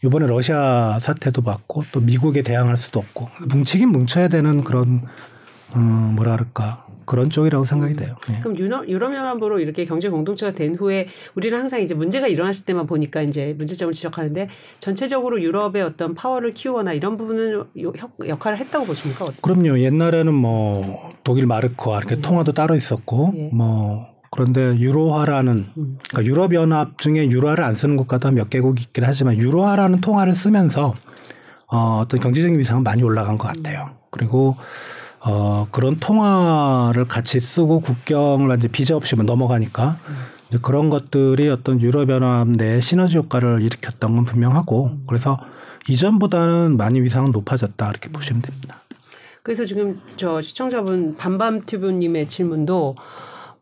이번에 0.04 0.28
러시아 0.28 0.98
사태도 1.00 1.42
봤고 1.42 1.82
또 1.90 1.98
미국에 1.98 2.42
대항할 2.42 2.76
수도 2.76 3.00
없고 3.00 3.28
뭉치긴 3.48 3.88
뭉쳐야 3.88 4.28
되는 4.28 4.62
그런 4.62 5.02
음, 5.74 5.80
뭐라 6.14 6.36
그럴까 6.36 6.86
그런 7.04 7.30
쪽이라고 7.30 7.64
생각이 7.64 7.94
돼요. 7.94 8.14
네. 8.28 8.40
그럼 8.40 8.58
유럽, 8.58 8.88
유럽연합으로 8.88 9.60
이렇게 9.60 9.84
경제 9.84 10.08
공동체가 10.08 10.52
된 10.52 10.74
후에 10.74 11.08
우리는 11.34 11.58
항상 11.58 11.80
이제 11.80 11.94
문제가 11.94 12.26
일어났을 12.26 12.64
때만 12.64 12.86
보니까 12.86 13.22
이제 13.22 13.54
문제점을 13.58 13.92
지적하는데 13.94 14.48
전체적으로 14.78 15.40
유럽의 15.40 15.82
어떤 15.82 16.14
파워를 16.14 16.50
키우거나 16.50 16.92
이런 16.92 17.16
부분은 17.16 17.64
역할을 18.26 18.58
했다고 18.58 18.86
보십니까? 18.86 19.26
그럼요. 19.40 19.80
옛날에는 19.80 20.32
뭐 20.32 21.12
독일 21.24 21.46
마르크와 21.46 21.98
이렇게 21.98 22.16
음. 22.16 22.22
통화도 22.22 22.52
따로 22.52 22.74
있었고 22.74 23.32
예. 23.36 23.50
뭐 23.52 24.06
그런데 24.30 24.78
유로화라는 24.78 25.66
음. 25.76 25.98
그러니까 26.08 26.24
유럽 26.24 26.54
연합 26.54 26.98
중에 26.98 27.26
유로화를 27.30 27.62
안 27.64 27.74
쓰는 27.74 27.96
국가도 27.96 28.30
몇 28.30 28.48
개국 28.48 28.80
있긴 28.80 29.04
하지만 29.04 29.36
유로화라는 29.36 30.00
통화를 30.00 30.32
쓰면서 30.34 30.94
어, 31.70 32.00
어떤 32.02 32.20
경제적인 32.20 32.58
위상은 32.58 32.82
많이 32.82 33.02
올라간 33.02 33.38
것 33.38 33.48
같아요. 33.48 33.90
그리고 34.10 34.56
어, 35.24 35.68
그런 35.70 35.96
통화를 36.00 37.06
같이 37.06 37.38
쓰고 37.38 37.80
국경을 37.80 38.56
이제 38.56 38.68
비자 38.68 38.96
없이 38.96 39.14
뭐 39.14 39.24
넘어가니까 39.24 39.98
이제 40.48 40.58
그런 40.60 40.90
것들이 40.90 41.48
어떤 41.48 41.80
유럽연합 41.80 42.48
내 42.48 42.80
시너지 42.80 43.18
효과를 43.18 43.62
일으켰던 43.62 44.16
건 44.16 44.24
분명하고 44.24 44.90
그래서 45.06 45.38
이전보다는 45.88 46.76
많이 46.76 47.00
위상은 47.00 47.30
높아졌다 47.30 47.88
이렇게 47.88 48.08
보시면 48.08 48.42
됩니다. 48.42 48.80
그래서 49.42 49.64
지금 49.64 49.98
저 50.16 50.40
시청자분 50.40 51.16
밤밤튜브님의 51.16 52.28
질문도 52.28 52.96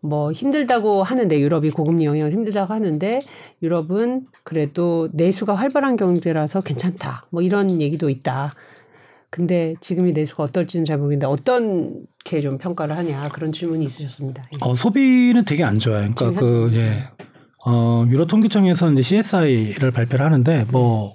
뭐 0.01 0.33
힘들다고 0.33 1.03
하는데 1.03 1.39
유럽이 1.39 1.71
고금리 1.71 2.05
영향을 2.07 2.33
힘들다고 2.33 2.73
하는데 2.73 3.21
유럽은 3.63 4.27
그래도 4.45 5.09
내수가 5.13 5.55
활발한 5.55 5.97
경제라서 5.97 6.63
괜찮다. 6.63 7.27
뭐 7.31 7.43
이런 7.43 7.81
얘기도 7.81 8.09
있다. 8.09 8.55
근데 9.31 9.75
지금이 9.81 10.13
내수가 10.13 10.43
어떨지는 10.45 10.85
잘 10.85 10.99
모르겠는데 10.99 11.27
어떻게 11.27 12.41
좀 12.41 12.59
평가를 12.59 12.97
하냐 12.97 13.29
그런 13.29 13.53
질문이 13.53 13.85
있으셨습니다. 13.85 14.49
예. 14.55 14.59
어, 14.61 14.75
소비는 14.75 15.45
되게 15.45 15.63
안 15.63 15.79
좋아요. 15.79 16.13
그러니까 16.15 16.41
그 16.41 16.71
예. 16.75 17.05
어, 17.65 18.05
유로 18.09 18.27
통계청에서 18.27 18.93
이제 18.93 19.03
CSI를 19.03 19.93
발표를 19.93 20.25
하는데 20.25 20.67
뭐 20.71 21.15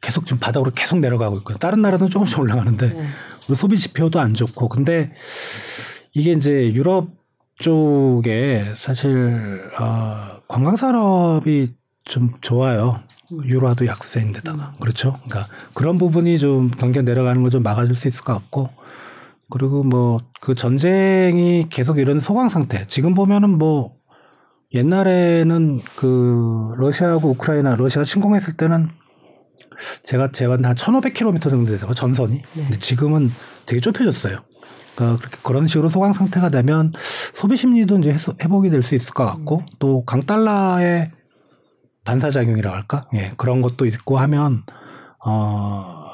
계속 0.00 0.26
좀 0.26 0.38
바닥으로 0.38 0.72
계속 0.74 0.98
내려가고 0.98 1.36
있고요. 1.38 1.56
다른 1.58 1.80
나라는 1.82 2.10
조금씩 2.10 2.38
올라가는데 2.40 2.88
네. 2.88 3.06
우리 3.48 3.56
소비 3.56 3.78
지표도 3.78 4.18
안 4.18 4.34
좋고 4.34 4.68
근데 4.68 5.12
이게 6.14 6.32
이제 6.32 6.72
유럽 6.72 7.08
쪽에 7.56 8.64
사실 8.76 9.62
어, 9.80 10.40
관광 10.48 10.76
산업이 10.76 11.74
좀 12.04 12.32
좋아요. 12.40 13.00
유로화도 13.44 13.86
약세인데다가 13.86 14.74
그렇죠. 14.80 15.18
그러니까 15.28 15.52
그런 15.74 15.98
부분이 15.98 16.38
좀 16.38 16.70
경계 16.70 17.02
내려가는 17.02 17.42
걸 17.42 17.50
좀 17.50 17.62
막아줄 17.62 17.94
수 17.94 18.08
있을 18.08 18.24
것 18.24 18.34
같고 18.34 18.70
그리고 19.50 19.82
뭐 19.82 20.20
그 20.40 20.54
전쟁이 20.54 21.66
계속 21.68 21.98
이런 21.98 22.20
소강 22.20 22.48
상태. 22.48 22.86
지금 22.86 23.14
보면은 23.14 23.50
뭐 23.58 23.92
옛날에는 24.74 25.80
그 25.96 26.74
러시아하고 26.76 27.30
우크라이나 27.30 27.74
러시아가 27.76 28.04
침공했을 28.04 28.56
때는 28.56 28.88
제가 30.02 30.30
재봤는데 30.32 30.68
한 30.68 30.76
1,500km 30.76 31.40
정도 31.50 31.76
되고 31.76 31.92
전선이. 31.94 32.34
네. 32.34 32.42
근데 32.62 32.78
지금은 32.78 33.30
되게 33.66 33.80
좁혀졌어요. 33.80 34.36
그러니까 34.94 35.18
그렇게 35.18 35.38
그런 35.42 35.66
식으로 35.66 35.88
소강 35.88 36.12
상태가 36.12 36.50
되면 36.50 36.92
소비 37.34 37.56
심리도 37.56 37.98
이제 37.98 38.16
회복이 38.42 38.70
될 38.70 38.82
수 38.82 38.94
있을 38.94 39.14
것 39.14 39.24
같고 39.24 39.58
음. 39.58 39.66
또 39.78 40.04
강달러의 40.04 41.10
반사작용이라고 42.08 42.74
할까? 42.74 43.02
예, 43.14 43.32
그런 43.36 43.60
것도 43.60 43.84
있고 43.84 44.18
하면 44.18 44.62
어 45.24 46.06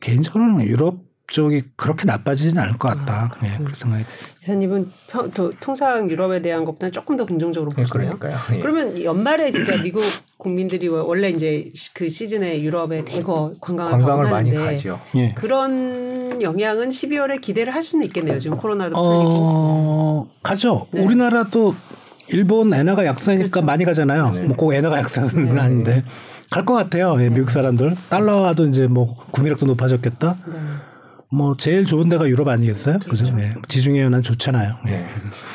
개인적으로는 0.00 0.66
유럽 0.66 1.10
쪽이 1.26 1.62
그렇게 1.76 2.06
나빠지지는 2.06 2.62
않을 2.62 2.78
것 2.78 2.88
같다. 2.88 3.36
아, 3.40 3.46
예, 3.46 3.56
그런 3.56 3.72
생각이. 3.72 4.04
이사님은 4.42 4.90
평, 5.08 5.30
도, 5.30 5.52
통상 5.60 6.10
유럽에 6.10 6.42
대한 6.42 6.64
것보다 6.64 6.90
조금 6.90 7.16
더 7.16 7.24
긍정적으로 7.24 7.70
네, 7.70 7.82
보시나요? 7.82 8.18
예. 8.52 8.58
그러면 8.60 9.00
연말에 9.02 9.52
진짜 9.52 9.76
미국 9.76 10.02
국민들이 10.36 10.88
원래 10.88 11.28
이제 11.28 11.70
그 11.94 12.08
시즌에 12.08 12.60
유럽에 12.62 13.04
대거 13.04 13.52
관광을, 13.60 13.92
관광을 13.92 14.30
많이 14.30 14.54
가죠. 14.54 15.00
예. 15.14 15.32
그런 15.34 16.42
영향은 16.42 16.88
12월에 16.88 17.40
기대를 17.40 17.74
할 17.74 17.82
수는 17.82 18.06
있겠네요. 18.06 18.38
지금 18.38 18.56
코로나도 18.56 18.96
어, 18.96 19.22
풀리고. 19.22 20.28
가죠. 20.42 20.88
네. 20.90 21.04
우리나라도 21.04 21.74
일본 22.32 22.72
엔화가 22.72 23.04
약세니까 23.04 23.44
그렇죠. 23.50 23.62
많이 23.66 23.84
가잖아요. 23.84 24.30
네. 24.30 24.42
뭐꼭 24.42 24.74
엔화가 24.74 24.98
약세는 24.98 25.54
네. 25.54 25.60
아닌데. 25.60 26.04
갈 26.50 26.64
것 26.64 26.74
같아요. 26.74 27.16
예, 27.22 27.28
미국 27.28 27.48
사람들. 27.50 27.94
달러도 28.08 28.66
이제 28.66 28.86
뭐 28.88 29.16
구매력도 29.30 29.66
높아졌겠다. 29.66 30.36
네. 30.52 30.58
뭐 31.32 31.56
제일 31.56 31.84
좋은 31.84 32.08
데가 32.08 32.26
유럽 32.28 32.48
아니겠어요? 32.48 32.98
그죠? 32.98 33.24
그렇죠. 33.26 33.34
네. 33.36 33.54
지중해 33.68 34.00
연안 34.02 34.22
좋잖아요. 34.24 34.74
네. 34.84 34.90
네. 34.90 35.06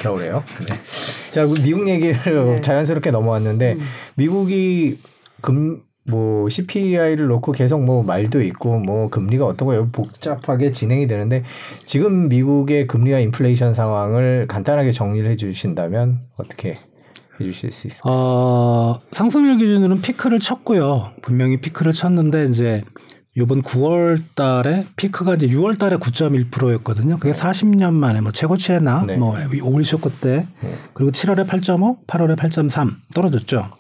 겨울에요. 0.02 0.42
네. 0.70 1.32
자, 1.32 1.44
미국 1.64 1.90
얘기를 1.90 2.16
네. 2.24 2.62
자연스럽게 2.62 3.12
넘어왔는데 3.12 3.74
음. 3.74 3.86
미국이 4.16 5.00
금 5.42 5.82
뭐 6.08 6.48
CPI를 6.50 7.28
놓고 7.28 7.52
계속 7.52 7.84
뭐 7.84 8.04
말도 8.04 8.42
있고 8.44 8.80
뭐 8.80 9.10
금리가 9.10 9.46
어떻고 9.46 9.90
복잡하게 9.90 10.72
진행이 10.72 11.08
되는데 11.08 11.44
지금 11.86 12.30
미국의 12.30 12.88
금리와 12.88 13.20
인플레이션 13.20 13.74
상황을 13.74 14.46
간단하게 14.48 14.92
정리를 14.92 15.30
해 15.30 15.36
주신다면 15.36 16.20
어떻게 16.38 16.78
해 17.40 17.44
주실 17.44 17.72
수 17.72 17.88
있을까요? 17.88 18.14
어, 18.14 19.00
상승률 19.12 19.58
기준으로는 19.58 20.02
피크를 20.02 20.40
쳤고요. 20.40 21.12
분명히 21.22 21.58
피크를 21.58 21.92
쳤는데 21.92 22.46
이제 22.46 22.84
이번 23.38 23.64
9월 23.64 24.22
달에 24.36 24.86
피크가 24.96 25.36
이제 25.36 25.48
6월 25.48 25.78
달에 25.78 25.98
9.1%였거든요. 25.98 27.18
그게 27.18 27.34
네. 27.34 27.40
40년 27.40 27.94
만에 27.94 28.22
뭐 28.22 28.32
최고치했나? 28.32 29.04
네. 29.08 29.18
뭐 29.18 29.36
오일 29.64 29.86
쇼크 29.86 30.10
때. 30.10 30.46
네. 30.62 30.76
그리고 30.94 31.12
7월에 31.12 31.46
8.5, 31.46 32.06
8월에 32.08 32.38
8.3 32.38 32.96
떨어졌죠. 33.14 33.72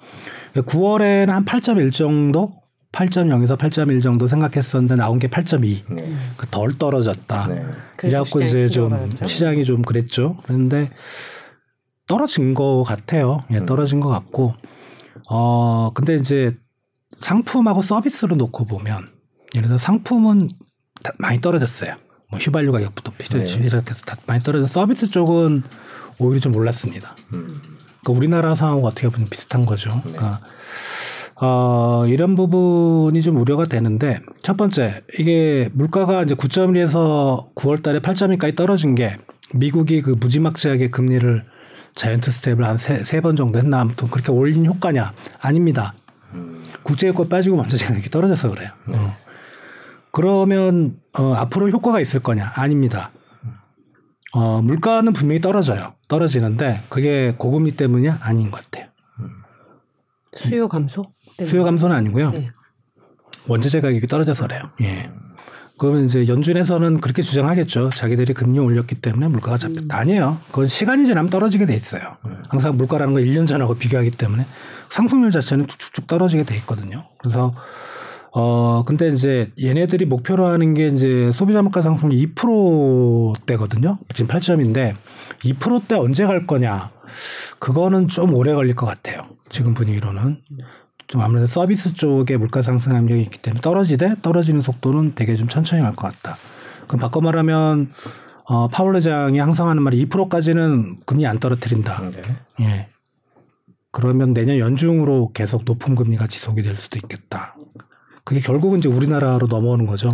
9월에는 0.61 1.27
한 1.27 1.45
8.1 1.45 1.91
정도 1.91 2.53
8.0에서 2.91 3.57
8.1 3.57 4.01
정도 4.01 4.27
생각했었는데 4.27 4.95
나온 4.95 5.19
게 5.19 5.27
8.2. 5.27 5.93
네. 5.93 6.13
그덜 6.37 6.77
떨어졌다. 6.77 7.47
네. 7.47 7.65
그래갖고 7.97 8.41
이제 8.41 8.69
좀. 8.69 9.09
시장이 9.25 9.65
좀 9.65 9.81
그랬죠. 9.81 10.37
그런데 10.43 10.89
떨어진 12.07 12.53
것 12.53 12.83
같아요. 12.83 13.43
예, 13.51 13.57
음. 13.57 13.65
떨어진 13.65 13.99
것 13.99 14.09
같고. 14.09 14.53
어, 15.29 15.91
근데 15.93 16.15
이제 16.15 16.55
상품하고 17.17 17.81
서비스로 17.81 18.35
놓고 18.35 18.65
보면 18.65 19.07
예를 19.55 19.67
들어 19.67 19.77
상품은 19.77 20.47
많이 21.17 21.41
떨어졌어요. 21.41 21.95
뭐 22.29 22.39
휘발유 22.39 22.71
가격부터 22.71 23.11
필요치 23.17 23.59
네. 23.59 23.65
이렇게 23.65 23.91
해서 23.91 24.01
다 24.05 24.17
많이 24.25 24.41
떨어져 24.43 24.67
서비스 24.67 25.09
쪽은 25.09 25.63
오히려 26.19 26.39
좀 26.39 26.55
올랐습니다. 26.55 27.15
음. 27.33 27.61
그러니까 28.05 28.11
우리나라 28.17 28.55
상황과 28.55 28.87
어떻게 28.89 29.09
보면 29.09 29.29
비슷한 29.29 29.65
거죠. 29.65 29.89
네. 30.05 30.11
그러니까 30.13 30.41
어, 31.41 32.05
이런 32.07 32.35
부분이 32.35 33.21
좀 33.21 33.37
우려가 33.37 33.65
되는데 33.65 34.19
첫 34.41 34.55
번째 34.55 35.01
이게 35.19 35.69
물가가 35.73 36.23
이제 36.23 36.35
9.1에서 36.35 37.53
9월 37.55 37.83
달에 37.83 37.99
8.1까지 37.99 38.55
떨어진 38.55 38.95
게 38.95 39.17
미국이 39.53 40.01
그 40.01 40.11
무지막지하게 40.11 40.89
금리를 40.89 41.43
자이언트 41.95 42.31
스텝을 42.31 42.63
한 42.63 42.75
세 42.77 43.21
번 43.21 43.35
정도 43.35 43.57
했나 43.59 43.81
아무튼 43.81 44.07
그렇게 44.09 44.31
올린 44.31 44.65
효과냐 44.65 45.13
아닙니다. 45.41 45.93
음. 46.33 46.63
국제유가 46.83 47.25
빠지고 47.29 47.57
완전 47.57 47.79
이렇게 47.93 48.09
떨어져서 48.09 48.49
그래요. 48.51 48.69
네. 48.87 48.97
어. 48.97 49.15
그러면 50.11 50.95
어, 51.17 51.33
앞으로 51.33 51.69
효과가 51.69 51.99
있을 51.99 52.21
거냐? 52.21 52.53
아닙니다. 52.55 53.11
어, 54.35 54.61
물가는 54.61 55.11
분명히 55.13 55.39
떨어져요. 55.39 55.93
떨어지는데 56.09 56.81
그게 56.89 57.33
고금리 57.37 57.71
때문이냐? 57.71 58.19
아닌 58.21 58.51
것 58.51 58.61
같아요. 58.63 58.89
수요 60.33 60.67
감소? 60.67 61.05
때문에. 61.37 61.49
수요 61.49 61.63
감소는 61.63 61.95
아니고요. 61.95 62.31
네. 62.31 62.51
원자재 63.47 63.79
가격이 63.79 64.07
떨어져서 64.07 64.47
그래요. 64.47 64.69
예. 64.81 65.09
그러면 65.77 66.03
이제 66.05 66.27
연준에서는 66.27 66.99
그렇게 66.99 67.21
주장하겠죠. 67.21 67.91
자기들이 67.91 68.33
금리 68.33 68.59
올렸기 68.59 68.95
때문에 68.95 69.29
물가가 69.29 69.57
잡혔다. 69.57 69.81
음. 69.83 69.91
아니에요. 70.01 70.37
그건 70.47 70.67
시간이 70.67 71.05
지나면 71.05 71.29
떨어지게 71.29 71.65
돼 71.65 71.73
있어요. 71.73 72.01
항상 72.49 72.75
물가라는 72.75 73.13
거 73.13 73.21
1년 73.21 73.47
전하고 73.47 73.75
비교하기 73.75 74.11
때문에 74.11 74.45
상승률 74.89 75.31
자체는 75.31 75.67
쭉쭉 75.67 76.07
떨어지게 76.07 76.43
돼 76.43 76.57
있거든요. 76.57 77.05
그래서 77.19 77.53
어, 78.37 78.83
근데 78.85 79.07
이제 79.07 79.49
얘네들이 79.61 80.03
목표로 80.05 80.45
하는 80.45 80.73
게 80.73 80.89
이제 80.89 81.31
소비자 81.33 81.61
물가 81.61 81.81
상승률 81.81 82.19
2%대거든요. 82.35 83.97
지금 84.13 84.27
8점인데 84.35 84.93
2%대 85.45 85.95
언제 85.95 86.25
갈 86.25 86.45
거냐. 86.45 86.91
그거는 87.59 88.09
좀 88.09 88.33
오래 88.35 88.53
걸릴 88.53 88.75
것 88.75 88.85
같아요. 88.85 89.21
지금 89.47 89.73
분위기로는. 89.73 90.41
좀 91.07 91.21
아무래도 91.21 91.47
서비스 91.47 91.93
쪽에 91.93 92.35
물가 92.35 92.61
상승 92.61 92.93
압력이 92.93 93.21
있기 93.21 93.37
때문에 93.37 93.61
떨어지되 93.61 94.15
떨어지는 94.21 94.59
속도는 94.61 95.13
되게 95.15 95.35
좀 95.37 95.47
천천히 95.47 95.81
갈 95.81 95.95
것 95.95 96.11
같다. 96.11 96.37
그럼 96.87 96.99
바꿔 96.99 97.21
말하면 97.21 97.91
어, 98.47 98.67
파월 98.67 98.95
회장이 98.97 99.39
항상 99.39 99.69
하는 99.69 99.81
말이 99.81 100.05
2%까지는 100.07 100.97
금리 101.05 101.25
안 101.25 101.39
떨어뜨린다. 101.39 102.01
네. 102.11 102.21
예. 102.61 102.87
그러면 103.91 104.33
내년 104.33 104.57
연중으로 104.59 105.31
계속 105.33 105.63
높은 105.63 105.95
금리가 105.95 106.27
지속이 106.27 106.63
될 106.63 106.75
수도 106.75 106.97
있겠다. 106.97 107.55
그게 108.25 108.41
결국은 108.41 108.79
이제 108.79 108.89
우리나라로 108.89 109.47
넘어오는 109.47 109.85
거죠. 109.85 110.09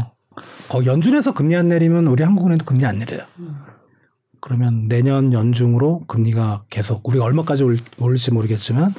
거 0.69 0.85
연준에서 0.85 1.33
금리 1.33 1.55
안 1.55 1.69
내리면 1.69 2.07
우리 2.07 2.23
한국은행도 2.23 2.65
금리 2.65 2.85
안 2.85 2.99
내려요. 2.99 3.23
그러면 4.41 4.87
내년 4.87 5.33
연중으로 5.33 6.03
금리가 6.07 6.63
계속 6.69 7.07
우리가 7.07 7.23
얼마까지 7.23 7.63
올릴지 7.99 8.31
모르겠지만 8.31 8.93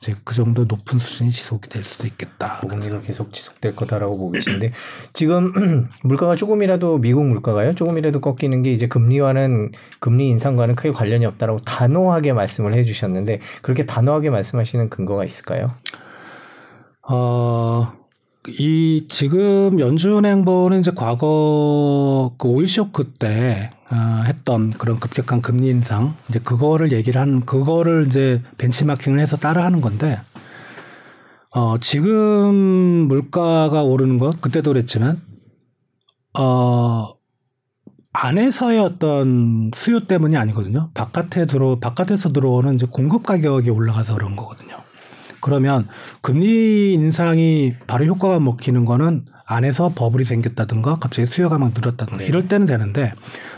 이제 0.00 0.14
그 0.22 0.34
정도 0.34 0.64
높은 0.64 0.98
수준이 0.98 1.30
지속이 1.30 1.68
될 1.68 1.82
수도 1.82 2.06
있겠다. 2.06 2.60
금리가 2.60 3.00
계속 3.00 3.32
지속될 3.32 3.74
거다라고 3.74 4.16
보고 4.16 4.30
계신데 4.30 4.72
지금 5.12 5.52
물가가 6.04 6.36
조금이라도 6.36 6.98
미국 6.98 7.26
물가가요 7.26 7.74
조금이라도 7.74 8.20
꺾이는 8.20 8.62
게 8.62 8.72
이제 8.72 8.86
금리와는 8.86 9.72
금리 10.00 10.28
인상과는 10.28 10.74
크게 10.74 10.92
관련이 10.92 11.26
없다라고 11.26 11.60
단호하게 11.60 12.32
말씀을 12.32 12.74
해주셨는데 12.74 13.40
그렇게 13.62 13.84
단호하게 13.84 14.30
말씀하시는 14.30 14.90
근거가 14.90 15.24
있을까요? 15.24 15.70
어. 17.08 18.03
이 18.48 19.06
지금 19.08 19.80
연준행보는 19.80 20.80
이제 20.80 20.90
과거 20.94 22.34
그 22.36 22.48
오일 22.48 22.68
쇼크 22.68 23.12
때 23.12 23.70
어, 23.90 24.22
했던 24.24 24.70
그런 24.70 25.00
급격한 25.00 25.40
금리 25.40 25.68
인상 25.68 26.14
이제 26.28 26.38
그거를 26.38 26.92
얘기를 26.92 27.20
하는 27.20 27.40
그거를 27.46 28.06
이제 28.06 28.42
벤치마킹을 28.58 29.18
해서 29.18 29.36
따라하는 29.36 29.80
건데 29.80 30.20
어 31.50 31.78
지금 31.78 32.54
물가가 33.08 33.82
오르는 33.82 34.18
것 34.18 34.40
그때도 34.42 34.72
그랬지만 34.72 35.22
어 36.38 37.14
안에서의 38.12 38.78
어떤 38.78 39.70
수요 39.74 40.06
때문이 40.06 40.36
아니거든요. 40.36 40.90
바깥에 40.94 41.46
들어 41.46 41.78
바깥에서 41.78 42.32
들어오는 42.32 42.74
이제 42.74 42.86
공급 42.90 43.24
가격이 43.24 43.70
올라가서 43.70 44.14
그런 44.14 44.36
거거든요. 44.36 44.83
그러면 45.44 45.86
금리 46.22 46.94
인상이 46.94 47.74
바로 47.86 48.06
효과가 48.06 48.40
먹히는 48.40 48.86
거는 48.86 49.26
안에서 49.44 49.92
버블이 49.94 50.24
생겼다든가 50.24 50.96
갑자기 51.00 51.26
수요가 51.26 51.58
막 51.58 51.72
늘었다든가 51.74 52.16
네. 52.16 52.26
이럴 52.26 52.48
때는 52.48 52.66
되는데 52.66 53.12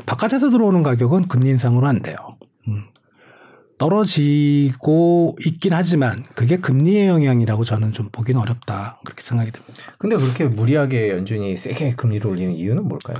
바깥에서 0.04 0.50
들어오는 0.50 0.82
가격은 0.82 1.28
금리 1.28 1.48
인상으로 1.50 1.86
안 1.86 2.02
돼요. 2.02 2.16
음. 2.66 2.86
떨어지고 3.78 5.36
있긴 5.46 5.74
하지만 5.74 6.24
그게 6.34 6.56
금리의 6.56 7.06
영향이라고 7.06 7.64
저는 7.64 7.92
좀 7.92 8.08
보기는 8.10 8.40
어렵다 8.40 8.98
그렇게 9.04 9.22
생각이 9.22 9.52
됩니다. 9.52 9.74
근데 9.98 10.16
그렇게 10.16 10.46
무리하게 10.46 11.10
연준이 11.10 11.56
세게 11.56 11.94
금리를 11.94 12.28
올리는 12.28 12.52
이유는 12.52 12.82
뭘까요? 12.88 13.18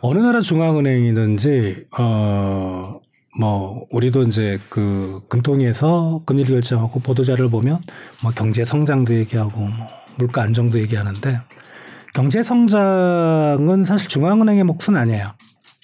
어느 0.00 0.20
나라 0.20 0.40
중앙은행이든지 0.40 1.86
어. 1.98 2.95
뭐 3.38 3.86
우리도 3.90 4.22
이제 4.22 4.58
그 4.68 5.20
금통위에서 5.28 6.22
금리를 6.24 6.54
결정하고 6.54 7.00
보도자를 7.00 7.50
보면 7.50 7.80
뭐 8.22 8.32
경제 8.34 8.64
성장도 8.64 9.14
얘기하고 9.14 9.60
뭐 9.60 9.86
물가 10.16 10.42
안정도 10.42 10.80
얘기하는데 10.80 11.40
경제 12.14 12.42
성장은 12.42 13.84
사실 13.84 14.08
중앙은행의 14.08 14.64
몫은 14.64 14.96
아니에요. 14.96 15.32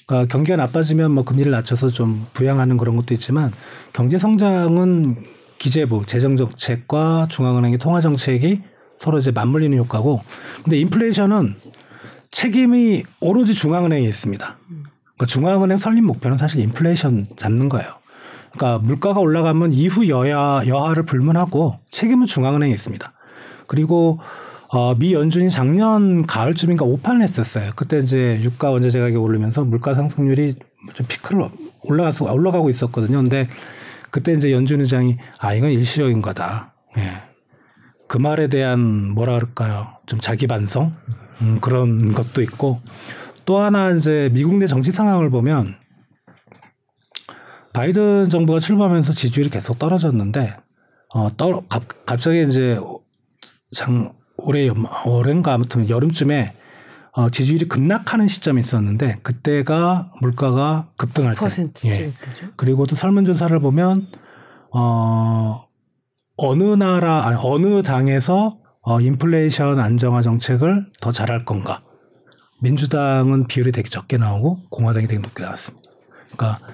그러니까 0.07 0.33
경기가 0.33 0.57
나빠지면 0.57 1.11
뭐 1.11 1.25
금리를 1.25 1.51
낮춰서 1.51 1.89
좀 1.89 2.27
부양하는 2.33 2.79
그런 2.79 2.97
것도 2.97 3.13
있지만 3.15 3.53
경제 3.93 4.17
성장은 4.19 5.23
기재부 5.59 6.07
재정 6.07 6.37
정책과 6.37 7.29
중앙은행의 7.31 7.79
통화 7.79 8.01
정책이 8.01 8.63
서로 8.99 9.19
이제 9.19 9.31
맞물리는 9.31 9.77
효과고 9.79 10.23
근데 10.65 10.79
인플레이션은 10.79 11.57
책임이 12.31 13.05
오로지 13.21 13.55
중앙은행에 13.55 14.07
있습니다. 14.09 14.59
그러니까 15.17 15.27
중앙은행 15.27 15.79
설립 15.79 16.03
목표는 16.03 16.39
사실 16.39 16.61
인플레이션 16.61 17.27
잡는 17.37 17.69
거예요. 17.69 17.89
그러니까 18.53 18.79
물가가 18.85 19.21
올라가면 19.21 19.73
이후 19.73 20.09
여야 20.09 20.63
여하를 20.67 21.05
불문하고 21.05 21.79
책임은 21.91 22.27
중앙은행에 22.27 22.73
있습니다. 22.73 23.13
그리고 23.67 24.21
어, 24.69 24.95
미 24.95 25.13
연준이 25.13 25.51
작년 25.51 26.25
가을쯤인가 26.25 26.85
오판을 26.85 27.23
했었어요. 27.23 27.73
그때 27.77 27.99
이제 27.99 28.41
유가 28.43 28.71
원자재 28.71 29.01
가격이 29.01 29.17
오르면서 29.17 29.65
물가 29.65 29.93
상승률이 29.93 30.57
좀 30.95 31.07
피크를 31.07 31.47
올라가서 31.83 32.33
올라가고 32.33 32.71
있었거든요. 32.71 33.19
근데 33.19 33.49
그때 34.11 34.33
이제 34.33 34.51
연준 34.51 34.81
의장이 34.81 35.19
아 35.39 35.55
이건 35.55 35.71
일시적인 35.71 36.23
거다. 36.23 36.73
예. 36.99 37.23
그 38.09 38.19
말에 38.19 38.49
대한 38.49 39.11
뭐라 39.11 39.35
그럴까요? 39.35 39.89
좀 40.07 40.21
자기 40.21 40.47
반성 40.47 40.95
음, 41.43 41.59
그런 41.61 42.13
것도 42.13 42.43
있고 42.43 42.81
또 43.45 43.59
하나 43.59 43.91
이제 43.91 44.31
미국 44.33 44.57
내 44.57 44.67
정치 44.67 44.93
상황을 44.93 45.31
보면 45.31 45.75
바이든 47.73 48.29
정부가 48.29 48.61
출범하면서 48.61 49.13
지지율이 49.15 49.51
계속 49.51 49.79
떨어졌는데 49.79 50.57
어, 51.15 51.37
떨 51.37 51.61
갑자기 52.07 52.43
이제 52.47 52.79
장 53.75 54.13
올해 54.37 54.69
올해인가 55.07 55.55
아무튼 55.55 55.89
여름쯤에 55.89 56.55
어, 57.15 57.31
지지율이 57.31 57.69
급락하는 57.69 58.27
시점이 58.27 58.61
있었는데 58.61 59.19
그때가 59.23 60.13
물가가 60.21 60.91
급등할 60.97 61.35
때. 61.35 61.39
예. 61.87 62.13
그리고 62.57 62.87
또 62.87 62.97
설문조사를 62.97 63.59
보면 63.59 64.09
어 64.75 65.67
어느 66.37 66.63
나라 66.63 67.27
아니 67.27 67.37
어느 67.43 67.83
당에서 67.83 68.59
어 68.81 69.01
인플레이션 69.01 69.79
안정화 69.79 70.23
정책을 70.23 70.87
더 71.01 71.13
잘할 71.13 71.45
건가? 71.45 71.83
민주당은 72.63 73.47
비율이 73.49 73.73
되게 73.73 73.89
적게 73.89 74.17
나오고 74.17 74.61
공화당이 74.71 75.09
되게 75.09 75.21
높게 75.21 75.43
나왔습니다. 75.43 75.91
그러니까 76.37 76.67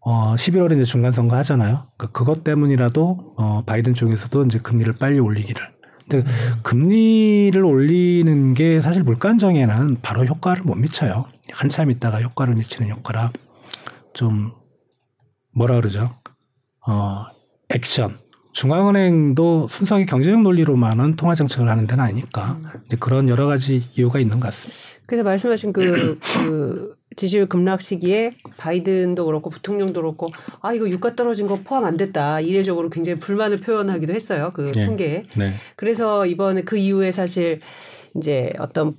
어 0.00 0.36
11월에 0.36 0.74
이제 0.74 0.84
중간 0.84 1.10
선거 1.10 1.36
하잖아요. 1.36 1.88
그러니까 1.96 2.18
그것 2.18 2.44
때문이라도 2.44 3.34
어 3.36 3.62
바이든 3.66 3.94
쪽에서도 3.94 4.44
이제 4.44 4.58
금리를 4.60 4.92
빨리 4.94 5.18
올리기를 5.18 5.62
근데 6.08 6.30
금리를 6.62 7.64
올리는 7.64 8.54
게 8.54 8.80
사실 8.80 9.02
물가 9.02 9.30
안정에는 9.30 9.98
바로 10.02 10.24
효과를 10.24 10.62
못 10.62 10.76
미쳐요. 10.76 11.26
한참 11.52 11.90
있다가 11.90 12.22
효과를 12.22 12.54
미치는 12.54 12.90
효과라 12.90 13.32
좀 14.14 14.52
뭐라 15.52 15.74
그러죠? 15.76 16.14
어, 16.86 17.24
액션. 17.70 18.18
중앙은행도 18.56 19.68
순수하게 19.68 20.06
경제적 20.06 20.40
논리로만은 20.40 21.16
통화 21.16 21.34
정책을 21.34 21.68
하는 21.68 21.86
데는 21.86 22.02
아니니까 22.02 22.58
이제 22.86 22.96
그런 22.98 23.28
여러 23.28 23.46
가지 23.46 23.82
이유가 23.94 24.18
있는 24.18 24.40
것 24.40 24.46
같습니다. 24.46 24.80
그래서 25.04 25.24
말씀하신 25.24 25.74
그, 25.74 26.18
그 26.18 26.96
지지율 27.16 27.50
급락 27.50 27.82
시기에 27.82 28.32
바이든도 28.56 29.26
그렇고 29.26 29.50
부통령도 29.50 30.00
그렇고 30.00 30.30
아 30.62 30.72
이거 30.72 30.88
유가 30.88 31.14
떨어진 31.14 31.46
거 31.46 31.56
포함 31.56 31.84
안 31.84 31.98
됐다 31.98 32.40
이례적으로 32.40 32.88
굉장히 32.88 33.18
불만을 33.18 33.58
표현하기도 33.58 34.14
했어요 34.14 34.52
그 34.54 34.72
네. 34.72 34.86
통계에 34.86 35.24
네. 35.36 35.52
그래서 35.76 36.24
이번에 36.24 36.62
그 36.62 36.78
이후에 36.78 37.12
사실 37.12 37.58
이제 38.16 38.52
어떤 38.58 38.96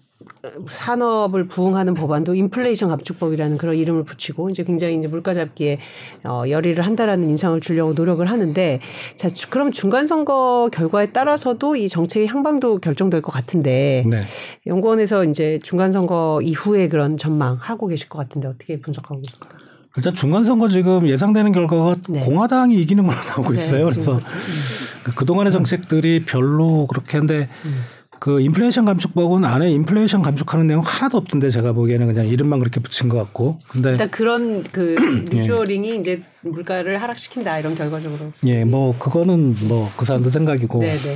산업을 0.68 1.48
부흥하는 1.48 1.94
법안도 1.94 2.34
인플레이션 2.34 2.90
감축법이라는 2.90 3.58
그런 3.58 3.76
이름을 3.76 4.04
붙이고 4.04 4.50
이제 4.50 4.64
굉장히 4.64 4.98
이제 4.98 5.08
물가 5.08 5.34
잡기에 5.34 5.80
어 6.24 6.44
열의를 6.50 6.86
한다라는 6.86 7.30
인상을 7.30 7.60
주려고 7.62 7.94
노력을 7.94 8.26
하는데 8.26 8.80
자 9.16 9.28
그럼 9.50 9.72
중간 9.72 10.08
선거 10.08 10.70
결과에 10.74 11.12
따라서도 11.12 11.76
이 11.76 11.88
정책의 11.88 12.28
향방도 12.28 12.80
결정될 12.80 13.22
것 13.22 13.32
같은데 13.32 14.06
네. 14.08 14.24
연구원에서 14.66 15.24
이제 15.26 15.60
중간 15.62 15.92
선거 15.92 16.40
이후에 16.44 16.88
그런 16.88 17.18
전망 17.18 17.58
하고 17.60 17.88
계실 17.88 18.10
것 18.10 18.18
같은데 18.18 18.48
어떻게 18.48 18.80
분석하고 18.80 19.22
계십니까? 19.22 19.50
일단 19.98 20.14
중간 20.14 20.44
선거 20.44 20.68
지금 20.70 21.08
예상되는 21.08 21.52
결과가 21.52 21.96
네. 22.10 22.24
공화당이 22.24 22.80
이기는 22.82 23.06
걸로 23.06 23.18
나오고 23.18 23.54
네, 23.54 23.60
있어요. 23.60 23.86
그래서 23.86 24.18
그렇죠. 24.18 24.36
음. 24.36 25.12
그 25.16 25.26
동안의 25.26 25.52
정책들이 25.52 26.26
별로 26.26 26.86
그렇게 26.86 27.18
한데 27.18 27.50
음. 27.66 27.84
그 28.20 28.42
인플레이션 28.42 28.86
감축법은 28.86 29.46
안에 29.46 29.70
인플레이션 29.72 30.22
감축하는 30.22 30.68
내용 30.68 30.82
하나도 30.82 31.18
없던데 31.18 31.50
제가 31.50 31.74
보기에는 31.74 32.08
그냥 32.08 32.28
이름만 32.28 32.60
그렇게 32.60 32.80
붙인 32.80 33.10
것 33.10 33.18
같고. 33.18 33.60
근데 33.68 33.92
일단 33.92 34.10
그런 34.10 34.64
그 34.64 34.96
리쇼링이 35.30 35.90
예. 35.92 35.96
이제 35.96 36.22
물가를 36.42 37.02
하락시킨다 37.02 37.60
이런 37.60 37.76
결과적으로. 37.76 38.34
예, 38.46 38.64
뭐 38.66 38.98
그거는 38.98 39.56
뭐 39.68 39.92
그 39.98 40.06
사람들 40.06 40.32
생각이고. 40.32 40.80
네네. 40.80 40.94
네. 40.98 41.16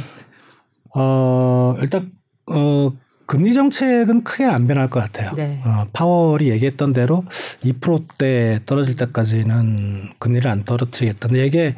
어 0.95 1.76
일단 1.82 2.12
어 2.47 2.91
금리 3.26 3.54
정책은 3.54 4.24
크게 4.26 4.43
안 4.45 4.68
변할 4.68 4.89
것 4.89 4.99
같아요. 4.99 5.32
네. 5.38 5.62
어, 5.66 5.86
파월이 5.93 6.49
얘기했던 6.49 6.91
대로 6.91 7.24
2%대 7.64 8.60
떨어질 8.66 8.97
때까지는 8.97 10.10
금리를 10.20 10.49
안 10.52 10.64
떨어뜨리겠다. 10.66 11.30
근데 11.30 11.45
이게 11.45 11.76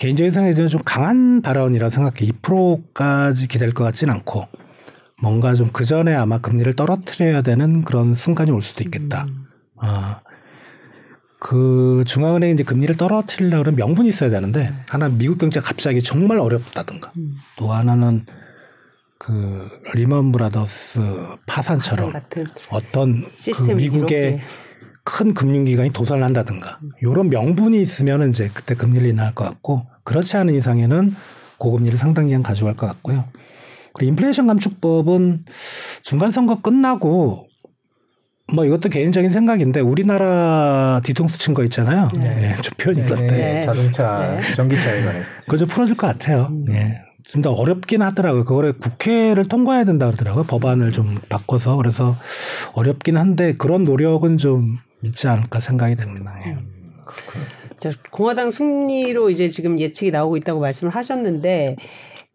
개인적인 0.00 0.30
생각에 0.30 0.54
좀 0.66 0.80
강한 0.82 1.42
발언이라 1.42 1.90
생각해. 1.90 2.26
2%까지 2.26 3.46
기댈 3.48 3.70
것 3.72 3.84
같지는 3.84 4.14
않고 4.14 4.48
뭔가 5.20 5.54
좀 5.54 5.68
그 5.72 5.84
전에 5.84 6.14
아마 6.14 6.38
금리를 6.38 6.72
떨어뜨려야 6.72 7.42
되는 7.42 7.84
그런 7.84 8.14
순간이 8.14 8.50
올 8.50 8.62
수도 8.62 8.82
있겠다. 8.82 9.26
음. 9.28 9.44
아. 9.76 10.20
그 11.38 12.02
중앙은행이 12.06 12.54
이제 12.54 12.64
금리를 12.64 12.96
떨어뜨리려고 12.96 13.62
그러면 13.62 13.76
명분이 13.76 14.08
있어야 14.08 14.28
되는데 14.30 14.64
네. 14.64 14.74
하나 14.88 15.08
미국 15.08 15.38
경제가 15.38 15.66
갑자기 15.66 16.02
정말 16.02 16.38
어렵다든가 16.38 17.12
음. 17.16 17.36
또 17.56 17.72
하나는 17.72 18.26
그 19.18 19.68
리먼 19.94 20.32
브라더스 20.32 21.00
파산처럼 21.46 22.12
어떤 22.70 23.24
그 23.54 23.72
미국의 23.72 24.40
큰 25.04 25.34
금융기관이 25.34 25.92
도산을 25.92 26.22
한다든가 26.22 26.78
이런 27.02 27.30
명분이 27.30 27.80
있으면 27.80 28.28
이제 28.28 28.48
그때 28.52 28.74
금리를 28.74 29.08
인하할 29.08 29.34
것 29.34 29.44
같고 29.44 29.89
그렇지 30.04 30.36
않은 30.36 30.54
이상에는 30.54 31.14
고금리를 31.58 31.96
상당 31.98 32.26
기간 32.26 32.42
가져갈 32.42 32.74
것 32.74 32.86
같고요. 32.86 33.24
그리고 33.92 34.10
인플레이션 34.10 34.46
감축법은 34.46 35.44
중간 36.02 36.30
선거 36.30 36.60
끝나고 36.60 37.46
뭐 38.52 38.64
이것도 38.64 38.88
개인적인 38.88 39.30
생각인데 39.30 39.80
우리나라 39.80 41.00
뒤통수 41.04 41.38
친 41.38 41.54
거 41.54 41.62
있잖아요. 41.64 42.08
네. 42.14 42.34
네. 42.34 42.56
좀 42.62 42.74
표현이 42.76 43.02
그런데 43.04 43.26
네. 43.30 43.52
네. 43.54 43.60
자동차, 43.62 44.38
네. 44.40 44.54
전기차에 44.54 45.04
관해서 45.04 45.26
그거 45.44 45.56
좀 45.56 45.68
풀어줄 45.68 45.96
것 45.96 46.06
같아요. 46.08 46.48
음. 46.50 46.64
예. 46.70 47.00
진짜 47.24 47.50
어렵긴 47.50 48.02
하더라고요. 48.02 48.42
그거를 48.44 48.72
국회를 48.72 49.44
통과해야 49.44 49.84
된다 49.84 50.06
그러더라고요. 50.06 50.44
법안을 50.44 50.90
좀 50.90 51.16
바꿔서 51.28 51.76
그래서 51.76 52.16
어렵긴 52.74 53.16
한데 53.16 53.52
그런 53.56 53.84
노력은 53.84 54.36
좀 54.36 54.78
있지 55.04 55.28
않을까 55.28 55.60
생각이 55.60 55.94
됩니다. 55.94 56.32
예. 56.46 56.50
음, 56.52 56.66
자, 57.78 57.92
공화당 58.10 58.50
승리로 58.50 59.30
이제 59.30 59.48
지금 59.48 59.78
예측이 59.78 60.10
나오고 60.10 60.36
있다고 60.36 60.60
말씀을 60.60 60.94
하셨는데 60.94 61.76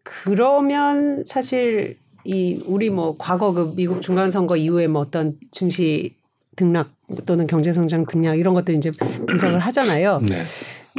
그러면 0.02 1.24
사실 1.26 1.98
이 2.24 2.60
우리 2.66 2.90
뭐 2.90 3.16
과거 3.18 3.52
그 3.52 3.72
미국 3.74 4.02
중간 4.02 4.30
선거 4.30 4.56
이후에 4.56 4.88
뭐 4.88 5.02
어떤 5.02 5.38
증시 5.52 6.16
등락 6.56 6.90
또는 7.24 7.46
경제 7.46 7.72
성장 7.72 8.04
등락 8.06 8.38
이런 8.38 8.54
것들 8.54 8.74
이제 8.74 8.90
분석을 9.26 9.60
하잖아요. 9.60 10.20
네. 10.28 10.42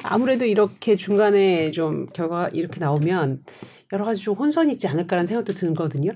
아무래도 0.04 0.46
이렇게 0.46 0.96
중간에 0.96 1.72
좀 1.72 2.08
결과 2.14 2.50
이렇게 2.54 2.80
나오면 2.80 3.44
여러 3.92 4.06
가지 4.06 4.22
좀 4.22 4.36
혼선이 4.36 4.72
있지 4.74 4.88
않을까라는 4.88 5.26
생각도 5.26 5.54
들거든요. 5.54 6.12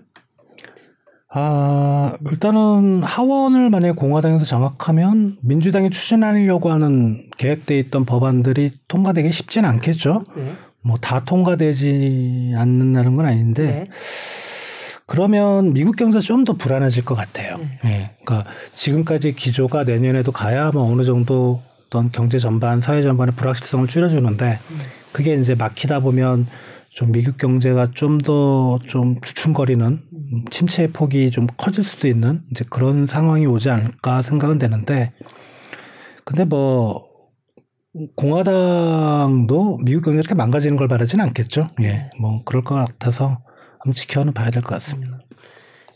아, 1.34 2.14
일단은 2.30 3.04
하원을 3.04 3.70
만약에 3.70 3.94
공화당에서 3.94 4.46
장악하면 4.46 5.38
민주당이 5.42 5.90
추진하려고 5.90 6.72
하는 6.72 7.30
계획돼 7.38 7.80
있던 7.80 8.06
법안들이 8.06 8.72
통과되기 8.90 9.32
쉽지는 9.32 9.70
않겠죠. 9.70 10.26
네. 10.36 10.54
뭐다 10.82 11.24
통과되지 11.26 12.54
않는다는 12.58 13.16
건 13.16 13.28
아닌데 13.28 13.64
네. 13.66 13.86
그러면 15.06 15.74
미국 15.74 15.96
경제 15.96 16.20
좀 16.20 16.44
더 16.44 16.54
불안해질 16.54 17.06
것 17.06 17.16
같아요. 17.16 17.58
네. 17.58 17.80
네. 17.84 18.16
그러니까 18.26 18.50
지금까지 18.76 19.34
기조가 19.34 19.84
내년에도 19.84 20.32
가야 20.32 20.72
뭐 20.72 20.92
어느 20.92 21.04
정도 21.04 21.62
어떤 21.86 22.12
경제 22.12 22.40
전반, 22.40 22.82
사회 22.82 23.02
전반의 23.02 23.36
불확실성을 23.36 23.88
줄여주는데 23.88 24.46
네. 24.46 24.60
그게 25.12 25.36
이제 25.36 25.56
막히다 25.56 26.00
보면 26.00 26.48
좀 26.94 27.12
미국 27.12 27.38
경제가 27.38 27.92
좀 27.94 28.18
더좀 28.18 28.88
좀 28.88 29.22
주춤거리는 29.22 30.02
침체의 30.50 30.90
폭이 30.90 31.32
좀 31.32 31.48
커질 31.58 31.84
수도 31.84 32.08
있는 32.08 32.42
이제 32.52 32.66
그런 32.70 33.06
상황이 33.06 33.46
오지 33.46 33.70
않을까 33.70 34.22
생각은 34.22 34.58
되는데 34.60 35.14
근데 36.26 36.44
뭐 36.44 37.10
공화당도 38.16 39.80
미국 39.84 40.02
경제가 40.04 40.20
이렇게 40.22 40.36
망가지는 40.36 40.78
걸 40.78 40.88
바라지는 40.88 41.26
않겠죠. 41.26 41.70
예. 41.82 42.10
뭐 42.20 42.44
그럴 42.44 42.64
것 42.64 42.76
같아서 42.76 43.40
한번 43.80 43.94
지켜는 43.96 44.34
봐야 44.34 44.50
될 44.50 44.62
것 44.62 44.70
같습니다. 44.76 45.18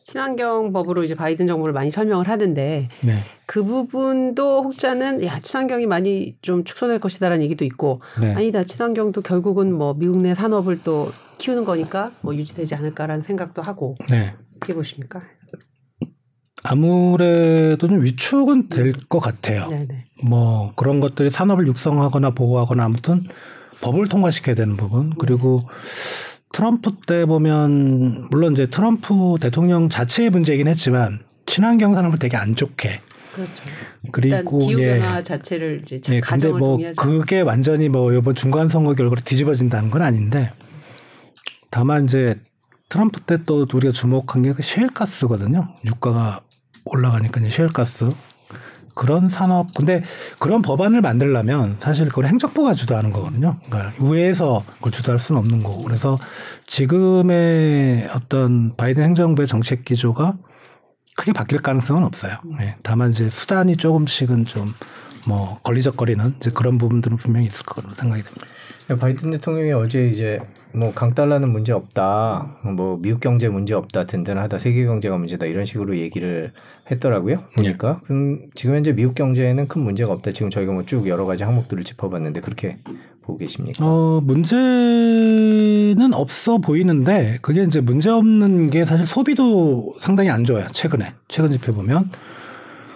친환경 0.05 0.71
법으로 0.71 1.03
이제 1.03 1.15
바이든 1.15 1.47
정부를 1.47 1.73
많이 1.73 1.89
설명을 1.89 2.27
하는데 2.29 2.89
네. 3.03 3.17
그 3.47 3.63
부분도 3.63 4.61
혹자는 4.63 5.25
야 5.25 5.39
친환경이 5.39 5.87
많이 5.87 6.37
좀 6.43 6.63
축소될 6.63 6.99
것이다라는 6.99 7.43
얘기도 7.43 7.65
있고 7.65 7.99
네. 8.21 8.33
아니다 8.35 8.63
친환경도 8.63 9.23
결국은 9.23 9.73
뭐 9.73 9.95
미국 9.95 10.19
내 10.19 10.35
산업을 10.35 10.81
또 10.83 11.11
키우는 11.39 11.65
거니까 11.65 12.11
뭐 12.21 12.35
유지되지 12.35 12.75
않을까라는 12.75 13.23
생각도 13.23 13.63
하고 13.63 13.95
네. 14.11 14.35
어떻게 14.57 14.75
보십니까? 14.75 15.21
아무래도 16.61 17.87
좀 17.87 18.03
위축은 18.03 18.69
될 18.69 18.93
것 19.09 19.19
같아요. 19.19 19.67
네네. 19.69 19.87
네. 19.87 20.05
뭐 20.23 20.71
그런 20.75 20.99
것들이 20.99 21.31
산업을 21.31 21.65
육성하거나 21.67 22.29
보호하거나 22.31 22.83
아무튼 22.85 23.23
법을 23.81 24.07
통과시켜야 24.07 24.53
되는 24.55 24.77
부분 24.77 25.11
그리고 25.17 25.61
네. 25.63 26.34
트럼프 26.55 26.93
때 27.05 27.25
보면 27.25 28.29
물론 28.31 28.53
이제 28.53 28.65
트럼프 28.65 29.35
대통령 29.41 29.89
자체의 29.89 30.29
문제이긴 30.29 30.69
했지만 30.69 31.19
친환경 31.45 31.93
산업을 31.93 32.17
되게 32.17 32.37
안 32.37 32.55
좋게 32.55 33.01
그렇죠. 33.33 33.63
그리고 34.13 34.59
기후 34.59 34.79
변화 34.79 35.17
예. 35.17 35.21
자체를 35.21 35.81
이제 35.81 35.99
예, 36.11 36.21
근데 36.21 36.47
뭐 36.47 36.59
동의하죠. 36.59 37.01
그게 37.01 37.41
완전히 37.41 37.89
뭐 37.89 38.13
이번 38.13 38.35
중간 38.35 38.69
선거 38.69 38.93
결과로 38.93 39.19
뒤집어진다는 39.19 39.91
건 39.91 40.01
아닌데 40.01 40.53
다만 41.71 42.05
이제 42.05 42.39
트럼프 42.87 43.19
때 43.19 43.37
또 43.45 43.67
우리가 43.73 43.91
주목한 43.91 44.43
게 44.43 44.53
셰일가스거든요. 44.57 45.67
유가가 45.85 46.39
올라가니까 46.85 47.41
셰일가스 47.41 48.11
그런 48.95 49.29
산업 49.29 49.73
근데 49.75 50.03
그런 50.39 50.61
법안을 50.61 51.01
만들려면 51.01 51.75
사실 51.77 52.07
그걸 52.07 52.25
행정부가 52.25 52.73
주도하는 52.73 53.11
거거든요. 53.11 53.57
그러니까 53.65 53.93
의회에서 53.99 54.63
그걸 54.75 54.91
주도할 54.91 55.19
수는 55.19 55.39
없는 55.39 55.61
거고 55.63 55.83
그래서 55.83 56.17
지금의 56.65 58.09
어떤 58.15 58.73
바이든 58.75 59.03
행정부의 59.03 59.47
정책 59.47 59.85
기조가 59.85 60.37
크게 61.15 61.33
바뀔 61.33 61.61
가능성은 61.61 62.03
없어요. 62.03 62.37
네. 62.57 62.75
다만 62.83 63.11
이제 63.11 63.29
수단이 63.29 63.77
조금씩은 63.77 64.45
좀 64.45 64.73
뭐 65.27 65.59
걸리적거리는 65.63 66.35
이제 66.39 66.51
그런 66.53 66.77
부분들은 66.77 67.17
분명히 67.17 67.47
있을 67.47 67.63
거라고 67.63 67.93
생각이 67.95 68.23
듭니다. 68.23 68.45
바이든 68.99 69.31
대통령이 69.31 69.71
어제 69.71 70.07
이제 70.09 70.39
뭐 70.71 70.93
강달러는 70.93 71.49
문제 71.49 71.71
없다, 71.73 72.59
뭐 72.75 72.99
미국 73.01 73.19
경제 73.19 73.49
문제 73.49 73.73
없다, 73.73 74.05
든든하다, 74.05 74.59
세계 74.59 74.85
경제가 74.85 75.17
문제다 75.17 75.47
이런 75.47 75.65
식으로 75.65 75.97
얘기를 75.97 76.51
했더라고요. 76.91 77.37
네. 77.57 77.75
그럼 78.03 78.41
지금 78.53 78.75
현재 78.75 78.93
미국 78.93 79.15
경제에는 79.15 79.67
큰 79.67 79.81
문제가 79.81 80.11
없다. 80.13 80.33
지금 80.33 80.51
저희가 80.51 80.71
뭐 80.73 80.83
쭉 80.85 81.07
여러 81.07 81.25
가지 81.25 81.43
항목들을 81.43 81.83
짚어봤는데 81.83 82.41
그렇게 82.41 82.77
보고 83.23 83.39
계십니까? 83.39 83.83
어 83.83 84.21
문제는 84.23 86.13
없어 86.13 86.59
보이는데 86.59 87.37
그게 87.41 87.63
이제 87.63 87.81
문제 87.81 88.11
없는 88.11 88.69
게 88.69 88.85
사실 88.85 89.07
소비도 89.07 89.95
상당히 89.99 90.29
안 90.29 90.43
좋아요. 90.43 90.67
최근에 90.71 91.13
최근 91.27 91.51
지표 91.51 91.73
보면. 91.73 92.11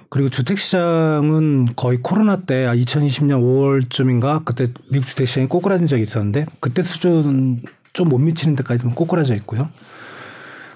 그리고 0.10 0.30
주택시장은 0.30 1.76
거의 1.76 2.00
코로나 2.02 2.38
때 2.38 2.66
2020년 2.66 3.34
아, 3.34 3.38
5월쯤인가 3.38 4.44
그때 4.44 4.70
미국 4.90 5.08
주택시장이 5.08 5.48
꼬꾸라진 5.48 5.88
적이 5.88 6.02
있었는데 6.04 6.46
그때 6.60 6.82
수준은 6.82 7.62
좀못 7.94 8.20
미치는 8.20 8.56
데까지 8.56 8.82
좀 8.82 8.94
꼬꾸라져 8.94 9.34
있고요. 9.36 9.70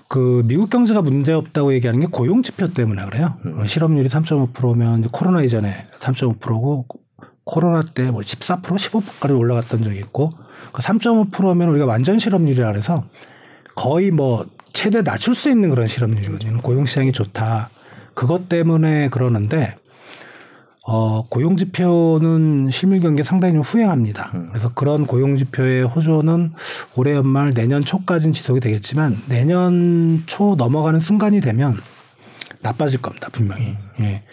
그 0.07 0.43
미국 0.45 0.69
경제가 0.69 1.01
문제 1.01 1.34
없다고 1.34 1.73
얘기하는 1.73 1.99
게 1.99 2.05
고용 2.05 2.43
지표 2.43 2.67
때문에 2.71 3.03
그래요. 3.05 3.36
음. 3.45 3.65
실업률이 3.65 4.07
3.5%면 4.09 5.01
코로나 5.11 5.41
이전에 5.41 5.88
3.5%고 5.97 6.86
코로나 7.43 7.81
때 7.84 8.11
뭐 8.11 8.21
14% 8.21 8.61
15%까지 8.61 9.34
올라갔던 9.34 9.84
적이 9.84 9.97
있고 9.99 10.29
그 10.71 10.81
3.5%면 10.81 11.69
우리가 11.69 11.86
완전 11.86 12.19
실업률이라 12.19 12.71
그래서 12.71 13.05
거의 13.75 14.11
뭐 14.11 14.45
최대 14.71 15.01
낮출 15.03 15.34
수 15.34 15.49
있는 15.49 15.69
그런 15.69 15.88
실업률이거든요. 15.88 16.61
고용 16.61 16.86
시장이 16.86 17.11
좋다. 17.11 17.69
그것 18.14 18.49
때문에 18.49 19.09
그러는데 19.09 19.76
어, 20.86 21.24
고용 21.30 21.55
지표는 21.55 22.70
실물 22.70 22.99
경기에 22.99 23.24
상당히 23.24 23.53
좀 23.53 23.61
후행합니다. 23.61 24.32
음. 24.36 24.47
그래서 24.49 24.70
그런 24.74 25.07
고용 25.07 25.38
지표의 25.38 25.84
호조는 25.86 26.53
올해 26.95 27.14
연말 27.14 27.53
내년 27.53 27.82
초까지는 27.82 28.34
지속이 28.34 28.59
되겠지만 28.59 29.18
내년 29.30 30.24
초 30.26 30.55
넘어가는 30.55 30.99
순간이 30.99 31.39
되면 31.39 31.78
나빠질 32.61 33.01
겁니다. 33.01 33.30
분명히. 33.32 33.70
음. 33.70 33.78
예. 34.01 34.24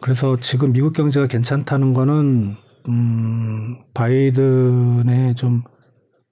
그래서 0.00 0.38
지금 0.38 0.72
미국 0.72 0.92
경제가 0.92 1.26
괜찮다는 1.26 1.92
거는 1.92 2.54
음, 2.88 3.76
바이든의 3.94 5.34
좀 5.34 5.62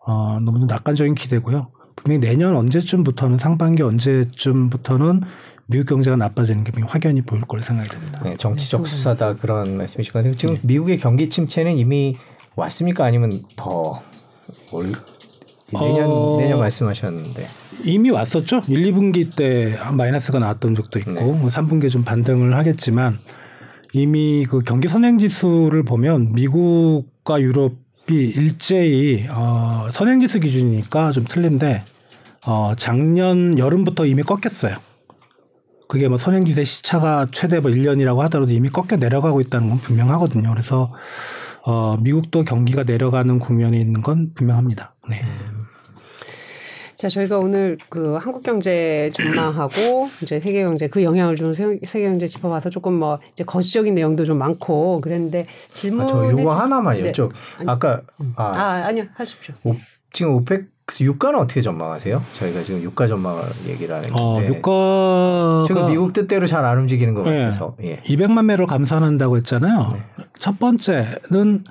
어, 0.07 0.39
너무 0.39 0.61
좀 0.61 0.69
낙관적인 0.69 1.17
기대고요. 1.17 1.71
분명히 1.97 2.21
내년 2.21 2.55
언제쯤부터는 2.55 3.39
상반기 3.39 3.83
언제쯤부터는 3.83 5.23
미국 5.67 5.87
경제가 5.89 6.17
나빠지는 6.17 6.65
게 6.65 6.73
확연히 6.83 7.23
보일 7.23 7.43
걸로 7.43 7.63
생각이 7.63 7.89
됩니다. 7.89 8.21
네, 8.23 8.35
정치적 8.37 8.83
네. 8.83 8.91
수사다 8.91 9.37
그런 9.37 9.77
말씀이실 9.77 10.13
것 10.13 10.19
같아요. 10.19 10.37
지금 10.37 10.57
네. 10.57 10.61
미국의 10.65 10.99
경기 10.99 11.31
침체는 11.31 11.79
이미 11.79 12.17
왔습니까? 12.57 13.05
아니면 13.05 13.43
더 13.57 14.01
올, 14.73 14.93
내년 15.73 16.11
어, 16.11 16.37
내년 16.39 16.59
말씀하셨는데 16.59 17.49
이미 17.85 18.11
왔었죠. 18.11 18.63
1, 18.69 18.93
2분기 18.93 19.35
때 19.35 19.77
마이너스가 19.93 20.39
나왔던 20.39 20.75
적도 20.75 20.99
있고 20.99 21.13
네. 21.13 21.21
3분기에 21.21 21.81
뭐좀 21.81 22.05
반등을 22.05 22.57
하겠지만 22.57 23.19
이미 23.93 24.45
그 24.45 24.61
경기 24.61 24.89
선행 24.89 25.19
지수를 25.19 25.83
보면 25.85 26.33
미국과 26.33 27.41
유럽이 27.41 27.73
일제히 28.11 29.27
어, 29.31 29.89
선행 29.93 30.21
지수 30.21 30.41
기준이니까 30.41 31.13
좀 31.13 31.25
틀린데 31.25 31.85
어, 32.47 32.75
작년 32.77 33.59
여름부터 33.59 34.05
이미 34.05 34.23
꺾였어요. 34.23 34.77
그게 35.89 36.09
뭐 36.09 36.19
선행지대 36.19 36.65
시차가 36.65 37.27
최대 37.33 37.61
뭐 37.61 37.71
1년이라고 37.71 38.19
하더라도 38.19 38.53
이미 38.53 38.69
꺾여 38.69 38.97
내려가고 38.99 39.41
있다는 39.41 39.69
건 39.71 39.79
분명하거든요. 39.79 40.51
그래서 40.51 40.93
어, 41.63 41.97
미국도 42.01 42.45
경기가 42.45 42.85
내려가는 42.85 43.39
국면이 43.39 43.81
있는 43.81 44.03
건 44.03 44.33
분명합니다. 44.35 44.95
네. 45.09 45.21
자, 46.97 47.09
저희가 47.09 47.39
오늘 47.39 47.77
그 47.89 48.15
한국 48.15 48.43
경제 48.43 49.11
전망하고 49.13 50.09
이제 50.23 50.41
세계 50.41 50.65
경제 50.65 50.89
그 50.89 51.03
영향을 51.03 51.37
주는 51.37 51.53
세계 51.55 52.09
경제 52.09 52.27
짚어봐서 52.27 52.71
조금 52.71 52.95
뭐 52.95 53.19
이제 53.33 53.45
거시적인 53.45 53.95
내용도 53.95 54.25
좀 54.25 54.39
많고 54.39 55.01
그랬는데 55.01 55.47
질문. 55.75 56.05
아, 56.05 56.09
저 56.09 56.31
요거 56.31 56.53
하나만 56.53 57.03
네. 57.03 57.13
여쭤. 57.13 57.31
아까 57.67 58.03
아, 58.37 58.43
아 58.43 58.87
아니요 58.87 59.05
하십시오. 59.15 59.55
오, 59.65 59.77
지금 60.13 60.35
오펙 60.35 60.74
유가는 61.01 61.39
어떻게 61.41 61.61
전망하세요? 61.63 62.23
저희가 62.33 62.63
지금 62.63 62.83
유가 62.83 63.07
전망을 63.07 63.43
얘기를 63.67 63.95
하는 63.95 64.11
어, 64.13 64.35
건데. 64.35 64.49
어, 64.49 64.55
유가 64.55 65.65
지금 65.67 65.89
미국 65.89 66.13
뜻대로 66.13 66.47
잘 66.47 66.65
안 66.65 66.79
움직이는 66.79 67.15
것 67.15 67.23
네. 67.25 67.39
같아서. 67.39 67.75
예. 67.83 68.01
200만 68.03 68.45
매를 68.45 68.67
감산한다고 68.67 69.37
했잖아요. 69.39 69.91
네. 69.95 70.25
첫 70.39 70.59
번째는 70.59 71.65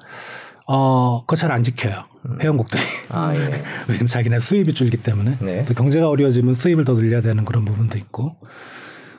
어, 0.68 1.22
그거 1.22 1.36
잘 1.36 1.51
안 1.51 1.64
지켜요. 1.64 2.03
음. 2.26 2.39
회원국들이. 2.41 2.82
아, 3.09 3.34
예. 3.36 3.39
왜냐면 3.88 4.07
자기네 4.07 4.39
수입이 4.39 4.74
줄기 4.74 4.97
때문에. 4.97 5.36
네. 5.41 5.66
또 5.66 5.74
경제가 5.74 6.09
어려워지면 6.09 6.53
수입을 6.55 6.84
더 6.86 6.95
늘려야 6.95 7.22
되는 7.22 7.45
그런 7.45 7.66
부분도 7.66 7.97
있고. 7.99 8.36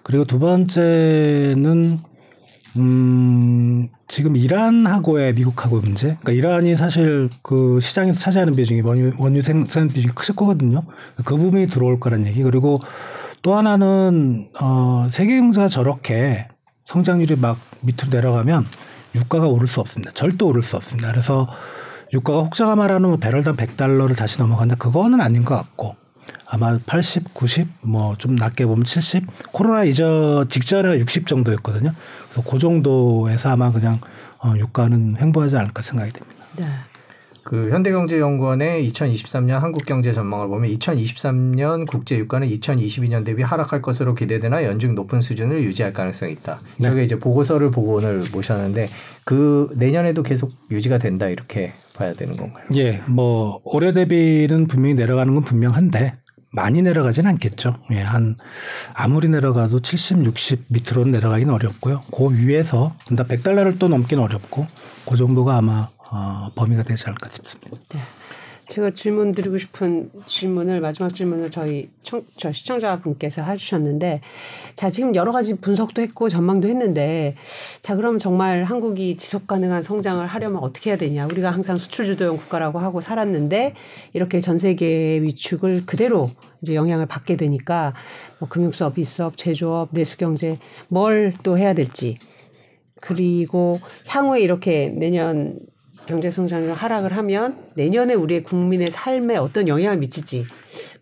그리고 0.02 0.24
두 0.24 0.38
번째는 0.38 2.00
음, 2.76 3.88
지금 4.08 4.36
이란하고의 4.36 5.34
미국하고 5.34 5.80
문제. 5.80 6.16
그러니까 6.20 6.32
이란이 6.32 6.76
사실 6.76 7.28
그 7.42 7.78
시장에서 7.80 8.18
차지하는 8.18 8.56
비중이 8.56 8.80
원유, 8.80 9.12
원유 9.18 9.42
생산 9.42 9.88
비중이 9.88 10.14
크실 10.14 10.34
거거든요. 10.34 10.82
그 11.24 11.36
부분이 11.36 11.68
들어올 11.68 12.00
거란 12.00 12.26
얘기. 12.26 12.42
그리고 12.42 12.78
또 13.42 13.54
하나는, 13.54 14.48
어, 14.60 15.06
세계 15.10 15.38
경제가 15.38 15.68
저렇게 15.68 16.48
성장률이 16.84 17.36
막 17.36 17.58
밑으로 17.80 18.10
내려가면 18.10 18.64
유가가 19.14 19.46
오를 19.46 19.68
수 19.68 19.80
없습니다. 19.80 20.12
절대 20.12 20.44
오를 20.44 20.62
수 20.62 20.76
없습니다. 20.76 21.10
그래서 21.10 21.48
유가가 22.12 22.40
혹자가 22.40 22.76
말하는 22.76 23.08
뭐 23.08 23.16
배럴당 23.16 23.56
100달러를 23.56 24.16
다시 24.16 24.38
넘어간다. 24.38 24.74
그거는 24.76 25.20
아닌 25.20 25.44
것 25.44 25.54
같고 25.54 25.96
아마 26.54 26.78
80, 26.86 27.34
90, 27.34 27.66
뭐 27.82 28.14
좀 28.18 28.36
낮게 28.36 28.64
보면 28.66 28.84
70. 28.84 29.24
코로나 29.52 29.84
이전 29.84 30.48
직전에 30.48 30.98
60 31.00 31.26
정도였거든요. 31.26 31.92
그래서 32.30 32.48
그 32.48 32.58
정도에서 32.58 33.50
아마 33.50 33.72
그냥 33.72 33.98
어, 34.38 34.54
유가는 34.56 35.16
횡보하지 35.20 35.56
않을까 35.56 35.82
생각이 35.82 36.12
됩니다. 36.12 36.44
네. 36.56 36.64
그 37.42 37.70
현대경제연구원의 37.70 38.88
2023년 38.88 39.58
한국경제 39.58 40.12
전망을 40.12 40.48
보면 40.48 40.70
2023년 40.70 41.86
국제 41.86 42.16
유가는 42.16 42.48
2022년 42.48 43.24
대비 43.24 43.42
하락할 43.42 43.82
것으로 43.82 44.14
기대되나 44.14 44.64
연중 44.64 44.94
높은 44.94 45.20
수준을 45.20 45.62
유지할 45.62 45.92
가능성이 45.92 46.32
있다. 46.32 46.60
네. 46.78 46.88
저게 46.88 47.02
이제 47.02 47.18
보고서를 47.18 47.70
보고 47.70 47.94
오늘 47.96 48.22
모셨는데 48.32 48.88
그 49.24 49.68
내년에도 49.74 50.22
계속 50.22 50.52
유지가 50.70 50.98
된다 50.98 51.28
이렇게 51.28 51.74
봐야 51.96 52.14
되는 52.14 52.36
건가요? 52.36 52.64
예, 52.76 53.02
뭐 53.06 53.60
올해 53.64 53.92
대비는 53.92 54.66
분명히 54.66 54.94
내려가는 54.94 55.34
건 55.34 55.44
분명한데 55.44 56.14
많이 56.54 56.82
내려가진 56.82 57.26
않겠죠. 57.26 57.76
예, 57.90 58.00
한 58.00 58.36
아무리 58.94 59.28
내려가도 59.28 59.80
70, 59.80 60.24
60 60.24 60.64
밑으로는 60.68 61.12
내려가기는 61.12 61.52
어렵고요. 61.52 62.02
그 62.12 62.32
위에서 62.32 62.94
100달러를 63.08 63.78
또 63.78 63.88
넘기는 63.88 64.22
어렵고 64.22 64.66
그 65.04 65.16
정도가 65.16 65.56
아마 65.56 65.88
어, 66.10 66.50
범위가 66.54 66.84
되지 66.84 67.04
않을까 67.06 67.28
싶습니다. 67.32 67.76
네. 67.92 68.00
제가 68.68 68.90
질문 68.90 69.32
드리고 69.32 69.58
싶은 69.58 70.10
질문을 70.26 70.80
마지막 70.80 71.14
질문을 71.14 71.50
저희 71.50 71.90
청, 72.02 72.24
저 72.36 72.50
시청자분께서 72.50 73.42
해주셨는데 73.42 74.20
자 74.74 74.90
지금 74.90 75.14
여러 75.14 75.32
가지 75.32 75.60
분석도 75.60 76.00
했고 76.02 76.28
전망도 76.28 76.68
했는데 76.68 77.36
자 77.82 77.94
그럼 77.94 78.18
정말 78.18 78.64
한국이 78.64 79.16
지속 79.16 79.46
가능한 79.46 79.82
성장을 79.82 80.26
하려면 80.26 80.62
어떻게 80.62 80.90
해야 80.90 80.96
되냐? 80.96 81.26
우리가 81.26 81.50
항상 81.50 81.76
수출 81.76 82.06
주도형 82.06 82.36
국가라고 82.38 82.78
하고 82.78 83.00
살았는데 83.00 83.74
이렇게 84.14 84.40
전 84.40 84.58
세계의 84.58 85.22
위축을 85.22 85.84
그대로 85.86 86.30
이제 86.62 86.74
영향을 86.74 87.06
받게 87.06 87.36
되니까 87.36 87.94
뭐 88.38 88.48
금융수업, 88.48 88.94
비수업, 88.94 89.36
제조업, 89.36 89.90
내수경제 89.92 90.58
뭘 90.88 91.34
또 91.42 91.58
해야 91.58 91.74
될지. 91.74 92.18
그리고 93.00 93.78
향후에 94.06 94.40
이렇게 94.40 94.88
내년 94.88 95.58
경제 96.06 96.30
성장률 96.30 96.72
하락을 96.72 97.16
하면 97.16 97.56
내년에 97.74 98.14
우리의 98.14 98.42
국민의 98.42 98.90
삶에 98.90 99.36
어떤 99.36 99.68
영향을 99.68 99.98
미치지 99.98 100.46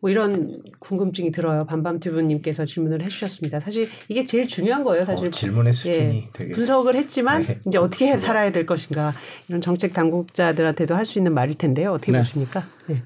뭐 0.00 0.11
이런 0.11 0.62
궁금증이 0.78 1.32
들어요. 1.32 1.64
반밤튜브님께서 1.66 2.64
질문을 2.64 3.03
해주셨습니다. 3.03 3.61
사실 3.61 3.88
이게 4.09 4.26
제일 4.26 4.46
중요한 4.48 4.84
거예요. 4.84 5.05
사실 5.05 5.28
어, 5.28 5.30
질문의 5.30 5.72
수준이 5.72 6.16
예, 6.16 6.28
되게 6.32 6.53
분석을 6.53 6.94
했지만 6.94 7.46
네. 7.46 7.61
이제 7.66 7.78
어떻게 7.78 8.09
해 8.09 8.16
살아야 8.16 8.50
될 8.53 8.66
것인가 8.66 9.12
이런 9.48 9.61
정책 9.61 9.92
당국자들한테도 9.94 10.94
할 10.94 11.03
수 11.03 11.18
있는 11.18 11.34
말일 11.34 11.57
텐데요. 11.59 11.92
어떻게 11.92 12.12
네. 12.12 12.18
보십니까? 12.18 12.64
네. 12.86 13.03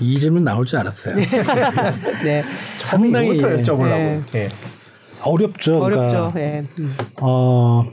이 0.00 0.18
질문 0.18 0.44
나올 0.44 0.66
줄 0.66 0.78
알았어요. 0.78 1.14
네. 1.16 1.24
네. 2.24 2.44
상당히 2.76 3.36
여쭤보려고. 3.38 3.84
네. 3.84 4.22
네. 4.32 4.48
어렵죠. 5.22 5.78
어렵죠. 5.80 6.32
그러니까 6.32 6.34
네. 6.34 6.64
음. 6.80 6.94
어. 7.20 7.84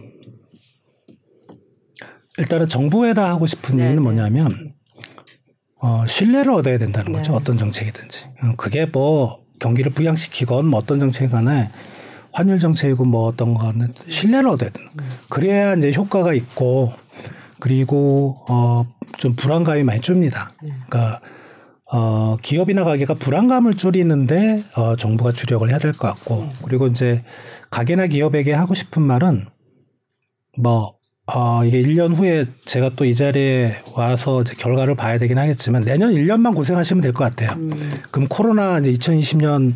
일단은 2.37 2.67
정부에다 2.67 3.29
하고 3.29 3.45
싶은 3.45 3.75
네, 3.75 3.83
얘기는 3.83 3.95
네. 3.97 4.01
뭐냐면 4.01 4.71
어, 5.79 6.05
신뢰를 6.07 6.53
얻어야 6.53 6.77
된다는 6.77 7.11
거죠. 7.11 7.33
네. 7.33 7.37
어떤 7.37 7.57
정책이든지. 7.57 8.25
어, 8.43 8.55
그게 8.57 8.85
뭐 8.85 9.39
경기를 9.59 9.91
부양시키건 9.91 10.65
뭐 10.65 10.79
어떤 10.79 10.99
정책 10.99 11.31
간에 11.31 11.69
환율 12.31 12.59
정책이고 12.59 13.05
뭐 13.05 13.27
어떤 13.27 13.53
거는 13.53 13.93
신뢰를 14.07 14.49
얻어야 14.49 14.69
되는. 14.69 14.89
음. 14.99 15.09
그래야 15.29 15.75
이제 15.75 15.91
효과가 15.93 16.33
있고 16.33 16.93
그리고 17.59 18.43
어, 18.49 18.85
좀 19.17 19.35
불안감이 19.35 19.83
많이 19.83 20.01
줍니다. 20.01 20.51
그러니까 20.59 21.21
어, 21.91 22.35
기업이나 22.41 22.83
가게가 22.83 23.13
불안감을 23.13 23.75
줄이는데 23.75 24.63
어, 24.75 24.95
정부가 24.95 25.31
주력을 25.31 25.69
해야 25.69 25.77
될 25.77 25.91
것 25.93 26.07
같고 26.07 26.49
그리고 26.63 26.87
이제 26.87 27.23
가게나 27.69 28.07
기업에게 28.07 28.53
하고 28.53 28.73
싶은 28.73 29.03
말은 29.03 29.45
뭐 30.57 30.95
어, 31.25 31.63
이게 31.63 31.81
1년 31.81 32.15
후에 32.15 32.45
제가 32.65 32.91
또 32.95 33.05
이 33.05 33.15
자리에 33.15 33.77
와서 33.93 34.41
이제 34.41 34.53
결과를 34.57 34.95
봐야 34.95 35.17
되긴 35.17 35.37
하겠지만 35.37 35.83
내년 35.83 36.13
1년만 36.13 36.53
고생하시면 36.55 37.01
될 37.01 37.13
것 37.13 37.23
같아요. 37.23 37.57
음. 37.57 37.69
그럼 38.11 38.27
코로나 38.27 38.79
이제 38.79 38.91
2020년 38.91 39.73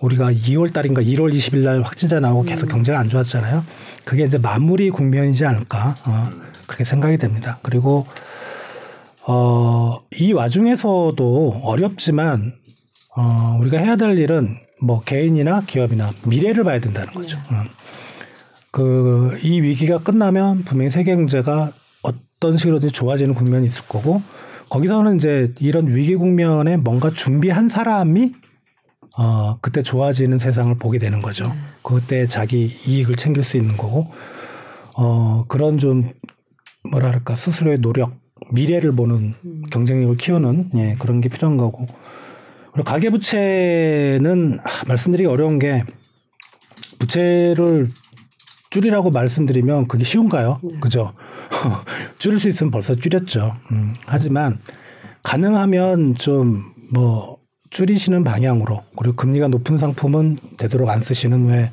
우리가 0.00 0.32
2월 0.32 0.72
달인가 0.72 1.02
1월 1.02 1.32
20일 1.32 1.58
날 1.64 1.82
확진자 1.82 2.18
나오고 2.20 2.44
계속 2.44 2.66
음. 2.66 2.72
경제가 2.72 2.98
안 2.98 3.08
좋았잖아요. 3.08 3.64
그게 4.04 4.24
이제 4.24 4.38
마무리 4.38 4.90
국면이지 4.90 5.44
않을까. 5.46 5.94
어, 6.04 6.30
그렇게 6.66 6.82
생각이 6.84 7.16
됩니다. 7.18 7.58
그리고 7.62 8.06
어, 9.26 10.00
이 10.18 10.32
와중에서도 10.32 11.60
어렵지만 11.62 12.54
어, 13.16 13.56
우리가 13.60 13.78
해야 13.78 13.96
될 13.96 14.18
일은 14.18 14.56
뭐 14.80 15.00
개인이나 15.00 15.62
기업이나 15.66 16.10
미래를 16.24 16.64
봐야 16.64 16.80
된다는 16.80 17.12
거죠. 17.12 17.38
네. 17.50 17.56
어. 17.56 17.62
그 18.70 19.18
이 19.42 19.60
위기가 19.62 19.98
끝나면 19.98 20.64
분명히 20.64 20.90
세계 20.90 21.14
경제가 21.14 21.72
어떤 22.02 22.56
식으로든 22.56 22.90
좋아지는 22.90 23.34
국면이 23.34 23.66
있을 23.66 23.84
거고 23.86 24.22
거기서는 24.68 25.16
이제 25.16 25.52
이런 25.60 25.94
위기 25.94 26.14
국면에 26.16 26.76
뭔가 26.76 27.10
준비한 27.10 27.68
사람이 27.68 28.32
어 29.16 29.58
그때 29.60 29.82
좋아지는 29.82 30.38
세상을 30.38 30.76
보게 30.78 30.98
되는 30.98 31.22
거죠. 31.22 31.46
네. 31.46 31.54
그때 31.82 32.26
자기 32.26 32.66
이익을 32.86 33.16
챙길 33.16 33.42
수 33.42 33.56
있는 33.56 33.76
거고 33.76 34.04
어 34.94 35.44
그런 35.48 35.78
좀 35.78 36.10
뭐랄까 36.90 37.34
스스로의 37.34 37.78
노력 37.78 38.12
미래를 38.52 38.92
보는 38.92 39.34
음. 39.44 39.62
경쟁력을 39.70 40.16
키우는 40.16 40.70
예 40.76 40.96
그런 40.98 41.20
게 41.20 41.28
필요한 41.28 41.56
거고 41.56 41.86
그리고 42.72 42.84
가계부채는 42.84 44.60
말씀드리기 44.86 45.26
어려운 45.26 45.58
게 45.58 45.82
부채를 46.98 47.88
줄이라고 48.80 49.10
말씀드리면 49.10 49.88
그게 49.88 50.04
쉬운가요? 50.04 50.60
네. 50.62 50.80
그죠? 50.80 51.12
줄일 52.18 52.38
수 52.38 52.48
있으면 52.48 52.70
벌써 52.70 52.94
줄였죠. 52.94 53.54
음, 53.72 53.94
하지만 54.06 54.60
가능하면 55.22 56.14
좀 56.14 56.78
뭐 56.90 57.36
줄이시는 57.70 58.24
방향으로 58.24 58.82
그리고 58.96 59.14
금리가 59.16 59.48
높은 59.48 59.76
상품은 59.76 60.38
되도록 60.56 60.88
안 60.88 61.00
쓰시는 61.02 61.46
왜 61.48 61.70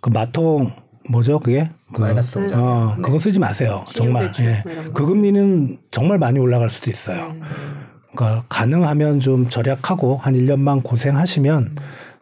그 0.00 0.10
마통 0.10 0.72
뭐죠 1.10 1.38
그게 1.40 1.70
그, 1.92 2.02
마이너스 2.02 2.38
어 2.38 2.94
네. 2.96 3.02
그거 3.02 3.18
쓰지 3.18 3.38
마세요 3.38 3.84
정말 3.88 4.30
예. 4.40 4.62
뭐그 4.64 5.06
금리는 5.06 5.78
정말 5.90 6.18
많이 6.18 6.38
올라갈 6.38 6.70
수도 6.70 6.90
있어요 6.90 7.32
네. 7.32 7.40
그러니까 8.14 8.44
가능하면 8.48 9.20
좀 9.20 9.48
절약하고 9.48 10.16
한 10.18 10.34
1년만 10.34 10.82
고생하시면 10.82 11.76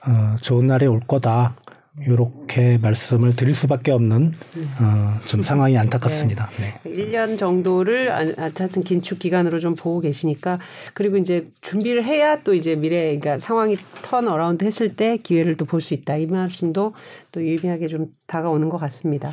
어, 0.06 0.36
좋은 0.40 0.66
날이 0.66 0.86
올 0.86 1.00
거다 1.00 1.56
이렇게 2.04 2.78
말씀을 2.78 3.34
드릴 3.34 3.54
수밖에 3.54 3.90
없는 3.90 4.32
어, 4.80 5.18
좀 5.26 5.42
상황이 5.42 5.78
안타깝습니다. 5.78 6.48
네. 6.58 6.74
네. 6.84 6.90
1년 6.90 7.38
정도를 7.38 8.12
하여튼 8.12 8.82
긴축 8.82 9.18
기간으로 9.18 9.60
좀 9.60 9.74
보고 9.74 10.00
계시니까 10.00 10.58
그리고 10.92 11.16
이제 11.16 11.46
준비를 11.62 12.04
해야 12.04 12.42
또 12.42 12.52
이제 12.54 12.76
미래 12.76 13.16
그러니까 13.16 13.38
상황이 13.38 13.78
turn 14.02 14.28
around 14.28 14.64
했을 14.64 14.94
때 14.94 15.16
기회를 15.16 15.56
또 15.56 15.66
볼 15.66 15.80
수 15.80 15.94
있다. 15.94 16.16
이 16.16 16.26
말씀도 16.26 16.92
또 17.32 17.42
유의미하게 17.42 17.88
좀 17.88 18.06
다가오는 18.26 18.68
것 18.68 18.78
같습니다. 18.78 19.32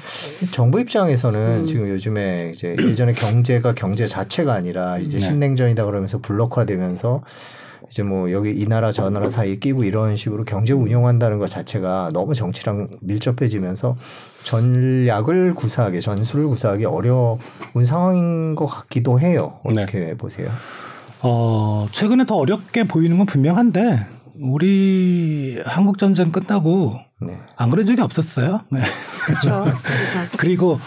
정부 0.51 0.79
입장에서는 0.79 1.61
음. 1.61 1.65
지금 1.65 1.89
요즘에 1.89 2.51
이제 2.53 2.75
예전에 2.79 3.13
경제가 3.13 3.73
경제 3.75 4.07
자체가 4.07 4.53
아니라 4.53 4.97
이제 4.99 5.17
네. 5.17 5.23
신냉전이다 5.23 5.85
그러면서 5.85 6.19
블록화되면서 6.21 7.23
이제 7.89 8.03
뭐 8.03 8.31
여기 8.31 8.51
이 8.51 8.65
나라 8.65 8.91
저 8.91 9.09
나라 9.09 9.29
사이에 9.29 9.57
끼고 9.57 9.83
이런 9.83 10.17
식으로 10.17 10.45
경제 10.45 10.73
운영한다는 10.73 11.39
것 11.39 11.49
자체가 11.49 12.11
너무 12.13 12.33
정치랑 12.33 12.89
밀접해지면서 13.01 13.97
전략을 14.45 15.55
구사하기, 15.55 16.01
전술을 16.01 16.47
구사하기 16.47 16.85
어려운 16.85 17.39
상황인 17.83 18.55
것 18.55 18.65
같기도 18.65 19.19
해요. 19.19 19.59
어떻게 19.63 19.99
네. 19.99 20.13
보세요? 20.17 20.49
어, 21.21 21.87
최근에 21.91 22.25
더 22.25 22.35
어렵게 22.35 22.87
보이는 22.87 23.17
건 23.17 23.25
분명한데 23.25 24.07
우리 24.39 25.61
한국 25.65 25.97
전쟁 25.97 26.31
끝나고 26.31 26.99
네. 27.21 27.39
안 27.55 27.69
그런 27.69 27.85
적이 27.85 28.01
없었어요. 28.01 28.61
네. 28.71 28.81
그렇죠. 29.25 29.65
그리고 30.37 30.79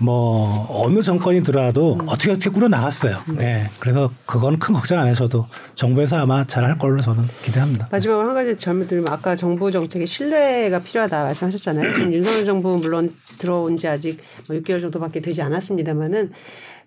뭐 0.00 0.66
어느 0.84 1.02
정권이 1.02 1.42
들어와도 1.42 1.94
음. 2.00 2.08
어떻게 2.08 2.30
어떻게 2.30 2.50
꾸려 2.50 2.68
나갔어요. 2.68 3.18
음. 3.28 3.36
네. 3.36 3.70
그래서 3.80 4.10
그건 4.26 4.58
큰 4.58 4.74
걱정 4.74 4.98
안 4.98 5.06
하셔도 5.06 5.46
정부에서 5.74 6.16
아마 6.18 6.46
잘 6.46 6.64
할 6.64 6.78
걸로 6.78 7.00
저는 7.00 7.24
기대합니다. 7.42 7.88
마지막으로 7.90 8.28
한 8.28 8.34
가지 8.34 8.54
질문 8.56 8.86
드리면 8.86 9.12
아까 9.12 9.34
정부 9.34 9.70
정책에 9.70 10.06
신뢰가 10.06 10.78
필요하다 10.80 11.24
말씀하셨잖아요. 11.24 11.92
지금 11.94 12.12
윤석열 12.14 12.44
정부 12.44 12.76
물론 12.76 13.12
들어온 13.38 13.76
지 13.76 13.88
아직 13.88 14.18
뭐 14.46 14.56
6개월 14.56 14.80
정도밖에 14.80 15.20
되지 15.20 15.42
않았습니다만은 15.42 16.30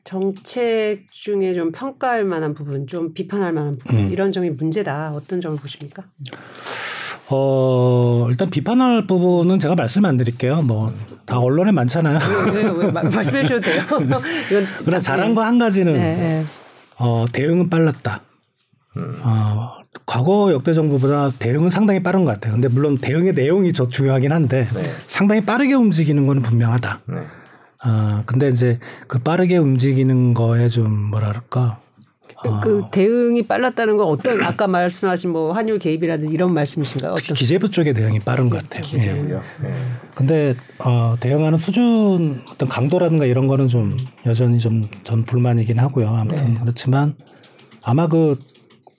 정책 0.04 1.06
중에 1.12 1.54
좀 1.54 1.72
평가할 1.72 2.26
만한 2.26 2.54
부분, 2.54 2.88
좀 2.88 3.14
비판할 3.14 3.54
만한 3.54 3.78
부분 3.78 4.00
음. 4.00 4.12
이런 4.12 4.32
점이 4.32 4.50
문제다. 4.50 5.14
어떤 5.14 5.40
점을 5.40 5.58
보십니까? 5.58 6.04
어, 7.36 8.28
일단 8.30 8.50
비판할 8.50 9.08
부분은 9.08 9.60
제가 9.60 9.76
말씀 9.76 10.06
안 10.06 10.18
드릴게요. 10.18 10.62
뭐, 10.68 10.94
다 11.26 11.40
언론에 11.40 11.72
많잖아요. 11.72 12.20
왜, 12.54 12.64
왜, 12.64 12.70
왜, 12.70 12.92
말씀해 12.92 13.44
주셔도 13.44 13.62
돼요. 13.62 13.84
그러나 14.86 15.00
잘한 15.00 15.34
거 15.36 15.42
한 15.42 15.58
가지는, 15.60 15.94
네, 15.94 16.00
네. 16.16 16.44
어, 17.00 17.26
대응은 17.32 17.70
빨랐다. 17.70 18.22
음. 18.98 19.20
어, 19.24 19.72
과거 20.06 20.52
역대 20.54 20.74
정부보다 20.74 21.32
대응은 21.40 21.70
상당히 21.70 22.02
빠른 22.04 22.24
것 22.26 22.32
같아요. 22.34 22.54
근데 22.54 22.68
물론 22.68 22.98
대응의 22.98 23.34
내용이 23.34 23.74
더 23.74 23.88
중요하긴 23.88 24.32
한데 24.32 24.68
네. 24.74 24.94
상당히 25.08 25.42
빠르게 25.42 25.74
움직이는 25.74 26.28
건 26.28 26.42
분명하다. 26.42 27.00
네. 27.08 27.16
어, 27.86 28.24
근데 28.26 28.50
이제 28.50 28.80
그 29.08 29.20
빠르게 29.20 29.58
움직이는 29.58 30.34
거에 30.34 30.70
좀 30.70 30.92
뭐랄까 31.10 31.62
어. 31.62 31.83
그 32.62 32.84
대응이 32.92 33.44
빨랐다는 33.48 33.98
건 33.98 34.08
어떤 34.08 34.42
아까 34.44 34.68
말씀하신 34.68 35.32
뭐 35.32 35.54
환율 35.54 35.80
개입이라든지 35.80 36.34
이런 36.34 36.54
말씀이신가요? 36.54 37.14
어떤 37.14 37.36
기재부 37.36 37.72
쪽의 37.72 37.94
대응이 37.94 38.20
빠른 38.20 38.50
것 38.50 38.62
같아요. 38.62 38.84
기재부요. 38.84 39.42
예. 39.64 39.68
네. 39.68 39.74
근데 40.16 40.56
어, 40.80 41.16
대응하는 41.20 41.58
수준 41.58 42.42
어떤 42.52 42.70
강도라든가 42.70 43.26
이런 43.26 43.48
거는 43.48 43.68
좀 43.68 43.98
여전히 44.26 44.60
좀 44.60 44.84
전 45.04 45.24
불만이긴 45.24 45.80
하고요. 45.80 46.08
아무튼 46.10 46.54
네. 46.54 46.60
그렇지만 46.62 47.16
아마 47.84 48.08
그 48.08 48.38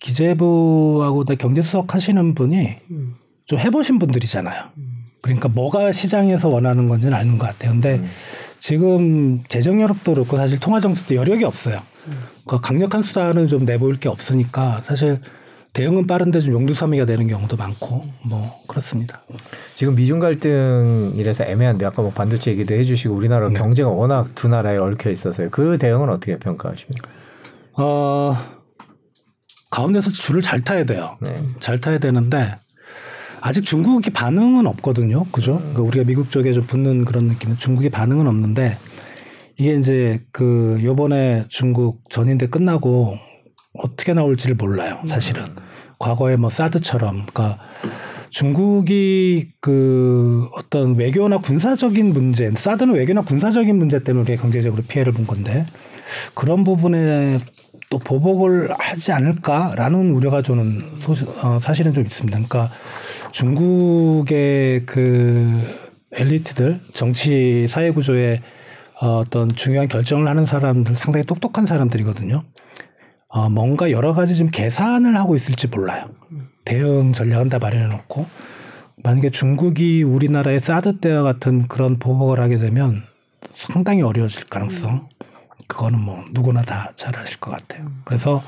기재부하고 0.01 1.25
경제수석 1.25 1.95
하시는 1.95 2.35
분이 2.35 2.69
음. 2.91 3.15
좀 3.47 3.59
해보신 3.59 3.99
분들이잖아요. 3.99 4.63
그러니까 5.23 5.49
뭐가 5.49 5.93
시장에서 5.93 6.49
원하는 6.49 6.89
건지는 6.89 7.15
아는 7.15 7.39
것 7.39 7.47
같아요. 7.47 7.73
근데 7.73 7.97
음. 7.97 8.11
지금 8.65 9.43
재정 9.49 9.83
여력도 9.83 10.15
그렇고 10.15 10.39
사실 10.39 10.59
통화 10.59 10.81
정책도 10.81 11.17
여력이 11.17 11.45
없어요. 11.45 11.77
음. 12.07 12.19
그 12.47 12.59
강력한 12.63 13.03
수단은 13.03 13.47
좀 13.47 13.67
내보일 13.67 13.97
게 14.01 14.09
없으니까 14.09 14.81
사실 14.85 15.21
대응은 15.75 16.07
빠른데 16.07 16.41
좀 16.41 16.55
용두사미가 16.55 17.05
되는 17.05 17.29
경우도 17.29 17.59
많고 17.59 18.01
뭐 18.23 18.63
그렇습니다. 18.67 19.23
지금 19.75 19.95
미중 19.95 20.19
갈등이라서 20.19 21.45
애매한데 21.45 21.85
아까 21.85 22.01
뭐 22.01 22.11
반도체 22.11 22.53
얘기도 22.53 22.73
해주시고 22.75 23.15
우리나라 23.15 23.51
네. 23.51 23.59
경제가 23.59 23.91
워낙 23.91 24.35
두 24.35 24.49
나라에 24.49 24.79
얽혀 24.79 25.11
있어서요. 25.11 25.51
그 25.51 25.77
대응은 25.77 26.09
어떻게 26.09 26.39
평가하십니까? 26.39 27.11
어 27.75 28.35
가운데서 29.69 30.11
줄을 30.11 30.41
잘 30.41 30.63
타야 30.63 30.85
돼요. 30.85 31.19
네. 31.21 31.35
잘 31.61 31.79
타야 31.83 31.99
되는데 31.99 32.57
아직 33.47 33.63
중국이 33.63 34.09
반응은 34.09 34.67
없거든요. 34.67 35.25
그죠? 35.31 35.57
음. 35.57 35.59
그러니까 35.59 35.83
우리가 35.83 36.05
미국 36.07 36.31
쪽에 36.31 36.55
좀 36.55 36.67
붙는 36.67 37.05
그런 37.05 37.25
느낌은 37.25 37.59
중국이 37.59 37.91
반응은 37.91 38.27
없는데 38.27 38.79
이게 39.59 39.77
이제 39.77 40.19
그 40.33 40.81
요번에 40.83 41.45
중국 41.51 42.09
전인대 42.09 42.47
끝나고 42.47 43.19
어떻게 43.75 44.15
나올지를 44.15 44.57
몰라요. 44.57 44.99
사실은. 45.05 45.43
음. 45.43 45.57
과거에 45.99 46.37
뭐 46.37 46.49
사드처럼 46.49 47.27
그러니까 47.27 47.59
중국이 48.31 49.51
그 49.61 50.49
어떤 50.57 50.97
외교나 50.97 51.39
군사적인 51.39 52.15
문제, 52.15 52.51
사드는 52.51 52.95
외교나 52.95 53.23
군사적인 53.23 53.77
문제 53.77 54.03
때문에 54.03 54.23
우리가 54.23 54.43
경제적으로 54.43 54.83
피해를 54.89 55.13
본 55.13 55.27
건데 55.27 55.67
그런 56.35 56.65
부분에 56.65 57.39
또 57.91 57.99
보복을 57.99 58.75
하지 58.77 59.13
않을까라는 59.13 60.13
우려가 60.13 60.43
저는 60.43 60.83
소시, 60.99 61.25
어, 61.43 61.59
사실은 61.61 61.93
좀 61.93 62.05
있습니다. 62.05 62.37
그러니까 62.39 62.71
중국의 63.35 64.87
그 64.87 65.61
엘리트들 66.13 66.81
정치 66.93 67.67
사회 67.69 67.91
구조에 67.91 68.41
어, 69.01 69.19
어떤 69.19 69.49
중요한 69.49 69.89
결정을 69.89 70.29
하는 70.29 70.45
사람들 70.45 70.95
상당히 70.95 71.27
똑똑한 71.27 71.67
사람들이거든요. 71.67 72.45
어, 73.27 73.49
뭔가 73.51 73.91
여러 73.91 74.13
가지 74.13 74.37
좀 74.37 74.51
계산을 74.51 75.17
하고 75.17 75.35
있을지 75.35 75.67
몰라요. 75.67 76.05
대응 76.65 77.13
전략은 77.13 77.49
다 77.49 77.59
마련해 77.59 77.89
놓고 77.89 78.25
만약에 79.03 79.31
중국이 79.31 80.05
우리나라의 80.05 80.61
사드 80.61 81.01
때와 81.01 81.25
같은 81.25 81.67
그런 81.67 81.99
보복을 81.99 82.39
하게 82.41 82.59
되면 82.59 83.03
상당히 83.51 84.03
어려워질 84.03 84.45
가능성 84.47 85.09
그거는 85.67 85.99
뭐 85.99 86.25
누구나 86.31 86.63
다 86.63 86.93
잘 86.95 87.17
아실 87.19 87.41
것 87.41 87.51
같아요. 87.51 87.91
그래서 88.05 88.41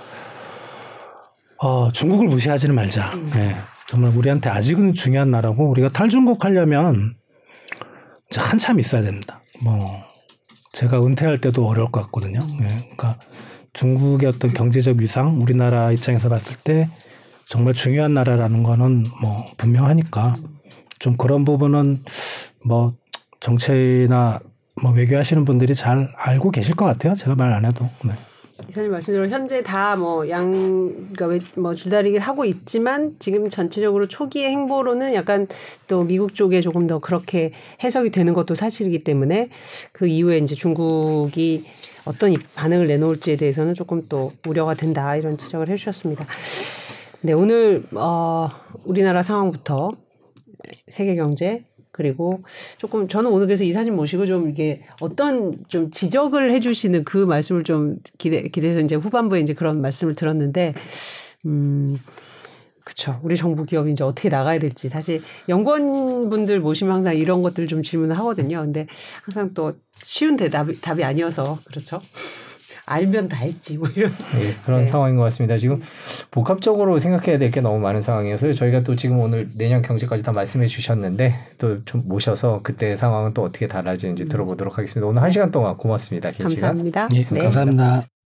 어, 1.59 1.91
중국을 1.91 2.29
무시하지는 2.29 2.73
말자. 2.77 3.11
음. 3.15 3.27
네. 3.35 3.57
정말 3.89 4.15
우리한테 4.17 4.51
아직은 4.51 4.95
중요한 4.95 5.31
나라고 5.31 5.69
우리가 5.71 5.89
탈중국 5.89 6.45
하려면 6.45 7.15
한참 8.37 8.81
있어야 8.81 9.03
됩니다. 9.03 9.41
뭐 9.63 10.03
제가 10.73 11.05
은퇴할 11.05 11.39
때도 11.39 11.67
어려울 11.67 11.91
것 11.91 12.03
같거든요. 12.07 12.41
네. 12.61 12.67
그러니까 12.97 13.19
중국의 13.73 14.29
어떤 14.29 14.53
경제적 14.53 14.99
위상 14.99 15.41
우리나라 15.41 15.93
입장에서 15.93 16.29
봤을 16.29 16.57
때 16.57 16.89
정말 17.47 17.75
중요한 17.75 18.13
나라라는 18.15 18.63
거는 18.63 19.05
뭐 19.21 19.45
분명하니까 19.57 20.37
좀 20.99 21.17
그런 21.17 21.45
부분은 21.45 22.05
뭐 22.65 22.95
정체나 23.41 24.41
뭐 24.83 24.93
외교하시는 24.93 25.45
분들이 25.45 25.75
잘 25.75 26.13
알고 26.17 26.51
계실 26.51 26.75
것 26.75 26.85
같아요. 26.85 27.15
제가 27.15 27.35
말 27.37 27.53
안 27.53 27.65
해도. 27.65 27.89
네. 28.05 28.13
이사님 28.69 28.91
말씀대로 28.91 29.29
현재 29.29 29.63
다 29.63 29.97
뭐 29.97 30.29
양, 30.29 30.51
그러니까 31.15 31.47
뭐 31.61 31.75
줄다리기를 31.75 32.25
하고 32.25 32.45
있지만 32.45 33.17
지금 33.19 33.49
전체적으로 33.49 34.09
초기의 34.09 34.51
행보로는 34.51 35.15
약간 35.15 35.47
또 35.87 36.03
미국 36.03 36.35
쪽에 36.35 36.61
조금 36.61 36.87
더 36.87 36.99
그렇게 36.99 37.53
해석이 37.83 38.11
되는 38.11 38.33
것도 38.35 38.55
사실이기 38.55 39.05
때문에 39.05 39.51
그 39.93 40.07
이후에 40.07 40.39
이제 40.39 40.55
중국이 40.55 41.65
어떤 42.05 42.35
반응을 42.55 42.87
내놓을지에 42.87 43.37
대해서는 43.37 43.75
조금 43.75 44.03
또 44.09 44.33
우려가 44.47 44.75
된다 44.75 45.17
이런 45.17 45.37
지적을 45.37 45.69
해주셨습니다. 45.69 46.25
네 47.23 47.33
오늘 47.33 47.83
어 47.95 48.51
우리나라 48.85 49.23
상황부터 49.23 49.91
세계 50.89 51.15
경제 51.15 51.65
그리고 51.97 52.43
조금 52.79 53.09
저는 53.09 53.31
오늘 53.31 53.47
그래서 53.47 53.65
이사님 53.65 53.97
모시고 53.97 54.27
좀 54.27 54.51
이게 54.51 54.83
어떤 55.01 55.57
좀 55.69 55.91
지적을 55.91 56.53
해주시는 56.53 57.05
그 57.05 57.19
말씀을 57.19 57.65
좀 57.65 57.97
기대 58.19 58.43
기대해서 58.43 58.81
이제 58.81 58.95
후반부에 58.95 59.41
이제 59.41 59.55
그런 59.55 59.81
말씀을 59.81 60.15
들었는데 60.15 60.75
음. 61.47 61.99
그렇죠. 62.85 63.19
우리 63.25 63.37
정부 63.37 63.65
기업이 63.65 63.91
이제 63.91 64.05
어떻게 64.05 64.29
나가야 64.29 64.61
될지 64.61 64.89
사실 64.89 65.21
연구원분들 65.49 66.61
모시면 66.61 66.95
항상 66.95 67.17
이런 67.17 67.43
것들 67.43 67.67
좀 67.67 67.83
질문을 67.83 68.17
하거든요. 68.19 68.61
근데 68.61 68.87
항상 69.25 69.53
또 69.55 69.73
쉬운 69.97 70.37
대답이 70.37 70.81
답이 70.81 71.03
아니어서 71.03 71.59
그렇죠. 71.65 72.01
알면 72.87 73.29
다 73.29 73.37
했지 73.39 73.79
뭐 73.79 73.89
이런 73.97 74.11
네, 74.35 74.55
그런 74.65 74.81
네. 74.81 74.87
상황인 74.87 75.17
것 75.17 75.23
같습니다. 75.25 75.59
지금 75.59 75.83
복합적으로 76.31 76.99
생각해야 76.99 77.39
될 77.39 77.51
게 77.51 77.61
너무 77.61 77.79
많은 77.81 78.01
상황이어서 78.03 78.53
저희가 78.53 78.81
또 78.83 78.95
지금 78.97 79.19
오늘 79.21 79.49
내년 79.57 79.83
경제까지 79.83 80.23
다 80.23 80.33
말씀해 80.33 80.67
주셨는데 80.67 81.35
또 81.59 81.77
좀 81.85 82.03
모셔서 82.07 82.61
그때 82.63 82.97
상황은 82.97 83.35
또 83.35 83.43
어떻게 83.43 83.67
달라지는지 83.69 84.25
음. 84.25 84.29
들어보도록 84.29 84.79
하겠습니다. 84.79 85.07
오늘 85.07 85.23
한 85.23 85.31
시간 85.31 85.51
동안 85.51 85.77
고맙습니다. 85.77 86.31
감사합니다. 86.33 87.09
시간. 87.09 87.17
예, 87.17 87.25
네. 87.25 87.41
감사합니다. 87.43 88.16